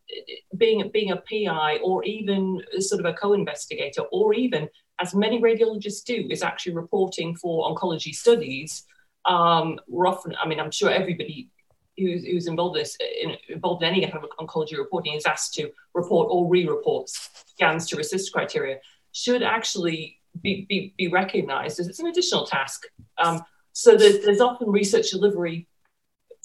being 0.56 0.88
being 0.92 1.12
a 1.12 1.16
PI 1.16 1.78
or 1.84 2.02
even 2.04 2.60
sort 2.78 3.00
of 3.00 3.06
a 3.06 3.12
co-investigator, 3.12 4.02
or 4.10 4.34
even 4.34 4.68
as 5.00 5.14
many 5.14 5.40
radiologists 5.40 6.04
do, 6.04 6.26
is 6.30 6.42
actually 6.42 6.74
reporting 6.74 7.36
for 7.36 7.72
oncology 7.72 8.12
studies. 8.12 8.84
Um, 9.24 9.78
often, 9.92 10.34
I 10.42 10.48
mean, 10.48 10.58
I'm 10.58 10.70
sure 10.70 10.90
everybody 10.90 11.50
who's, 11.96 12.24
who's 12.24 12.46
involved 12.46 12.76
in 12.76 12.82
this 12.82 12.96
in, 13.22 13.36
involved 13.48 13.82
in 13.82 13.90
any 13.90 14.00
kind 14.06 14.24
of 14.24 14.30
oncology 14.40 14.76
reporting 14.76 15.14
is 15.14 15.26
asked 15.26 15.54
to 15.54 15.70
report 15.94 16.28
or 16.30 16.48
re-report 16.48 17.08
scans 17.08 17.86
to 17.88 17.96
RECIST 17.96 18.32
criteria 18.32 18.78
should 19.12 19.42
actually 19.42 20.19
be, 20.40 20.66
be, 20.68 20.94
be 20.96 21.08
recognized 21.08 21.80
as 21.80 21.88
it's 21.88 21.98
an 21.98 22.06
additional 22.06 22.46
task. 22.46 22.86
Um, 23.18 23.42
so 23.72 23.96
there's, 23.96 24.24
there's 24.24 24.40
often 24.40 24.70
research 24.70 25.10
delivery 25.10 25.68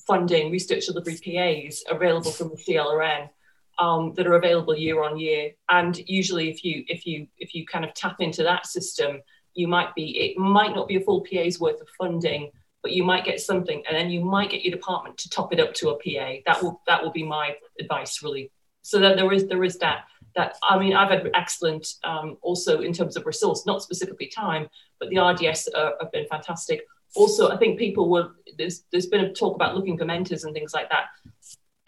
funding, 0.06 0.52
research 0.52 0.86
delivery 0.86 1.16
PAs 1.16 1.84
available 1.90 2.32
from 2.32 2.50
the 2.50 2.56
CLRN 2.58 3.30
um, 3.80 4.14
that 4.14 4.28
are 4.28 4.36
available 4.36 4.76
year 4.76 5.04
on 5.04 5.18
year. 5.18 5.52
And 5.70 5.98
usually, 6.08 6.50
if 6.50 6.64
you 6.64 6.84
if 6.88 7.06
you 7.06 7.28
if 7.38 7.54
you 7.54 7.66
kind 7.66 7.86
of 7.86 7.94
tap 7.94 8.18
into 8.20 8.44
that 8.44 8.66
system, 8.66 9.22
you 9.54 9.68
might 9.68 9.94
be 9.96 10.18
it 10.20 10.38
might 10.38 10.76
not 10.76 10.88
be 10.88 10.98
a 10.98 11.02
full 11.02 11.22
PA's 11.22 11.60
worth 11.60 11.82
of 11.82 11.88
funding, 11.98 12.52
but 12.82 12.92
you 12.92 13.04
might 13.04 13.26
get 13.26 13.42
something, 13.42 13.84
and 13.88 13.98
then 13.98 14.10
you 14.10 14.24
might 14.24 14.52
get 14.52 14.64
your 14.64 14.76
department 14.76 15.18
to 15.20 15.30
top 15.30 15.54
it 15.54 15.60
up 15.60 15.74
to 15.76 15.90
a 15.90 15.96
PA. 15.96 16.42
That 16.46 16.62
will 16.62 16.82
that 16.88 17.04
will 17.04 17.12
be 17.12 17.24
my 17.24 17.56
advice, 17.80 18.22
really. 18.24 18.52
So 18.82 19.00
that 19.00 19.18
there 19.18 19.32
is 19.34 19.48
there 19.48 19.64
is 19.64 19.78
that 19.80 20.06
that 20.36 20.58
I 20.64 20.78
mean 20.78 20.94
I've 20.94 21.10
had 21.10 21.30
excellent 21.34 21.88
um, 22.04 22.38
also 22.42 22.82
in 22.82 22.94
terms 22.94 23.16
of 23.16 23.26
resource, 23.26 23.66
not 23.66 23.82
specifically 23.82 24.28
time, 24.28 24.68
but 25.00 25.10
the 25.10 25.20
RDS 25.20 25.70
uh, 25.74 25.92
have 26.02 26.12
been 26.12 26.28
fantastic. 26.28 26.86
Also, 27.16 27.50
I 27.50 27.58
think 27.58 27.80
people 27.80 28.10
were 28.10 28.32
there's 28.58 28.84
there's 28.92 29.08
been 29.08 29.26
a 29.26 29.34
talk 29.34 29.56
about 29.56 29.76
looking 29.76 29.98
for 29.98 30.06
mentors 30.06 30.44
and 30.44 30.54
things 30.54 30.74
like 30.74 30.90
that. 30.90 31.06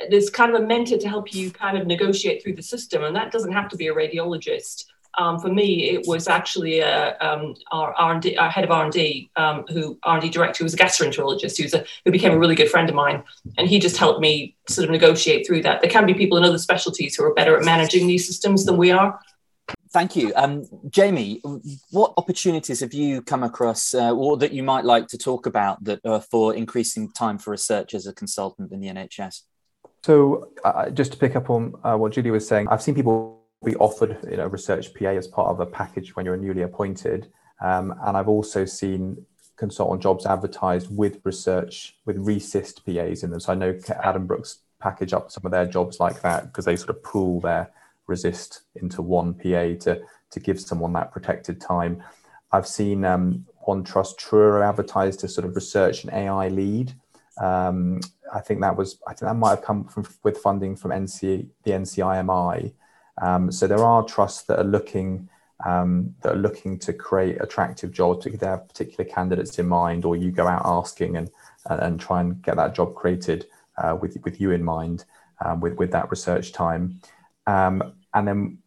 There's 0.10 0.30
kind 0.30 0.54
of 0.54 0.62
a 0.62 0.66
mentor 0.66 0.98
to 0.98 1.10
help 1.10 1.34
you 1.34 1.52
kind 1.52 1.78
of 1.78 1.88
negotiate 1.88 2.42
through 2.42 2.56
the 2.56 2.64
system, 2.64 3.04
and 3.04 3.16
that 3.16 3.32
doesn't 3.32 3.52
have 3.52 3.70
to 3.70 3.78
be 3.78 3.88
a 3.88 3.94
radiologist. 3.94 4.86
Um, 5.18 5.40
for 5.40 5.50
me, 5.50 5.90
it 5.90 6.06
was 6.08 6.28
actually 6.28 6.82
uh, 6.82 7.14
um, 7.22 7.56
our 7.72 7.94
R&D, 7.94 8.38
our 8.38 8.50
head 8.50 8.64
of 8.64 8.72
R&D, 8.72 9.30
um, 9.36 9.66
who 9.70 9.98
R&D 10.04 10.30
director, 10.30 10.60
who 10.60 10.66
was 10.66 10.74
a 10.74 10.78
gastroenterologist, 10.78 11.58
who's 11.58 11.74
a, 11.74 11.84
who 12.06 12.12
became 12.12 12.34
a 12.34 12.40
really 12.40 12.56
good 12.56 12.70
friend 12.70 12.88
of 12.88 12.96
mine, 12.96 13.24
and 13.58 13.68
he 13.68 13.80
just 13.80 13.98
helped 13.98 14.20
me 14.20 14.56
sort 14.70 14.86
of 14.86 14.92
negotiate 14.92 15.48
through 15.48 15.64
that. 15.64 15.82
There 15.82 15.90
can 15.90 16.06
be 16.06 16.14
people 16.14 16.38
in 16.38 16.44
other 16.44 16.60
specialties 16.60 17.16
who 17.16 17.24
are 17.24 17.34
better 17.34 17.58
at 17.58 17.66
managing 17.66 18.08
these 18.08 18.28
systems 18.28 18.66
than 18.66 18.78
we 18.78 18.92
are, 18.92 19.20
Thank 19.92 20.16
you. 20.16 20.32
Um, 20.36 20.66
Jamie, 20.90 21.42
what 21.92 22.14
opportunities 22.18 22.82
have 22.82 22.94
you 22.94 23.22
come 23.22 23.44
across 23.44 23.94
uh, 23.94 24.12
or 24.12 24.38
that 24.38 24.54
you 24.54 24.64
might 24.64 24.86
like 24.86 25.08
to 25.08 25.18
talk 25.18 25.46
about 25.46 25.84
that 25.86 26.00
are 26.06 26.22
for 26.22 26.54
increasing 26.54 27.12
time 27.12 27.38
for 27.38 27.52
research 27.52 27.94
as 27.94 28.06
a 28.06 28.14
consultant 28.14 28.72
in 28.72 28.80
the 28.80 28.88
NHS? 28.88 29.42
So, 30.04 30.52
uh, 30.64 30.90
just 30.90 31.14
to 31.14 31.18
pick 31.18 31.36
up 31.36 31.50
on 31.50 31.74
uh, 31.84 31.96
what 31.96 32.14
Julie 32.14 32.32
was 32.32 32.48
saying, 32.48 32.68
I've 32.70 32.82
seen 32.82 32.96
people 32.96 33.37
be 33.68 33.76
offered 33.78 34.18
you 34.30 34.38
know, 34.38 34.48
research 34.48 34.94
PA 34.94 35.10
as 35.10 35.28
part 35.28 35.50
of 35.50 35.60
a 35.60 35.66
package 35.66 36.16
when 36.16 36.26
you're 36.26 36.38
newly 36.38 36.62
appointed. 36.62 37.28
Um, 37.62 37.94
and 38.06 38.16
I've 38.16 38.30
also 38.30 38.66
seen 38.66 39.26
consultant 39.58 40.02
jobs 40.02 40.26
advertised 40.26 40.96
with 40.96 41.20
research, 41.24 41.98
with 42.06 42.18
RECIST 42.18 42.86
PAs 42.86 43.24
in 43.24 43.32
them. 43.32 43.40
So 43.40 43.52
I 43.52 43.56
know 43.56 43.74
Addenbrooke's 43.74 44.60
package 44.80 45.14
up 45.14 45.32
some 45.32 45.46
of 45.46 45.52
their 45.52 45.66
jobs 45.66 46.00
like 46.00 46.22
that 46.22 46.46
because 46.46 46.66
they 46.66 46.76
sort 46.76 46.92
of 46.92 47.04
pool 47.04 47.42
their 47.42 47.72
RECIST 48.08 48.62
into 48.76 49.02
one 49.02 49.34
PA 49.34 49.76
to 49.84 50.02
to 50.30 50.40
give 50.42 50.60
someone 50.60 50.94
that 50.94 51.12
protected 51.12 51.60
time. 51.60 52.04
I've 52.52 52.68
seen 52.68 53.06
um, 53.06 53.46
one 53.60 53.84
trust 53.84 54.20
Truro 54.20 54.62
advertised 54.62 55.22
to 55.22 55.28
sort 55.28 55.48
of 55.48 55.56
research 55.56 56.04
and 56.04 56.14
AI 56.14 56.50
lead. 56.50 56.94
Um, 57.42 58.02
I 58.34 58.42
think 58.42 58.62
that 58.62 58.76
was 58.78 59.00
I 59.08 59.12
think 59.12 59.22
that 59.22 59.36
might 59.36 59.52
have 59.52 59.64
come 59.64 59.86
from 59.86 60.06
with 60.24 60.38
funding 60.38 60.76
from 60.76 60.92
NC 60.92 61.48
the 61.64 61.72
NCIMI. 61.72 62.74
Um, 63.22 63.52
so 63.52 63.68
there 63.68 63.84
are 63.84 64.04
trusts 64.04 64.44
that 64.44 64.60
are 64.60 64.64
looking 64.64 65.30
um, 65.66 66.14
that 66.22 66.34
are 66.34 66.40
looking 66.40 66.78
to 66.80 66.94
create 66.94 67.42
attractive 67.42 67.92
jobs, 67.92 68.24
to 68.24 68.30
they 68.30 68.46
have 68.46 68.68
particular 68.68 69.10
candidates 69.10 69.58
in 69.58 69.68
mind, 69.68 70.06
or 70.06 70.16
you 70.16 70.32
go 70.32 70.48
out 70.48 70.62
asking 70.66 71.18
and 71.18 71.30
and, 71.70 72.00
try 72.00 72.22
and 72.22 72.42
get 72.42 72.56
that 72.56 72.76
job 72.76 72.96
created 72.96 73.46
uh, 73.78 73.98
with 74.00 74.18
with 74.24 74.40
you 74.40 74.52
in 74.52 74.64
mind, 74.64 75.06
um, 75.44 75.60
with 75.60 75.74
with 75.78 75.92
that 75.92 76.10
research 76.12 76.52
time. 76.52 77.02
Um, 77.48 77.94
and 78.14 78.28
then 78.28 78.60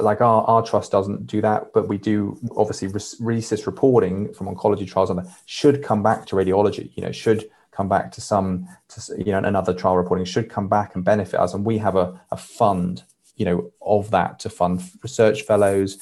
like 0.00 0.20
our, 0.20 0.42
our 0.44 0.62
trust 0.62 0.92
doesn't 0.92 1.26
do 1.26 1.40
that, 1.40 1.72
but 1.72 1.88
we 1.88 1.98
do 1.98 2.38
obviously 2.56 2.88
RECIST 2.88 3.66
reporting 3.66 4.32
from 4.34 4.46
oncology 4.54 4.86
trials 4.86 5.10
on 5.10 5.16
that 5.16 5.26
should 5.46 5.82
come 5.82 6.02
back 6.02 6.26
to 6.26 6.36
radiology, 6.36 6.90
you 6.94 7.02
know, 7.02 7.12
should 7.12 7.48
come 7.72 7.88
back 7.88 8.12
to 8.12 8.20
some, 8.20 8.68
to, 8.88 9.14
you 9.18 9.32
know, 9.32 9.38
another 9.38 9.72
trial 9.72 9.96
reporting 9.96 10.24
should 10.24 10.50
come 10.50 10.68
back 10.68 10.94
and 10.94 11.04
benefit 11.04 11.40
us. 11.40 11.54
And 11.54 11.64
we 11.64 11.78
have 11.78 11.96
a, 11.96 12.20
a 12.30 12.36
fund, 12.36 13.04
you 13.36 13.44
know, 13.44 13.72
of 13.82 14.10
that 14.10 14.38
to 14.40 14.50
fund 14.50 14.82
research 15.02 15.42
fellows. 15.42 15.98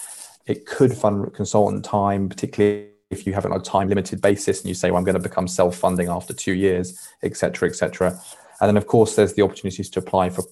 It 0.47 0.67
could 0.67 0.93
fund 0.93 1.33
consultant 1.35 1.85
time, 1.85 2.29
particularly 2.29 2.89
if 3.11 3.27
you 3.27 3.33
have 3.35 3.45
it 3.45 3.53
on 3.53 3.61
a 3.61 3.63
time 3.63 3.89
limited 3.89 4.21
basis 4.21 4.61
and 4.61 4.69
you 4.69 4.75
say, 4.75 4.91
well, 4.91 4.99
I'm 4.99 5.05
going 5.05 5.15
to 5.15 5.29
become 5.29 5.47
self-funding 5.47 6.09
after 6.09 6.33
two 6.33 6.53
years, 6.53 7.09
et 7.23 7.37
cetera, 7.37 7.69
et 7.69 7.77
cetera. 7.77 8.19
And 8.61 8.69
then 8.69 8.77
of 8.77 8.87
course, 8.87 9.17
there's 9.17 9.35
the 9.35 9.43
opportunities 9.43 9.91
to 9.91 10.01
apply 10.01 10.31
for 10.31 10.45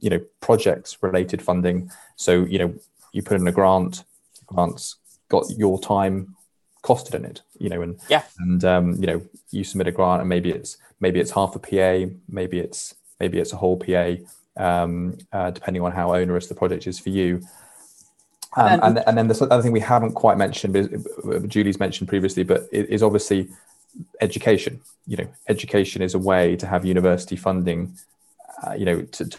you 0.00 0.10
know 0.10 0.20
projects 0.40 0.98
related 1.02 1.40
funding 1.40 1.90
so 2.16 2.44
you 2.44 2.58
know 2.58 2.74
you 3.12 3.22
put 3.22 3.40
in 3.40 3.46
a 3.46 3.52
grant 3.52 4.04
grants 4.46 4.96
got 5.28 5.44
your 5.56 5.80
time 5.80 6.36
costed 6.82 7.14
in 7.14 7.24
it 7.24 7.42
you 7.58 7.68
know 7.68 7.82
and 7.82 7.98
yeah 8.08 8.22
and 8.38 8.64
um, 8.64 8.92
you 9.00 9.06
know 9.06 9.22
you 9.50 9.64
submit 9.64 9.88
a 9.88 9.92
grant 9.92 10.20
and 10.20 10.28
maybe 10.28 10.50
it's 10.50 10.76
maybe 11.00 11.18
it's 11.18 11.32
half 11.32 11.56
a 11.56 11.58
pa 11.58 12.10
maybe 12.28 12.58
it's 12.58 12.94
maybe 13.18 13.38
it's 13.38 13.52
a 13.52 13.56
whole 13.56 13.76
pa 13.76 14.16
um, 14.56 15.16
uh, 15.32 15.50
depending 15.50 15.82
on 15.82 15.92
how 15.92 16.14
onerous 16.14 16.46
the 16.46 16.54
project 16.54 16.86
is 16.86 16.98
for 16.98 17.10
you 17.10 17.42
um, 18.56 18.80
and, 18.82 19.02
and 19.06 19.18
then 19.18 19.28
the 19.28 19.46
other 19.50 19.62
thing 19.62 19.72
we 19.72 19.80
haven't 19.80 20.12
quite 20.12 20.38
mentioned, 20.38 20.72
but 20.72 21.48
Julie's 21.48 21.78
mentioned 21.78 22.08
previously, 22.08 22.42
but 22.42 22.66
is 22.72 23.02
obviously 23.02 23.48
education. 24.20 24.80
You 25.06 25.18
know, 25.18 25.28
education 25.48 26.00
is 26.00 26.14
a 26.14 26.18
way 26.18 26.56
to 26.56 26.66
have 26.66 26.84
university 26.84 27.36
funding. 27.36 27.96
Uh, 28.66 28.72
you 28.72 28.86
know, 28.86 29.02
to, 29.02 29.28
to, 29.28 29.38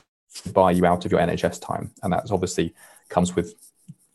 buy 0.54 0.70
you 0.70 0.86
out 0.86 1.04
of 1.04 1.12
your 1.12 1.20
NHS 1.20 1.60
time. 1.60 1.90
And 2.04 2.14
that's 2.14 2.30
obviously 2.30 2.72
comes 3.10 3.36
with 3.36 3.56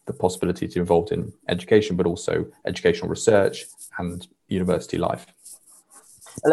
the 0.07 0.13
possibility 0.13 0.69
to 0.69 0.75
be 0.75 0.81
involved 0.81 1.11
in 1.11 1.33
education, 1.49 1.97
but 1.97 2.07
also 2.07 2.47
educational 2.65 3.09
research 3.09 3.65
and 3.99 4.29
university 4.47 4.99
life. 4.99 5.27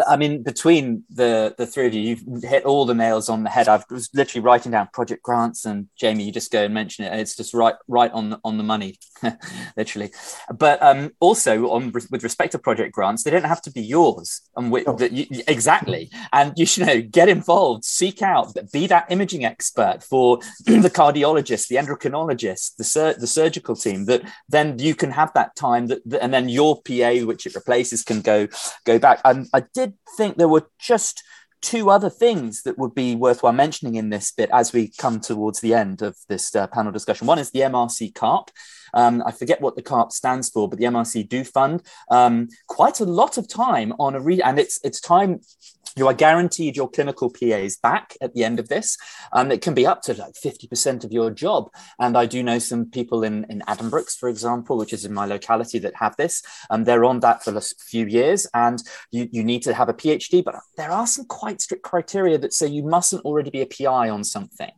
I 0.06 0.16
mean, 0.16 0.42
between 0.42 1.04
the 1.10 1.54
the 1.56 1.66
three 1.66 1.86
of 1.86 1.94
you, 1.94 2.00
you've 2.00 2.42
hit 2.42 2.64
all 2.64 2.84
the 2.84 2.94
nails 2.94 3.28
on 3.28 3.42
the 3.42 3.50
head. 3.50 3.68
I 3.68 3.82
was 3.90 4.08
literally 4.14 4.44
writing 4.44 4.72
down 4.72 4.88
project 4.92 5.22
grants, 5.22 5.64
and 5.64 5.88
Jamie, 5.96 6.24
you 6.24 6.32
just 6.32 6.52
go 6.52 6.64
and 6.64 6.74
mention 6.74 7.04
it, 7.04 7.08
and 7.08 7.20
it's 7.20 7.36
just 7.36 7.54
right 7.54 7.74
right 7.88 8.10
on 8.12 8.30
the, 8.30 8.40
on 8.44 8.56
the 8.58 8.62
money, 8.62 8.98
literally. 9.76 10.12
But 10.52 10.82
um, 10.82 11.10
also 11.20 11.70
on 11.70 11.92
with 11.92 12.22
respect 12.22 12.52
to 12.52 12.58
project 12.58 12.92
grants, 12.92 13.22
they 13.22 13.30
don't 13.30 13.44
have 13.44 13.62
to 13.62 13.72
be 13.72 13.82
yours, 13.82 14.42
and 14.56 14.70
with, 14.70 14.84
oh. 14.86 14.98
you, 15.10 15.26
exactly. 15.48 16.10
And 16.32 16.52
you 16.56 16.66
should 16.66 16.86
know, 16.86 17.00
get 17.00 17.28
involved, 17.28 17.84
seek 17.84 18.22
out, 18.22 18.56
be 18.72 18.86
that 18.86 19.06
imaging 19.10 19.44
expert 19.44 20.02
for 20.02 20.38
the 20.64 20.90
cardiologist, 20.90 21.68
the 21.68 21.76
endocrinologist, 21.76 22.76
the 22.76 22.84
sur- 22.84 23.14
the 23.14 23.26
surgical 23.26 23.74
team. 23.74 24.04
That 24.04 24.22
then 24.48 24.78
you 24.78 24.94
can 24.94 25.10
have 25.10 25.32
that 25.34 25.56
time 25.56 25.86
that, 25.88 26.02
that, 26.06 26.22
and 26.22 26.32
then 26.32 26.48
your 26.48 26.80
PA, 26.82 27.24
which 27.24 27.46
it 27.46 27.54
replaces, 27.54 28.02
can 28.02 28.20
go 28.20 28.46
go 28.84 28.98
back. 28.98 29.20
And 29.24 29.48
I 29.54 29.64
did 29.74 29.94
think 30.16 30.36
there 30.36 30.48
were 30.48 30.68
just 30.78 31.22
two 31.62 31.90
other 31.90 32.10
things 32.10 32.62
that 32.62 32.78
would 32.78 32.94
be 32.94 33.14
worthwhile 33.14 33.52
mentioning 33.52 33.94
in 33.94 34.10
this 34.10 34.32
bit 34.32 34.50
as 34.52 34.72
we 34.72 34.90
come 34.98 35.20
towards 35.20 35.60
the 35.60 35.74
end 35.74 36.02
of 36.02 36.16
this 36.28 36.54
uh, 36.54 36.66
panel 36.68 36.92
discussion. 36.92 37.26
One 37.26 37.38
is 37.38 37.50
the 37.50 37.60
MRC 37.60 38.14
CARP. 38.14 38.50
Um, 38.94 39.22
I 39.26 39.32
forget 39.32 39.60
what 39.60 39.76
the 39.76 39.82
CARP 39.82 40.12
stands 40.12 40.48
for, 40.48 40.68
but 40.68 40.78
the 40.78 40.86
MRC 40.86 41.28
do 41.28 41.44
fund 41.44 41.82
um, 42.10 42.48
quite 42.66 43.00
a 43.00 43.04
lot 43.04 43.38
of 43.38 43.48
time 43.48 43.92
on 43.98 44.14
a 44.14 44.20
read, 44.20 44.40
and 44.40 44.58
it's 44.58 44.80
it's 44.82 45.00
time 45.00 45.40
you 45.96 46.06
are 46.06 46.14
guaranteed 46.14 46.76
your 46.76 46.88
clinical 46.88 47.30
PAs 47.30 47.76
back 47.76 48.16
at 48.20 48.34
the 48.34 48.44
end 48.44 48.60
of 48.60 48.68
this. 48.68 48.96
Um, 49.32 49.50
it 49.50 49.60
can 49.60 49.74
be 49.74 49.86
up 49.86 50.02
to 50.02 50.14
like 50.14 50.34
50% 50.34 51.04
of 51.04 51.12
your 51.12 51.30
job. 51.30 51.70
And 51.98 52.16
I 52.16 52.26
do 52.26 52.42
know 52.42 52.58
some 52.58 52.86
people 52.86 53.24
in, 53.24 53.44
in 53.48 53.62
Addenbrooke's, 53.66 54.16
for 54.16 54.28
example, 54.28 54.78
which 54.78 54.92
is 54.92 55.04
in 55.04 55.12
my 55.12 55.26
locality 55.26 55.78
that 55.80 55.94
have 55.96 56.16
this. 56.16 56.42
Um, 56.70 56.84
they're 56.84 57.04
on 57.04 57.20
that 57.20 57.42
for 57.42 57.56
a 57.56 57.60
few 57.60 58.06
years 58.06 58.46
and 58.54 58.82
you, 59.10 59.28
you 59.32 59.44
need 59.44 59.62
to 59.62 59.74
have 59.74 59.88
a 59.88 59.94
PhD, 59.94 60.44
but 60.44 60.54
there 60.76 60.90
are 60.90 61.06
some 61.06 61.24
quite 61.26 61.60
strict 61.60 61.82
criteria 61.82 62.38
that 62.38 62.52
say 62.52 62.66
you 62.66 62.82
mustn't 62.82 63.24
already 63.24 63.50
be 63.50 63.62
a 63.62 63.66
PI 63.66 64.08
on 64.08 64.24
something. 64.24 64.72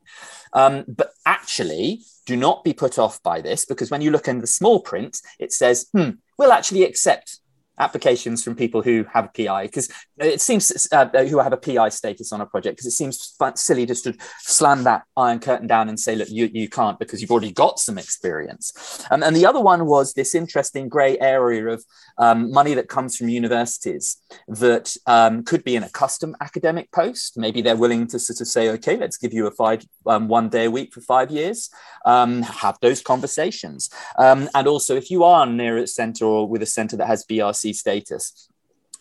Um, 0.54 0.84
but 0.88 1.12
actually, 1.26 2.02
do 2.26 2.36
not 2.36 2.64
be 2.64 2.72
put 2.72 2.98
off 2.98 3.22
by 3.22 3.40
this 3.40 3.64
because 3.64 3.90
when 3.90 4.00
you 4.00 4.10
look 4.10 4.28
in 4.28 4.40
the 4.40 4.46
small 4.46 4.80
print, 4.80 5.20
it 5.38 5.52
says, 5.52 5.88
hmm, 5.92 6.10
we'll 6.38 6.52
actually 6.52 6.84
accept 6.84 7.40
applications 7.78 8.44
from 8.44 8.54
people 8.54 8.82
who 8.82 9.04
have 9.12 9.24
a 9.24 9.28
PI 9.28 9.66
because 9.66 9.88
it 10.18 10.40
seems 10.40 10.88
uh, 10.92 11.06
who 11.26 11.38
have 11.38 11.52
a 11.52 11.56
PI 11.56 11.88
status 11.88 12.32
on 12.32 12.40
a 12.40 12.46
project 12.46 12.76
because 12.76 12.86
it 12.86 12.92
seems 12.92 13.34
silly 13.54 13.86
just 13.86 14.04
to 14.04 14.14
slam 14.40 14.84
that 14.84 15.02
iron 15.16 15.40
curtain 15.40 15.66
down 15.66 15.88
and 15.88 15.98
say 15.98 16.14
look 16.14 16.28
you, 16.30 16.50
you 16.52 16.68
can't 16.68 16.98
because 16.98 17.20
you've 17.20 17.30
already 17.30 17.50
got 17.50 17.78
some 17.78 17.98
experience. 17.98 19.04
Um, 19.10 19.22
and 19.22 19.34
the 19.34 19.46
other 19.46 19.60
one 19.60 19.86
was 19.86 20.12
this 20.12 20.34
interesting 20.34 20.88
grey 20.88 21.18
area 21.18 21.66
of 21.68 21.84
um, 22.18 22.52
money 22.52 22.74
that 22.74 22.88
comes 22.88 23.16
from 23.16 23.28
universities 23.28 24.18
that 24.48 24.94
um, 25.06 25.42
could 25.42 25.64
be 25.64 25.76
in 25.76 25.82
a 25.82 25.90
custom 25.90 26.36
academic 26.40 26.92
post. 26.92 27.38
Maybe 27.38 27.62
they're 27.62 27.76
willing 27.76 28.06
to 28.08 28.18
sort 28.18 28.40
of 28.40 28.48
say 28.48 28.68
okay 28.70 28.96
let's 28.96 29.16
give 29.16 29.32
you 29.32 29.46
a 29.46 29.50
five 29.50 29.84
um, 30.06 30.28
one 30.28 30.50
day 30.50 30.66
a 30.66 30.70
week 30.70 30.92
for 30.92 31.00
five 31.00 31.30
years 31.30 31.70
um, 32.04 32.42
have 32.42 32.78
those 32.80 33.00
conversations. 33.00 33.88
Um, 34.18 34.48
and 34.54 34.66
also 34.66 34.94
if 34.96 35.10
you 35.10 35.24
are 35.24 35.46
near 35.46 35.78
a 35.78 35.86
center 35.86 36.24
or 36.24 36.48
with 36.48 36.62
a 36.62 36.66
center 36.66 36.96
that 36.96 37.06
has 37.06 37.24
BRC 37.24 37.61
status. 37.70 38.48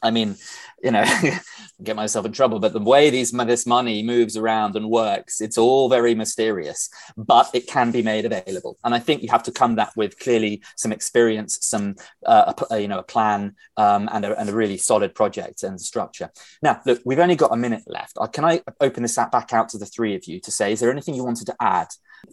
I 0.03 0.12
mean, 0.12 0.36
you 0.84 0.91
know, 0.91 1.05
get 1.84 1.95
myself 1.95 2.26
in 2.26 2.32
trouble, 2.32 2.59
but 2.59 2.74
the 2.74 2.80
way 2.80 3.09
these 3.09 3.32
this 3.32 3.66
money 3.68 4.01
moves 4.01 4.36
around 4.36 4.76
and 4.76 4.89
works, 4.89 5.41
it's 5.41 5.57
all 5.57 5.89
very 5.89 6.16
mysterious, 6.16 6.89
but 7.16 7.49
it 7.53 7.68
can 7.68 7.91
be 7.91 8.01
made 8.01 8.26
available. 8.26 8.78
And 8.84 8.95
I 8.95 8.99
think 8.99 9.22
you 9.22 9.30
have 9.30 9.43
to 9.43 9.51
come 9.51 9.76
that 9.76 9.91
with 9.95 10.18
clearly 10.18 10.64
some 10.76 10.91
experience, 10.91 11.59
some 11.62 11.95
uh, 12.26 12.53
a, 12.72 12.80
you 12.80 12.88
know 12.88 12.99
a 12.99 13.03
plan, 13.03 13.55
um, 13.78 14.09
and, 14.12 14.26
a, 14.26 14.39
and 14.39 14.49
a 14.49 14.53
really 14.53 14.78
solid 14.78 15.14
project 15.14 15.64
and 15.64 15.80
structure. 15.80 16.32
Now, 16.64 16.82
look, 16.86 17.01
we've 17.05 17.20
only 17.20 17.36
got 17.36 17.53
a 17.53 17.57
minute 17.57 17.84
left. 17.86 18.18
Uh, 18.20 18.28
can 18.28 18.45
I 18.45 18.62
open 18.80 19.03
this 19.03 19.16
back 19.16 19.53
out 19.53 19.70
to 19.70 19.78
the 19.78 19.86
three 19.86 20.16
of 20.16 20.26
you 20.26 20.39
to 20.41 20.51
say, 20.51 20.72
is 20.72 20.80
there 20.80 20.91
anything 20.91 21.14
you 21.14 21.24
wanted 21.24 21.45
to 21.45 21.55
add 21.59 21.88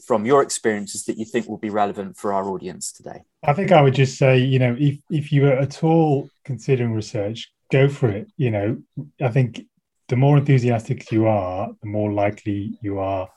from 0.07 0.26
your 0.26 0.43
experiences 0.43 1.05
that 1.05 1.18
you 1.18 1.24
think 1.24 1.49
will 1.49 1.59
be 1.59 1.70
relevant 1.70 2.16
for 2.16 2.32
our 2.32 2.49
audience 2.49 2.93
today? 2.93 3.22
I 3.45 3.53
think 3.53 3.72
I 3.72 3.82
would 3.82 3.95
just 3.95 4.18
say, 4.18 4.39
you 4.39 4.59
know, 4.59 4.76
if 4.78 4.99
if 5.11 5.32
you 5.32 5.47
are 5.47 5.59
at 5.59 5.82
all 5.82 6.28
considering 6.45 6.93
research, 6.93 7.51
go 7.70 7.89
for 7.89 8.09
it. 8.09 8.30
You 8.36 8.51
know, 8.51 8.78
I 9.20 9.28
think 9.28 9.62
the 10.09 10.16
more 10.16 10.39
enthusiastic 10.39 11.11
you 11.12 11.26
are, 11.26 11.70
the 11.82 11.89
more 11.89 12.12
likely 12.12 12.78
you 12.82 12.99
are 12.99 13.28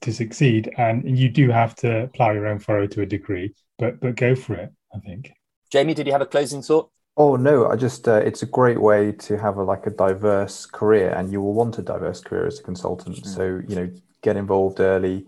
to 0.00 0.12
succeed. 0.12 0.72
And 0.78 1.18
you 1.18 1.28
do 1.28 1.50
have 1.50 1.74
to 1.76 2.10
plow 2.14 2.32
your 2.32 2.46
own 2.46 2.58
furrow 2.58 2.86
to 2.88 3.02
a 3.02 3.06
degree, 3.06 3.54
but 3.78 4.00
but 4.00 4.16
go 4.16 4.34
for 4.34 4.54
it. 4.54 4.70
I 4.94 4.98
think. 4.98 5.32
Jamie, 5.70 5.94
did 5.94 6.06
you 6.06 6.12
have 6.12 6.22
a 6.22 6.26
closing 6.26 6.62
thought? 6.62 6.90
Oh 7.16 7.36
no, 7.36 7.68
I 7.68 7.76
just 7.76 8.08
uh, 8.08 8.22
it's 8.24 8.42
a 8.42 8.46
great 8.46 8.80
way 8.80 9.12
to 9.12 9.36
have 9.36 9.56
a 9.56 9.62
like 9.62 9.86
a 9.86 9.90
diverse 9.90 10.66
career, 10.66 11.10
and 11.10 11.30
you 11.30 11.40
will 11.40 11.52
want 11.52 11.78
a 11.78 11.82
diverse 11.82 12.20
career 12.20 12.46
as 12.46 12.58
a 12.58 12.62
consultant. 12.62 13.16
Mm. 13.16 13.26
So 13.26 13.60
you 13.68 13.76
know, 13.76 13.90
get 14.22 14.36
involved 14.36 14.80
early, 14.80 15.26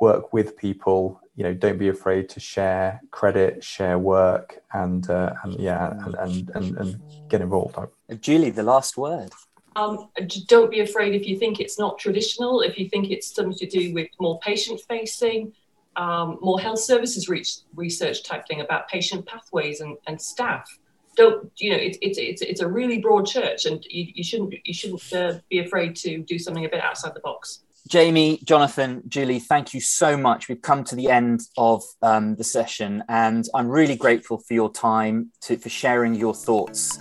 work 0.00 0.32
with 0.32 0.56
people. 0.56 1.20
You 1.36 1.44
know, 1.44 1.54
don't 1.54 1.78
be 1.78 1.88
afraid 1.88 2.28
to 2.30 2.40
share 2.40 3.00
credit, 3.10 3.64
share 3.64 3.98
work, 3.98 4.62
and 4.72 5.08
uh, 5.10 5.34
and 5.42 5.54
yeah, 5.58 5.90
and, 6.04 6.14
and 6.14 6.50
and 6.54 6.78
and 6.78 7.02
get 7.28 7.40
involved. 7.40 7.76
Julie, 8.20 8.50
the 8.50 8.62
last 8.62 8.96
word. 8.96 9.30
Um, 9.76 10.08
don't 10.46 10.70
be 10.70 10.80
afraid 10.80 11.14
if 11.14 11.26
you 11.26 11.36
think 11.36 11.58
it's 11.58 11.78
not 11.78 11.98
traditional. 11.98 12.60
If 12.60 12.78
you 12.78 12.88
think 12.88 13.10
it's 13.10 13.34
something 13.34 13.58
to 13.58 13.66
do 13.66 13.92
with 13.92 14.08
more 14.20 14.38
patient 14.38 14.80
facing, 14.88 15.52
um, 15.96 16.38
more 16.40 16.60
health 16.60 16.78
services 16.78 17.28
research 17.74 18.22
type 18.22 18.46
thing 18.46 18.60
about 18.60 18.88
patient 18.88 19.26
pathways 19.26 19.80
and, 19.80 19.96
and 20.06 20.20
staff. 20.20 20.78
Don't 21.16 21.50
you 21.58 21.70
know? 21.70 21.76
It's 21.76 21.98
it's 22.02 22.18
it's 22.18 22.42
it's 22.42 22.60
a 22.60 22.68
really 22.68 22.98
broad 22.98 23.26
church, 23.26 23.66
and 23.66 23.84
you, 23.88 24.12
you 24.14 24.24
shouldn't 24.24 24.54
you 24.64 24.74
shouldn't 24.74 25.12
uh, 25.12 25.38
be 25.48 25.60
afraid 25.60 25.94
to 25.96 26.18
do 26.18 26.38
something 26.38 26.64
a 26.64 26.68
bit 26.68 26.82
outside 26.82 27.14
the 27.14 27.20
box. 27.20 27.63
Jamie, 27.86 28.40
Jonathan, 28.42 29.02
Julie, 29.08 29.38
thank 29.38 29.74
you 29.74 29.80
so 29.80 30.16
much. 30.16 30.48
We've 30.48 30.62
come 30.62 30.84
to 30.84 30.96
the 30.96 31.10
end 31.10 31.42
of 31.58 31.82
um, 32.00 32.34
the 32.34 32.44
session, 32.44 33.04
and 33.10 33.44
I'm 33.54 33.68
really 33.68 33.94
grateful 33.94 34.38
for 34.38 34.54
your 34.54 34.72
time 34.72 35.32
to, 35.42 35.58
for 35.58 35.68
sharing 35.68 36.14
your 36.14 36.32
thoughts. 36.32 36.98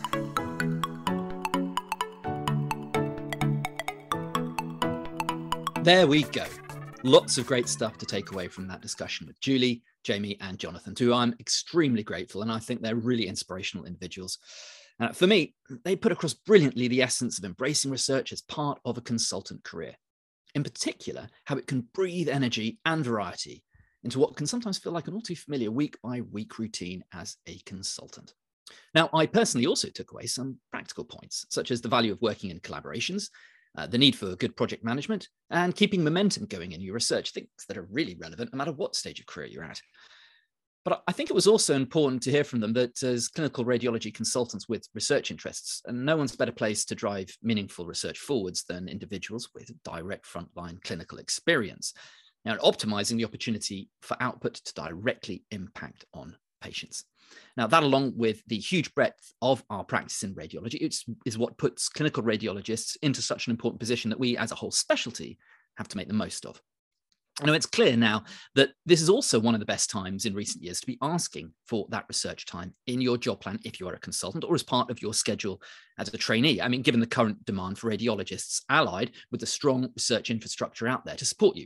There 5.83 6.05
we 6.05 6.23
go. 6.23 6.45
Lots 7.03 7.37
of 7.37 7.47
great 7.47 7.69
stuff 7.69 7.97
to 7.99 8.05
take 8.05 8.33
away 8.33 8.49
from 8.49 8.67
that 8.67 8.81
discussion 8.81 9.25
with 9.25 9.39
Julie, 9.39 9.83
Jamie, 10.03 10.37
and 10.41 10.59
Jonathan, 10.59 10.95
who 10.99 11.13
I'm 11.13 11.33
extremely 11.39 12.03
grateful. 12.03 12.41
And 12.41 12.51
I 12.51 12.59
think 12.59 12.81
they're 12.81 12.95
really 12.95 13.27
inspirational 13.27 13.85
individuals. 13.85 14.37
Uh, 14.99 15.13
for 15.13 15.27
me, 15.27 15.55
they 15.85 15.95
put 15.95 16.11
across 16.11 16.33
brilliantly 16.33 16.89
the 16.89 17.01
essence 17.01 17.37
of 17.37 17.45
embracing 17.45 17.89
research 17.89 18.33
as 18.33 18.41
part 18.41 18.81
of 18.83 18.97
a 18.97 19.01
consultant 19.01 19.63
career. 19.63 19.95
In 20.55 20.63
particular, 20.63 21.27
how 21.45 21.57
it 21.57 21.67
can 21.67 21.87
breathe 21.93 22.29
energy 22.29 22.79
and 22.85 23.03
variety 23.03 23.63
into 24.03 24.19
what 24.19 24.35
can 24.35 24.45
sometimes 24.45 24.77
feel 24.77 24.91
like 24.91 25.07
an 25.07 25.13
all 25.13 25.21
too 25.21 25.35
familiar 25.35 25.71
week 25.71 25.97
by 26.03 26.21
week 26.21 26.59
routine 26.59 27.03
as 27.13 27.37
a 27.47 27.57
consultant. 27.65 28.33
Now, 28.93 29.09
I 29.13 29.25
personally 29.25 29.65
also 29.65 29.89
took 29.89 30.11
away 30.11 30.25
some 30.25 30.57
practical 30.71 31.05
points, 31.05 31.45
such 31.49 31.71
as 31.71 31.81
the 31.81 31.89
value 31.89 32.11
of 32.11 32.21
working 32.21 32.49
in 32.49 32.59
collaborations 32.59 33.29
uh, 33.77 33.87
the 33.87 33.97
need 33.97 34.15
for 34.15 34.35
good 34.35 34.55
project 34.55 34.83
management, 34.83 35.29
and 35.49 35.75
keeping 35.75 36.03
momentum 36.03 36.45
going 36.45 36.71
in 36.73 36.81
your 36.81 36.93
research, 36.93 37.31
things 37.31 37.47
that 37.67 37.77
are 37.77 37.87
really 37.91 38.15
relevant 38.15 38.51
no 38.53 38.57
matter 38.57 38.71
what 38.71 38.95
stage 38.95 39.19
of 39.19 39.25
career 39.25 39.47
you're 39.47 39.63
at. 39.63 39.81
But 40.85 41.01
I 41.07 41.13
think 41.13 41.29
it 41.29 41.35
was 41.35 41.47
also 41.47 41.75
important 41.75 42.21
to 42.23 42.31
hear 42.31 42.43
from 42.43 42.59
them 42.59 42.73
that 42.73 43.01
as 43.03 43.29
clinical 43.29 43.63
radiology 43.63 44.13
consultants 44.13 44.67
with 44.67 44.87
research 44.93 45.31
interests, 45.31 45.81
and 45.85 46.05
no 46.05 46.17
one's 46.17 46.35
better 46.35 46.51
placed 46.51 46.89
to 46.89 46.95
drive 46.95 47.29
meaningful 47.41 47.85
research 47.85 48.19
forwards 48.19 48.65
than 48.67 48.89
individuals 48.89 49.49
with 49.55 49.71
direct 49.83 50.25
frontline 50.25 50.83
clinical 50.83 51.19
experience. 51.19 51.93
Now, 52.43 52.57
optimizing 52.57 53.15
the 53.15 53.23
opportunity 53.23 53.89
for 54.01 54.17
output 54.19 54.55
to 54.55 54.73
directly 54.73 55.45
impact 55.51 56.03
on 56.13 56.35
patients. 56.61 57.05
Now, 57.55 57.67
that 57.67 57.83
along 57.83 58.13
with 58.17 58.43
the 58.47 58.59
huge 58.59 58.93
breadth 58.93 59.31
of 59.41 59.63
our 59.69 59.85
practice 59.85 60.23
in 60.23 60.35
radiology, 60.35 60.81
is 61.25 61.37
what 61.37 61.57
puts 61.57 61.87
clinical 61.87 62.23
radiologists 62.23 62.97
into 63.01 63.21
such 63.21 63.47
an 63.47 63.51
important 63.51 63.79
position 63.79 64.09
that 64.09 64.19
we 64.19 64.37
as 64.37 64.51
a 64.51 64.55
whole 64.55 64.71
specialty 64.71 65.37
have 65.77 65.87
to 65.87 65.97
make 65.97 66.09
the 66.09 66.13
most 66.13 66.45
of. 66.45 66.61
Now, 67.41 67.53
it's 67.53 67.65
clear 67.65 67.97
now 67.97 68.25
that 68.53 68.73
this 68.85 69.01
is 69.01 69.09
also 69.09 69.39
one 69.39 69.55
of 69.55 69.59
the 69.59 69.65
best 69.65 69.89
times 69.89 70.25
in 70.25 70.35
recent 70.35 70.63
years 70.63 70.79
to 70.81 70.85
be 70.85 70.99
asking 71.01 71.51
for 71.65 71.87
that 71.89 72.05
research 72.07 72.45
time 72.45 72.75
in 72.85 73.01
your 73.01 73.17
job 73.17 73.41
plan 73.41 73.59
if 73.65 73.79
you 73.79 73.87
are 73.87 73.95
a 73.95 73.99
consultant 73.99 74.43
or 74.43 74.53
as 74.53 74.61
part 74.61 74.91
of 74.91 75.01
your 75.01 75.15
schedule 75.15 75.59
as 75.97 76.13
a 76.13 76.17
trainee. 76.17 76.61
I 76.61 76.67
mean, 76.67 76.83
given 76.83 76.99
the 76.99 77.07
current 77.07 77.43
demand 77.45 77.79
for 77.79 77.89
radiologists, 77.89 78.61
allied 78.69 79.13
with 79.31 79.41
the 79.41 79.47
strong 79.47 79.89
research 79.95 80.29
infrastructure 80.29 80.87
out 80.87 81.05
there 81.05 81.15
to 81.15 81.25
support 81.25 81.55
you. 81.55 81.65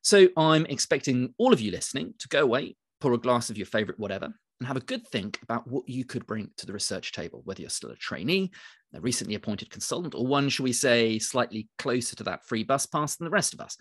So 0.00 0.28
I'm 0.38 0.64
expecting 0.66 1.34
all 1.36 1.52
of 1.52 1.60
you 1.60 1.70
listening 1.70 2.14
to 2.20 2.28
go 2.28 2.40
away, 2.40 2.74
pour 3.00 3.12
a 3.12 3.18
glass 3.18 3.50
of 3.50 3.58
your 3.58 3.66
favorite 3.66 3.98
whatever, 3.98 4.32
and 4.60 4.66
have 4.66 4.78
a 4.78 4.80
good 4.80 5.06
think 5.08 5.38
about 5.42 5.68
what 5.68 5.86
you 5.86 6.06
could 6.06 6.26
bring 6.26 6.48
to 6.56 6.64
the 6.64 6.72
research 6.72 7.12
table, 7.12 7.42
whether 7.44 7.60
you're 7.60 7.68
still 7.68 7.90
a 7.90 7.96
trainee, 7.96 8.50
a 8.94 9.00
recently 9.02 9.34
appointed 9.34 9.68
consultant, 9.68 10.14
or 10.14 10.26
one, 10.26 10.48
shall 10.48 10.64
we 10.64 10.72
say, 10.72 11.18
slightly 11.18 11.68
closer 11.78 12.16
to 12.16 12.24
that 12.24 12.46
free 12.46 12.64
bus 12.64 12.86
pass 12.86 13.16
than 13.16 13.26
the 13.26 13.30
rest 13.30 13.52
of 13.52 13.60
us. 13.60 13.76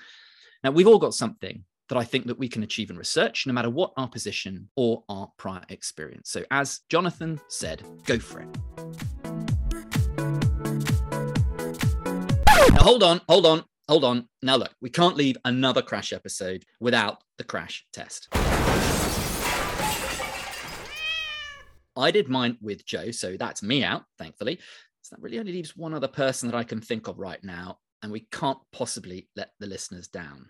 Now, 0.63 0.71
we've 0.71 0.87
all 0.87 0.97
got 0.97 1.13
something 1.13 1.65
that 1.89 1.97
I 1.97 2.05
think 2.05 2.25
that 2.27 2.39
we 2.39 2.47
can 2.47 2.63
achieve 2.63 2.89
in 2.89 2.97
research, 2.97 3.45
no 3.45 3.51
matter 3.51 3.69
what 3.69 3.91
our 3.97 4.07
position 4.07 4.69
or 4.77 5.03
our 5.09 5.29
prior 5.37 5.63
experience. 5.67 6.29
So, 6.31 6.45
as 6.51 6.79
Jonathan 6.89 7.41
said, 7.49 7.83
go 8.05 8.17
for 8.17 8.39
it. 8.39 8.47
Now, 12.71 12.81
hold 12.81 13.03
on, 13.03 13.19
hold 13.27 13.45
on, 13.45 13.65
hold 13.89 14.05
on. 14.05 14.29
Now, 14.41 14.55
look, 14.55 14.73
we 14.81 14.89
can't 14.89 15.17
leave 15.17 15.35
another 15.43 15.81
crash 15.81 16.13
episode 16.13 16.63
without 16.79 17.17
the 17.37 17.43
crash 17.43 17.85
test. 17.91 18.29
I 21.97 22.09
did 22.11 22.29
mine 22.29 22.57
with 22.61 22.85
Joe, 22.85 23.11
so 23.11 23.35
that's 23.35 23.61
me 23.61 23.83
out, 23.83 24.03
thankfully. 24.17 24.59
So 25.01 25.17
that 25.17 25.21
really 25.21 25.39
only 25.39 25.51
leaves 25.51 25.75
one 25.75 25.93
other 25.93 26.07
person 26.07 26.49
that 26.49 26.55
I 26.55 26.63
can 26.63 26.79
think 26.79 27.09
of 27.09 27.19
right 27.19 27.43
now, 27.43 27.79
and 28.03 28.11
we 28.11 28.27
can't 28.31 28.59
possibly 28.71 29.29
let 29.35 29.53
the 29.59 29.65
listeners 29.65 30.07
down. 30.07 30.49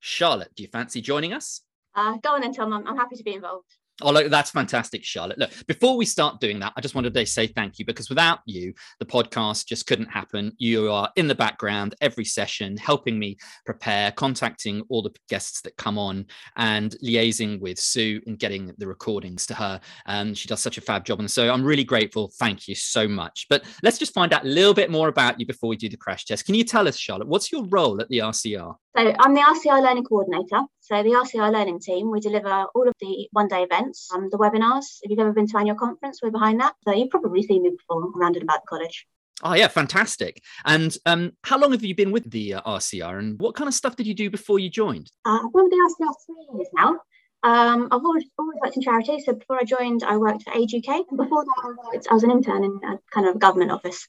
Charlotte, 0.00 0.52
do 0.56 0.62
you 0.62 0.68
fancy 0.68 1.00
joining 1.00 1.34
us? 1.34 1.60
Uh, 1.94 2.16
go 2.22 2.30
on 2.30 2.40
then, 2.40 2.52
Tom. 2.52 2.72
I'm, 2.72 2.86
I'm 2.86 2.96
happy 2.96 3.16
to 3.16 3.22
be 3.22 3.34
involved. 3.34 3.76
Oh, 4.02 4.12
look, 4.12 4.30
that's 4.30 4.50
fantastic, 4.50 5.04
Charlotte. 5.04 5.38
Look, 5.38 5.50
before 5.66 5.96
we 5.96 6.04
start 6.04 6.40
doing 6.40 6.58
that, 6.60 6.72
I 6.76 6.80
just 6.80 6.94
wanted 6.94 7.14
to 7.14 7.26
say 7.26 7.46
thank 7.46 7.78
you 7.78 7.84
because 7.84 8.08
without 8.08 8.40
you, 8.46 8.72
the 8.98 9.06
podcast 9.06 9.66
just 9.66 9.86
couldn't 9.86 10.06
happen. 10.06 10.52
You 10.58 10.90
are 10.90 11.10
in 11.16 11.26
the 11.26 11.34
background 11.34 11.94
every 12.00 12.24
session, 12.24 12.76
helping 12.76 13.18
me 13.18 13.36
prepare, 13.66 14.12
contacting 14.12 14.82
all 14.88 15.02
the 15.02 15.14
guests 15.28 15.60
that 15.62 15.76
come 15.76 15.98
on, 15.98 16.26
and 16.56 16.96
liaising 17.04 17.60
with 17.60 17.78
Sue 17.78 18.20
and 18.26 18.38
getting 18.38 18.72
the 18.78 18.86
recordings 18.86 19.46
to 19.46 19.54
her. 19.54 19.80
And 20.06 20.36
she 20.36 20.48
does 20.48 20.60
such 20.60 20.78
a 20.78 20.80
fab 20.80 21.04
job. 21.04 21.20
And 21.20 21.30
so 21.30 21.52
I'm 21.52 21.64
really 21.64 21.84
grateful. 21.84 22.32
Thank 22.38 22.68
you 22.68 22.74
so 22.74 23.06
much. 23.08 23.46
But 23.48 23.64
let's 23.82 23.98
just 23.98 24.14
find 24.14 24.32
out 24.32 24.44
a 24.44 24.48
little 24.48 24.74
bit 24.74 24.90
more 24.90 25.08
about 25.08 25.38
you 25.38 25.46
before 25.46 25.68
we 25.68 25.76
do 25.76 25.88
the 25.88 25.96
crash 25.96 26.24
test. 26.24 26.46
Can 26.46 26.54
you 26.54 26.64
tell 26.64 26.88
us, 26.88 26.96
Charlotte, 26.96 27.28
what's 27.28 27.52
your 27.52 27.66
role 27.66 28.00
at 28.00 28.08
the 28.08 28.18
RCR? 28.18 28.74
So 28.96 29.14
I'm 29.20 29.34
the 29.34 29.40
RCR 29.40 29.82
Learning 29.82 30.04
Coordinator. 30.04 30.62
So 30.80 31.02
the 31.02 31.10
RCR 31.10 31.52
Learning 31.52 31.78
team, 31.78 32.10
we 32.10 32.18
deliver 32.18 32.66
all 32.74 32.88
of 32.88 32.94
the 33.00 33.28
one-day 33.30 33.62
events, 33.62 33.89
um, 34.14 34.28
the 34.30 34.38
webinars. 34.38 34.98
If 35.02 35.10
you've 35.10 35.18
ever 35.18 35.32
been 35.32 35.46
to 35.48 35.58
annual 35.58 35.76
conference, 35.76 36.20
we're 36.22 36.30
behind 36.30 36.60
that. 36.60 36.74
So 36.84 36.92
you've 36.92 37.10
probably 37.10 37.42
seen 37.42 37.62
me 37.62 37.70
before 37.70 38.10
around 38.16 38.36
and 38.36 38.42
about 38.42 38.62
the 38.62 38.66
college. 38.68 39.06
Oh 39.42 39.54
yeah, 39.54 39.68
fantastic! 39.68 40.42
And 40.66 40.96
um, 41.06 41.32
how 41.44 41.58
long 41.58 41.72
have 41.72 41.82
you 41.82 41.94
been 41.94 42.12
with 42.12 42.30
the 42.30 42.54
uh, 42.54 42.62
RCR, 42.62 43.18
and 43.18 43.40
what 43.40 43.54
kind 43.54 43.68
of 43.68 43.74
stuff 43.74 43.96
did 43.96 44.06
you 44.06 44.14
do 44.14 44.28
before 44.28 44.58
you 44.58 44.68
joined? 44.68 45.10
Uh, 45.24 45.38
I've 45.44 45.52
been 45.52 45.64
with 45.64 45.72
the 45.72 46.04
RCR 46.04 46.14
three 46.26 46.58
years 46.58 46.68
now. 46.74 46.98
Um, 47.42 47.88
I've 47.90 48.04
always, 48.04 48.24
always 48.38 48.58
worked 48.62 48.76
in 48.76 48.82
charity. 48.82 49.18
So 49.20 49.32
before 49.32 49.58
I 49.58 49.64
joined, 49.64 50.02
I 50.04 50.18
worked 50.18 50.42
for 50.42 50.52
Age 50.52 50.74
UK. 50.74 51.08
Before 51.08 51.44
that, 51.44 51.62
I, 51.64 51.68
worked, 51.68 52.06
I 52.10 52.14
was 52.14 52.22
an 52.22 52.30
intern 52.30 52.64
in 52.64 52.80
a 52.84 52.98
kind 53.12 53.26
of 53.26 53.38
government 53.38 53.70
office. 53.70 54.06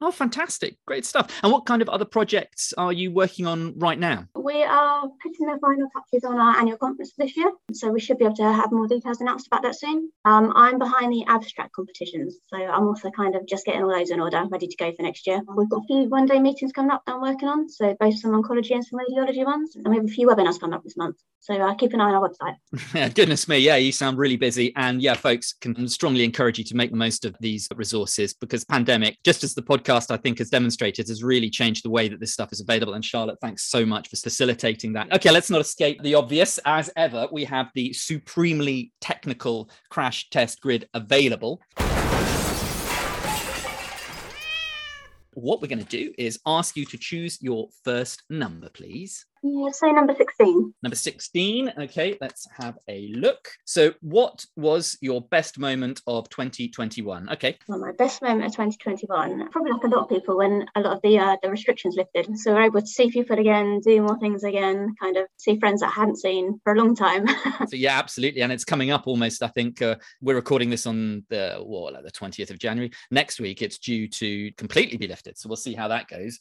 Oh, 0.00 0.10
fantastic. 0.10 0.76
Great 0.86 1.06
stuff. 1.06 1.30
And 1.42 1.52
what 1.52 1.66
kind 1.66 1.80
of 1.80 1.88
other 1.88 2.04
projects 2.04 2.74
are 2.76 2.92
you 2.92 3.10
working 3.10 3.46
on 3.46 3.78
right 3.78 3.98
now? 3.98 4.26
We 4.34 4.62
are 4.62 5.08
putting 5.22 5.46
the 5.46 5.58
final 5.60 5.88
touches 5.94 6.24
on 6.24 6.38
our 6.38 6.56
annual 6.58 6.76
conference 6.76 7.12
this 7.16 7.36
year. 7.36 7.50
So 7.72 7.90
we 7.90 8.00
should 8.00 8.18
be 8.18 8.24
able 8.24 8.36
to 8.36 8.52
have 8.52 8.72
more 8.72 8.86
details 8.86 9.20
announced 9.20 9.46
about 9.46 9.62
that 9.62 9.78
soon. 9.78 10.10
Um, 10.24 10.52
I'm 10.56 10.78
behind 10.78 11.12
the 11.12 11.24
abstract 11.28 11.72
competitions. 11.74 12.38
So 12.48 12.56
I'm 12.56 12.86
also 12.86 13.10
kind 13.10 13.34
of 13.34 13.46
just 13.46 13.64
getting 13.64 13.82
all 13.82 13.90
those 13.90 14.10
in 14.10 14.20
order, 14.20 14.44
ready 14.50 14.66
to 14.66 14.76
go 14.76 14.92
for 14.92 15.02
next 15.02 15.26
year. 15.26 15.40
We've 15.56 15.70
got 15.70 15.82
a 15.82 15.86
few 15.86 16.08
one 16.08 16.26
day 16.26 16.38
meetings 16.38 16.72
coming 16.72 16.90
up 16.90 17.02
that 17.06 17.14
I'm 17.14 17.22
working 17.22 17.48
on. 17.48 17.68
So 17.68 17.96
both 17.98 18.18
some 18.18 18.32
oncology 18.32 18.72
and 18.72 18.84
some 18.84 18.98
radiology 18.98 19.44
ones. 19.44 19.76
And 19.76 19.88
we 19.88 19.96
have 19.96 20.04
a 20.04 20.08
few 20.08 20.26
webinars 20.26 20.60
coming 20.60 20.74
up 20.74 20.82
this 20.82 20.96
month. 20.96 21.16
So 21.40 21.54
uh, 21.54 21.74
keep 21.74 21.92
an 21.92 22.00
eye 22.00 22.10
on 22.10 22.14
our 22.14 22.28
website. 22.28 22.56
yeah, 22.94 23.08
goodness 23.14 23.48
me. 23.48 23.58
Yeah, 23.58 23.76
you 23.76 23.92
sound 23.92 24.18
really 24.18 24.36
busy. 24.36 24.72
And 24.76 25.02
yeah, 25.02 25.14
folks 25.14 25.52
can 25.52 25.86
strongly 25.88 26.24
encourage 26.24 26.58
you 26.58 26.64
to 26.64 26.76
make 26.76 26.90
the 26.90 26.96
most 26.96 27.24
of 27.24 27.36
these 27.38 27.68
resources 27.76 28.32
because 28.32 28.64
pandemic, 28.64 29.18
just 29.24 29.44
as 29.44 29.54
the 29.54 29.62
podcast 29.62 29.83
I 29.88 30.16
think 30.16 30.38
has 30.38 30.50
demonstrated, 30.50 31.08
has 31.08 31.22
really 31.22 31.50
changed 31.50 31.84
the 31.84 31.90
way 31.90 32.08
that 32.08 32.20
this 32.20 32.32
stuff 32.32 32.52
is 32.52 32.60
available. 32.60 32.94
And 32.94 33.04
Charlotte, 33.04 33.38
thanks 33.40 33.64
so 33.64 33.84
much 33.84 34.08
for 34.08 34.16
facilitating 34.16 34.92
that. 34.94 35.12
Okay, 35.12 35.30
let's 35.30 35.50
not 35.50 35.60
escape 35.60 36.02
the 36.02 36.14
obvious. 36.14 36.58
As 36.64 36.90
ever, 36.96 37.28
we 37.30 37.44
have 37.44 37.68
the 37.74 37.92
supremely 37.92 38.92
technical 39.00 39.70
crash 39.90 40.30
test 40.30 40.60
grid 40.60 40.88
available. 40.94 41.60
What 45.34 45.60
we're 45.60 45.68
going 45.68 45.84
to 45.84 45.84
do 45.84 46.12
is 46.16 46.38
ask 46.46 46.76
you 46.76 46.84
to 46.86 46.96
choose 46.96 47.38
your 47.42 47.68
first 47.84 48.22
number, 48.30 48.68
please. 48.68 49.26
Yeah, 49.46 49.70
say 49.72 49.92
number 49.92 50.14
16. 50.14 50.72
Number 50.82 50.96
16. 50.96 51.74
Okay, 51.78 52.16
let's 52.18 52.48
have 52.58 52.78
a 52.88 53.12
look. 53.14 53.50
So, 53.66 53.92
what 54.00 54.42
was 54.56 54.96
your 55.02 55.20
best 55.20 55.58
moment 55.58 56.00
of 56.06 56.30
2021? 56.30 57.28
Okay. 57.28 57.58
Well, 57.68 57.78
my 57.78 57.92
best 57.92 58.22
moment 58.22 58.46
of 58.46 58.52
2021, 58.52 59.50
probably 59.50 59.72
like 59.72 59.84
a 59.84 59.88
lot 59.88 60.04
of 60.04 60.08
people, 60.08 60.38
when 60.38 60.64
a 60.74 60.80
lot 60.80 60.96
of 60.96 61.02
the 61.02 61.18
uh, 61.18 61.36
the 61.42 61.50
restrictions 61.50 61.94
lifted. 61.94 62.38
So, 62.38 62.54
we're 62.54 62.62
able 62.62 62.80
to 62.80 62.86
see 62.86 63.10
people 63.10 63.38
again, 63.38 63.82
do 63.84 64.00
more 64.00 64.18
things 64.18 64.44
again, 64.44 64.94
kind 64.98 65.18
of 65.18 65.26
see 65.36 65.58
friends 65.58 65.82
that 65.82 65.88
I 65.88 66.00
hadn't 66.00 66.16
seen 66.16 66.58
for 66.64 66.72
a 66.72 66.78
long 66.78 66.96
time. 66.96 67.26
so, 67.68 67.76
yeah, 67.76 67.98
absolutely. 67.98 68.40
And 68.40 68.50
it's 68.50 68.64
coming 68.64 68.92
up 68.92 69.06
almost, 69.06 69.42
I 69.42 69.48
think 69.48 69.82
uh, 69.82 69.96
we're 70.22 70.36
recording 70.36 70.70
this 70.70 70.86
on 70.86 71.22
the, 71.28 71.56
what, 71.62 71.92
like 71.92 72.04
the 72.04 72.10
20th 72.10 72.48
of 72.48 72.58
January. 72.58 72.92
Next 73.10 73.38
week, 73.40 73.60
it's 73.60 73.76
due 73.76 74.08
to 74.08 74.50
completely 74.52 74.96
be 74.96 75.06
lifted. 75.06 75.36
So, 75.36 75.50
we'll 75.50 75.56
see 75.56 75.74
how 75.74 75.88
that 75.88 76.08
goes. 76.08 76.38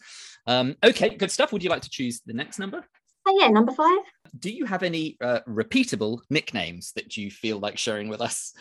Um, 0.47 0.77
okay, 0.81 1.09
good 1.09 1.31
stuff. 1.31 1.51
Would 1.51 1.63
you 1.63 1.69
like 1.69 1.81
to 1.81 1.89
choose 1.89 2.21
the 2.25 2.31
next 2.31 2.59
number? 2.59 2.85
Oh, 3.25 3.37
yeah, 3.39 3.47
number 3.47 3.71
five. 3.71 3.99
Do 4.37 4.51
you 4.51 4.65
have 4.65 4.83
any 4.83 5.17
uh, 5.21 5.39
repeatable 5.47 6.19
nicknames 6.29 6.91
that 6.93 7.15
you 7.17 7.29
feel 7.31 7.59
like 7.59 7.77
sharing 7.77 8.09
with 8.09 8.21
us 8.21 8.53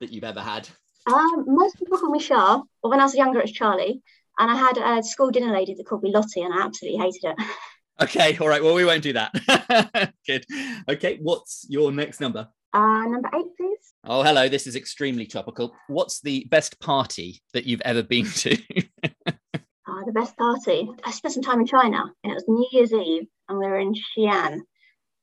that 0.00 0.12
you've 0.12 0.24
ever 0.24 0.40
had? 0.40 0.68
Um, 1.06 1.44
most 1.46 1.78
people 1.78 1.98
call 1.98 2.10
me 2.10 2.20
Char, 2.20 2.62
but 2.82 2.88
when 2.88 3.00
I 3.00 3.04
was 3.04 3.14
younger, 3.14 3.38
it 3.38 3.44
was 3.44 3.52
Charlie. 3.52 4.02
And 4.38 4.50
I 4.50 4.56
had 4.56 4.78
a 4.78 5.02
school 5.02 5.30
dinner 5.30 5.52
lady 5.52 5.74
that 5.74 5.84
called 5.84 6.02
me 6.02 6.12
Lottie, 6.12 6.42
and 6.42 6.52
I 6.54 6.62
absolutely 6.62 6.98
hated 7.00 7.24
it. 7.24 7.46
Okay, 8.02 8.38
all 8.38 8.48
right. 8.48 8.62
Well, 8.64 8.72
we 8.72 8.86
won't 8.86 9.02
do 9.02 9.12
that. 9.12 10.14
Good. 10.26 10.46
Okay, 10.88 11.18
what's 11.20 11.66
your 11.68 11.92
next 11.92 12.18
number? 12.18 12.48
Uh, 12.72 13.04
number 13.06 13.28
eight, 13.34 13.56
please. 13.58 13.92
Oh, 14.04 14.22
hello. 14.22 14.48
This 14.48 14.66
is 14.66 14.74
extremely 14.74 15.26
topical. 15.26 15.74
What's 15.88 16.20
the 16.22 16.46
best 16.50 16.80
party 16.80 17.42
that 17.52 17.66
you've 17.66 17.82
ever 17.82 18.02
been 18.02 18.24
to? 18.24 18.52
uh, 19.04 20.04
the 20.06 20.12
best 20.14 20.34
party. 20.38 20.88
I 21.04 21.10
spent 21.10 21.34
some 21.34 21.42
time 21.42 21.60
in 21.60 21.66
China, 21.66 22.04
and 22.24 22.32
it 22.32 22.34
was 22.34 22.44
New 22.48 22.66
Year's 22.72 22.94
Eve, 22.94 23.26
and 23.50 23.58
we 23.58 23.66
were 23.66 23.78
in 23.78 23.94
Xi'an, 23.94 24.60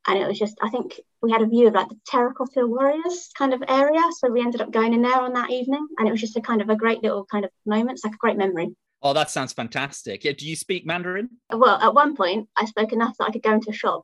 and 0.07 0.19
it 0.19 0.27
was 0.27 0.37
just. 0.37 0.55
I 0.61 0.69
think 0.69 0.99
we 1.21 1.31
had 1.31 1.41
a 1.41 1.47
view 1.47 1.67
of 1.67 1.73
like 1.73 1.89
the 1.89 1.99
terracotta 2.07 2.67
warriors 2.67 3.29
kind 3.37 3.53
of 3.53 3.63
area, 3.67 4.01
so 4.19 4.29
we 4.29 4.41
ended 4.41 4.61
up 4.61 4.71
going 4.71 4.93
in 4.93 5.01
there 5.01 5.21
on 5.21 5.33
that 5.33 5.49
evening, 5.49 5.87
and 5.97 6.07
it 6.07 6.11
was 6.11 6.21
just 6.21 6.37
a 6.37 6.41
kind 6.41 6.61
of 6.61 6.69
a 6.69 6.75
great 6.75 7.01
little 7.01 7.25
kind 7.25 7.45
of 7.45 7.51
moment. 7.65 7.91
It's 7.91 8.05
like 8.05 8.13
a 8.13 8.17
great 8.17 8.37
memory. 8.37 8.75
Oh, 9.01 9.13
that 9.13 9.29
sounds 9.29 9.53
fantastic. 9.53 10.23
Yeah, 10.23 10.33
do 10.37 10.47
you 10.47 10.55
speak 10.55 10.85
Mandarin? 10.85 11.29
Well, 11.51 11.79
at 11.79 11.93
one 11.93 12.15
point, 12.15 12.49
I 12.57 12.65
spoke 12.65 12.93
enough 12.93 13.15
that 13.17 13.25
I 13.25 13.31
could 13.31 13.43
go 13.43 13.53
into 13.53 13.69
a 13.69 13.73
shop 13.73 14.03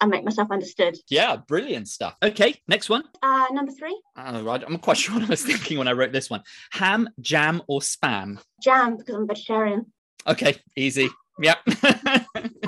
and 0.00 0.10
make 0.10 0.24
myself 0.24 0.50
understood. 0.50 0.96
Yeah, 1.08 1.36
brilliant 1.36 1.88
stuff. 1.88 2.14
Okay, 2.22 2.60
next 2.68 2.90
one. 2.90 3.04
Uh, 3.22 3.46
number 3.52 3.72
three. 3.72 3.98
Oh, 4.16 4.22
I'm 4.22 4.44
not 4.44 4.82
quite 4.82 4.96
sure 4.98 5.14
what 5.14 5.24
I 5.24 5.28
was 5.28 5.42
thinking 5.42 5.78
when 5.78 5.88
I 5.88 5.92
wrote 5.92 6.12
this 6.12 6.28
one. 6.28 6.42
Ham, 6.72 7.08
jam, 7.20 7.62
or 7.68 7.80
spam? 7.80 8.38
Jam, 8.62 8.96
because 8.96 9.14
I'm 9.14 9.26
vegetarian. 9.26 9.86
Okay, 10.26 10.56
easy. 10.76 11.08
Yep. 11.40 11.58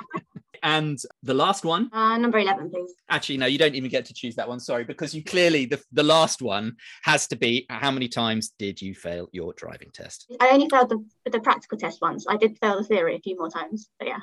and 0.67 0.99
the 1.23 1.33
last 1.33 1.65
one? 1.65 1.89
Uh, 1.93 2.19
number 2.19 2.39
11, 2.39 2.71
please. 2.71 2.93
Actually, 3.09 3.39
no, 3.39 3.47
you 3.47 3.57
don't 3.57 3.77
even 3.77 3.89
get 3.89 4.05
to 4.07 4.13
choose 4.13 4.35
that 4.35 4.49
one. 4.49 4.59
Sorry, 4.59 4.83
because 4.83 5.15
you 5.15 5.23
clearly, 5.23 5.65
the, 5.65 5.81
the 5.93 6.03
last 6.03 6.43
one 6.43 6.75
has 7.05 7.29
to 7.29 7.37
be 7.37 7.67
how 7.71 7.93
many 7.93 8.09
times 8.09 8.53
did 8.59 8.83
you 8.83 8.93
fail 8.93 9.29
your 9.31 9.55
driving 9.57 9.91
test? 9.95 10.27
I 10.41 10.49
only 10.49 10.69
failed 10.69 10.89
the, 10.89 11.31
the 11.31 11.39
practical 11.39 11.79
test 11.79 12.01
once. 12.03 12.27
I 12.29 12.37
did 12.37 12.59
fail 12.59 12.77
the 12.79 12.85
theory 12.85 13.15
a 13.15 13.21
few 13.21 13.39
more 13.39 13.49
times, 13.49 13.89
but 14.01 14.09
yeah. 14.09 14.19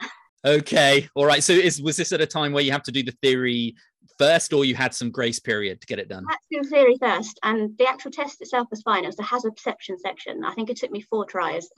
Okay. 0.45 1.07
All 1.15 1.25
right. 1.25 1.41
So 1.41 1.53
is 1.53 1.81
was 1.81 1.95
this 1.95 2.11
at 2.11 2.19
a 2.19 2.25
time 2.25 2.51
where 2.51 2.63
you 2.63 2.73
have 2.73 2.83
to 2.83 2.91
do 2.91 3.03
the 3.03 3.15
theory 3.21 3.75
first 4.19 4.51
or 4.51 4.65
you 4.65 4.75
had 4.75 4.93
some 4.93 5.11
grace 5.11 5.39
period 5.39 5.79
to 5.79 5.87
get 5.87 5.99
it 5.99 6.09
done? 6.09 6.25
I 6.27 6.33
had 6.33 6.39
to 6.51 6.61
do 6.61 6.69
theory 6.69 6.97
first 6.99 7.39
and 7.43 7.77
the 7.77 7.87
actual 7.87 8.11
test 8.11 8.41
itself 8.41 8.67
was 8.69 8.81
fine. 8.81 9.05
It 9.05 9.07
was 9.07 9.15
the 9.15 9.23
hazard 9.23 9.55
perception 9.55 9.97
section. 9.97 10.43
I 10.43 10.53
think 10.53 10.69
it 10.69 10.75
took 10.75 10.91
me 10.91 10.99
four 10.99 11.23
tries. 11.23 11.69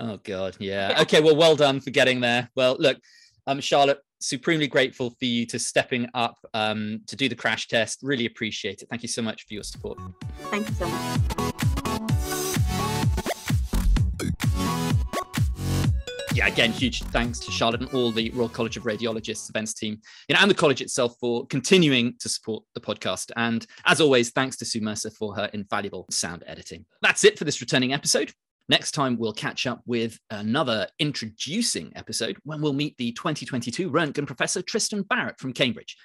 Oh 0.00 0.18
god, 0.24 0.56
yeah. 0.58 0.98
Okay, 1.02 1.20
well 1.20 1.36
well 1.36 1.54
done 1.54 1.78
for 1.78 1.90
getting 1.90 2.20
there. 2.20 2.50
Well, 2.56 2.76
look, 2.80 2.98
um, 3.46 3.60
Charlotte, 3.60 4.00
supremely 4.20 4.68
grateful 4.68 5.10
for 5.10 5.24
you 5.24 5.46
to 5.46 5.58
stepping 5.58 6.08
up 6.14 6.38
um, 6.54 7.00
to 7.06 7.16
do 7.16 7.28
the 7.28 7.34
crash 7.34 7.68
test. 7.68 8.00
Really 8.02 8.26
appreciate 8.26 8.82
it. 8.82 8.88
Thank 8.88 9.02
you 9.02 9.08
so 9.08 9.22
much 9.22 9.46
for 9.46 9.54
your 9.54 9.64
support. 9.64 9.98
Thank 10.50 10.68
you 10.68 10.74
so 10.74 10.86
much. 10.86 11.42
yeah, 16.34 16.46
again, 16.46 16.72
huge 16.72 17.02
thanks 17.04 17.38
to 17.40 17.50
Charlotte 17.50 17.82
and 17.82 17.90
all 17.92 18.10
the 18.10 18.30
Royal 18.30 18.48
College 18.48 18.76
of 18.76 18.84
Radiologists 18.84 19.50
events 19.50 19.74
team, 19.74 20.00
you 20.28 20.34
know, 20.34 20.40
and 20.40 20.50
the 20.50 20.54
college 20.54 20.80
itself 20.80 21.14
for 21.20 21.46
continuing 21.46 22.14
to 22.20 22.28
support 22.28 22.64
the 22.74 22.80
podcast. 22.80 23.30
And 23.36 23.66
as 23.84 24.00
always, 24.00 24.30
thanks 24.30 24.56
to 24.58 24.64
Sue 24.64 24.80
Mercer 24.80 25.10
for 25.10 25.34
her 25.36 25.50
invaluable 25.52 26.06
sound 26.10 26.42
editing. 26.46 26.86
That's 27.02 27.24
it 27.24 27.38
for 27.38 27.44
this 27.44 27.60
returning 27.60 27.92
episode. 27.92 28.32
Next 28.68 28.92
time, 28.92 29.18
we'll 29.18 29.32
catch 29.32 29.66
up 29.66 29.82
with 29.86 30.18
another 30.30 30.86
introducing 30.98 31.92
episode 31.96 32.36
when 32.44 32.60
we'll 32.60 32.72
meet 32.72 32.96
the 32.96 33.12
2022 33.12 33.90
Röntgen 33.90 34.26
professor 34.26 34.62
Tristan 34.62 35.02
Barrett 35.02 35.38
from 35.40 35.52
Cambridge. 35.52 35.96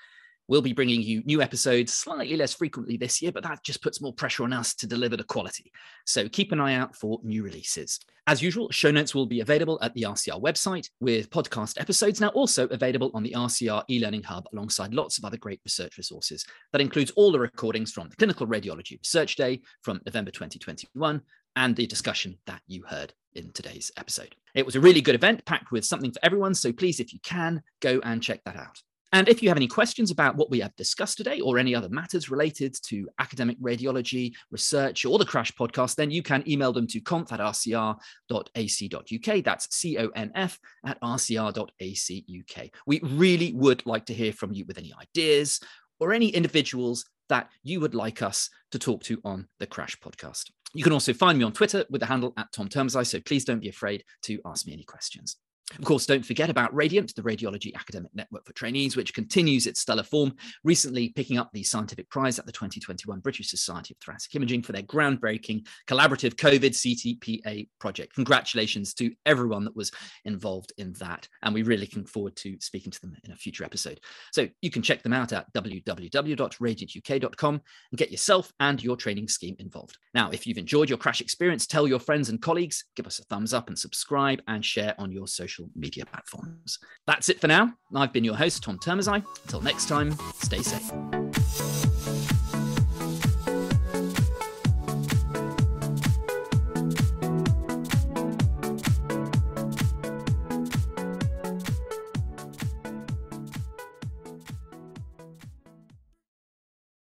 We'll 0.47 0.61
be 0.61 0.73
bringing 0.73 1.01
you 1.01 1.21
new 1.25 1.41
episodes 1.41 1.91
slightly 1.91 2.37
less 2.37 2.53
frequently 2.53 2.95
this 2.95 3.21
year, 3.21 3.33
but 3.33 3.43
that 3.43 3.63
just 3.63 3.83
puts 3.83 4.01
more 4.01 4.13
pressure 4.13 4.43
on 4.43 4.53
us 4.53 4.73
to 4.75 4.87
deliver 4.87 5.17
the 5.17 5.25
quality. 5.25 5.73
So 6.05 6.29
keep 6.29 6.53
an 6.53 6.61
eye 6.61 6.75
out 6.75 6.95
for 6.95 7.19
new 7.21 7.43
releases. 7.43 7.99
As 8.27 8.41
usual, 8.41 8.69
show 8.71 8.89
notes 8.89 9.13
will 9.13 9.25
be 9.25 9.41
available 9.41 9.77
at 9.81 9.93
the 9.93 10.03
RCR 10.03 10.41
website 10.41 10.89
with 11.01 11.29
podcast 11.29 11.79
episodes 11.81 12.21
now 12.21 12.29
also 12.29 12.67
available 12.67 13.11
on 13.13 13.23
the 13.23 13.33
RCR 13.35 13.83
e-learning 13.89 14.23
hub 14.23 14.45
alongside 14.53 14.93
lots 14.93 15.17
of 15.17 15.25
other 15.25 15.37
great 15.37 15.59
research 15.65 15.97
resources. 15.97 16.45
That 16.71 16.81
includes 16.81 17.11
all 17.11 17.31
the 17.31 17.39
recordings 17.39 17.91
from 17.91 18.07
the 18.07 18.15
Clinical 18.15 18.47
Radiology 18.47 18.99
Research 18.99 19.35
Day 19.35 19.61
from 19.81 19.99
November 20.05 20.31
2021 20.31 21.21
and 21.57 21.75
the 21.75 21.87
discussion 21.87 22.37
that 22.45 22.61
you 22.67 22.83
heard 22.83 23.13
in 23.33 23.51
today's 23.51 23.91
episode. 23.97 24.35
It 24.53 24.65
was 24.65 24.75
a 24.75 24.79
really 24.79 25.01
good 25.01 25.15
event 25.15 25.43
packed 25.45 25.71
with 25.71 25.83
something 25.83 26.11
for 26.11 26.19
everyone, 26.23 26.53
so 26.53 26.71
please, 26.71 26.99
if 26.99 27.11
you 27.11 27.19
can, 27.23 27.61
go 27.81 27.99
and 28.03 28.23
check 28.23 28.43
that 28.45 28.55
out. 28.55 28.79
And 29.11 29.27
if 29.27 29.41
you 29.41 29.49
have 29.49 29.57
any 29.57 29.67
questions 29.67 30.11
about 30.11 30.35
what 30.35 30.51
we 30.51 30.59
have 30.59 30.75
discussed 30.75 31.17
today 31.17 31.39
or 31.39 31.57
any 31.57 31.73
other 31.73 31.89
matters 31.89 32.29
related 32.29 32.75
to 32.87 33.07
academic 33.19 33.59
radiology, 33.59 34.33
research, 34.51 35.05
or 35.05 35.17
the 35.17 35.25
Crash 35.25 35.51
podcast, 35.53 35.95
then 35.95 36.11
you 36.11 36.21
can 36.21 36.43
email 36.47 36.73
them 36.73 36.87
to 36.87 36.99
conf 36.99 37.31
at 37.31 37.39
rcr.ac.uk. 37.39 39.43
That's 39.43 39.75
C 39.75 39.97
O 39.97 40.09
N 40.09 40.31
F 40.35 40.59
at 40.85 41.01
rcr.ac.uk. 41.01 42.69
We 42.85 42.99
really 43.01 43.53
would 43.53 43.85
like 43.85 44.05
to 44.07 44.13
hear 44.13 44.33
from 44.33 44.53
you 44.53 44.65
with 44.65 44.77
any 44.77 44.93
ideas 45.01 45.59
or 45.99 46.13
any 46.13 46.27
individuals 46.27 47.05
that 47.29 47.49
you 47.63 47.79
would 47.79 47.95
like 47.95 48.21
us 48.21 48.49
to 48.71 48.79
talk 48.79 49.03
to 49.03 49.19
on 49.23 49.47
the 49.59 49.67
Crash 49.67 49.97
podcast. 49.99 50.51
You 50.73 50.83
can 50.83 50.93
also 50.93 51.13
find 51.13 51.37
me 51.37 51.43
on 51.43 51.53
Twitter 51.53 51.85
with 51.89 52.01
the 52.01 52.07
handle 52.07 52.33
at 52.37 52.51
Tom 52.51 52.67
Turmezei, 52.67 53.05
so 53.05 53.19
please 53.21 53.45
don't 53.45 53.59
be 53.59 53.69
afraid 53.69 54.03
to 54.23 54.39
ask 54.45 54.67
me 54.67 54.73
any 54.73 54.83
questions. 54.83 55.37
Of 55.77 55.83
course, 55.83 56.05
don't 56.05 56.25
forget 56.25 56.49
about 56.49 56.73
Radiant, 56.73 57.13
the 57.13 57.21
Radiology 57.21 57.75
Academic 57.75 58.15
Network 58.15 58.45
for 58.45 58.53
Trainees, 58.53 58.95
which 58.95 59.13
continues 59.13 59.67
its 59.67 59.81
stellar 59.81 60.03
form, 60.03 60.33
recently 60.63 61.09
picking 61.09 61.37
up 61.37 61.51
the 61.51 61.61
scientific 61.61 62.09
prize 62.09 62.39
at 62.39 62.45
the 62.45 62.53
2021 62.53 63.19
British 63.19 63.49
Society 63.49 63.93
of 63.93 63.97
Thoracic 63.99 64.33
Imaging 64.33 64.63
for 64.63 64.71
their 64.71 64.83
groundbreaking 64.83 65.67
collaborative 65.85 66.35
COVID 66.35 66.71
CTPA 66.71 67.67
project. 67.79 68.15
Congratulations 68.15 68.93
to 68.93 69.11
everyone 69.25 69.65
that 69.65 69.75
was 69.75 69.91
involved 70.23 70.71
in 70.77 70.93
that. 70.93 71.27
And 71.43 71.53
we're 71.53 71.65
really 71.65 71.81
looking 71.81 72.05
forward 72.05 72.37
to 72.37 72.55
speaking 72.61 72.91
to 72.91 73.01
them 73.01 73.17
in 73.25 73.31
a 73.31 73.35
future 73.35 73.65
episode. 73.65 73.99
So 74.31 74.47
you 74.61 74.71
can 74.71 74.81
check 74.81 75.03
them 75.03 75.11
out 75.11 75.33
at 75.33 75.51
www.radiantuk.com 75.53 77.61
and 77.91 77.97
get 77.97 78.11
yourself 78.11 78.53
and 78.61 78.81
your 78.81 78.95
training 78.95 79.27
scheme 79.27 79.57
involved. 79.59 79.97
Now, 80.13 80.29
if 80.29 80.47
you've 80.47 80.57
enjoyed 80.57 80.87
your 80.89 80.97
crash 80.97 81.19
experience, 81.19 81.67
tell 81.67 81.87
your 81.87 81.99
friends 81.99 82.29
and 82.29 82.41
colleagues, 82.41 82.85
give 82.95 83.05
us 83.05 83.19
a 83.19 83.25
thumbs 83.25 83.53
up 83.53 83.67
and 83.67 83.77
subscribe 83.77 84.41
and 84.47 84.63
share 84.63 84.95
on 84.97 85.11
your 85.11 85.27
social 85.27 85.56
social 85.57 85.71
media 85.75 86.05
platforms. 86.05 86.79
That's 87.05 87.29
it 87.29 87.39
for 87.39 87.47
now. 87.47 87.73
I've 87.95 88.13
been 88.13 88.23
your 88.23 88.35
host, 88.35 88.63
Tom 88.63 88.77
Turmezei. 88.79 89.23
Until 89.43 89.61
next 89.61 89.87
time, 89.87 90.15
stay 90.35 90.61
safe. 90.61 91.26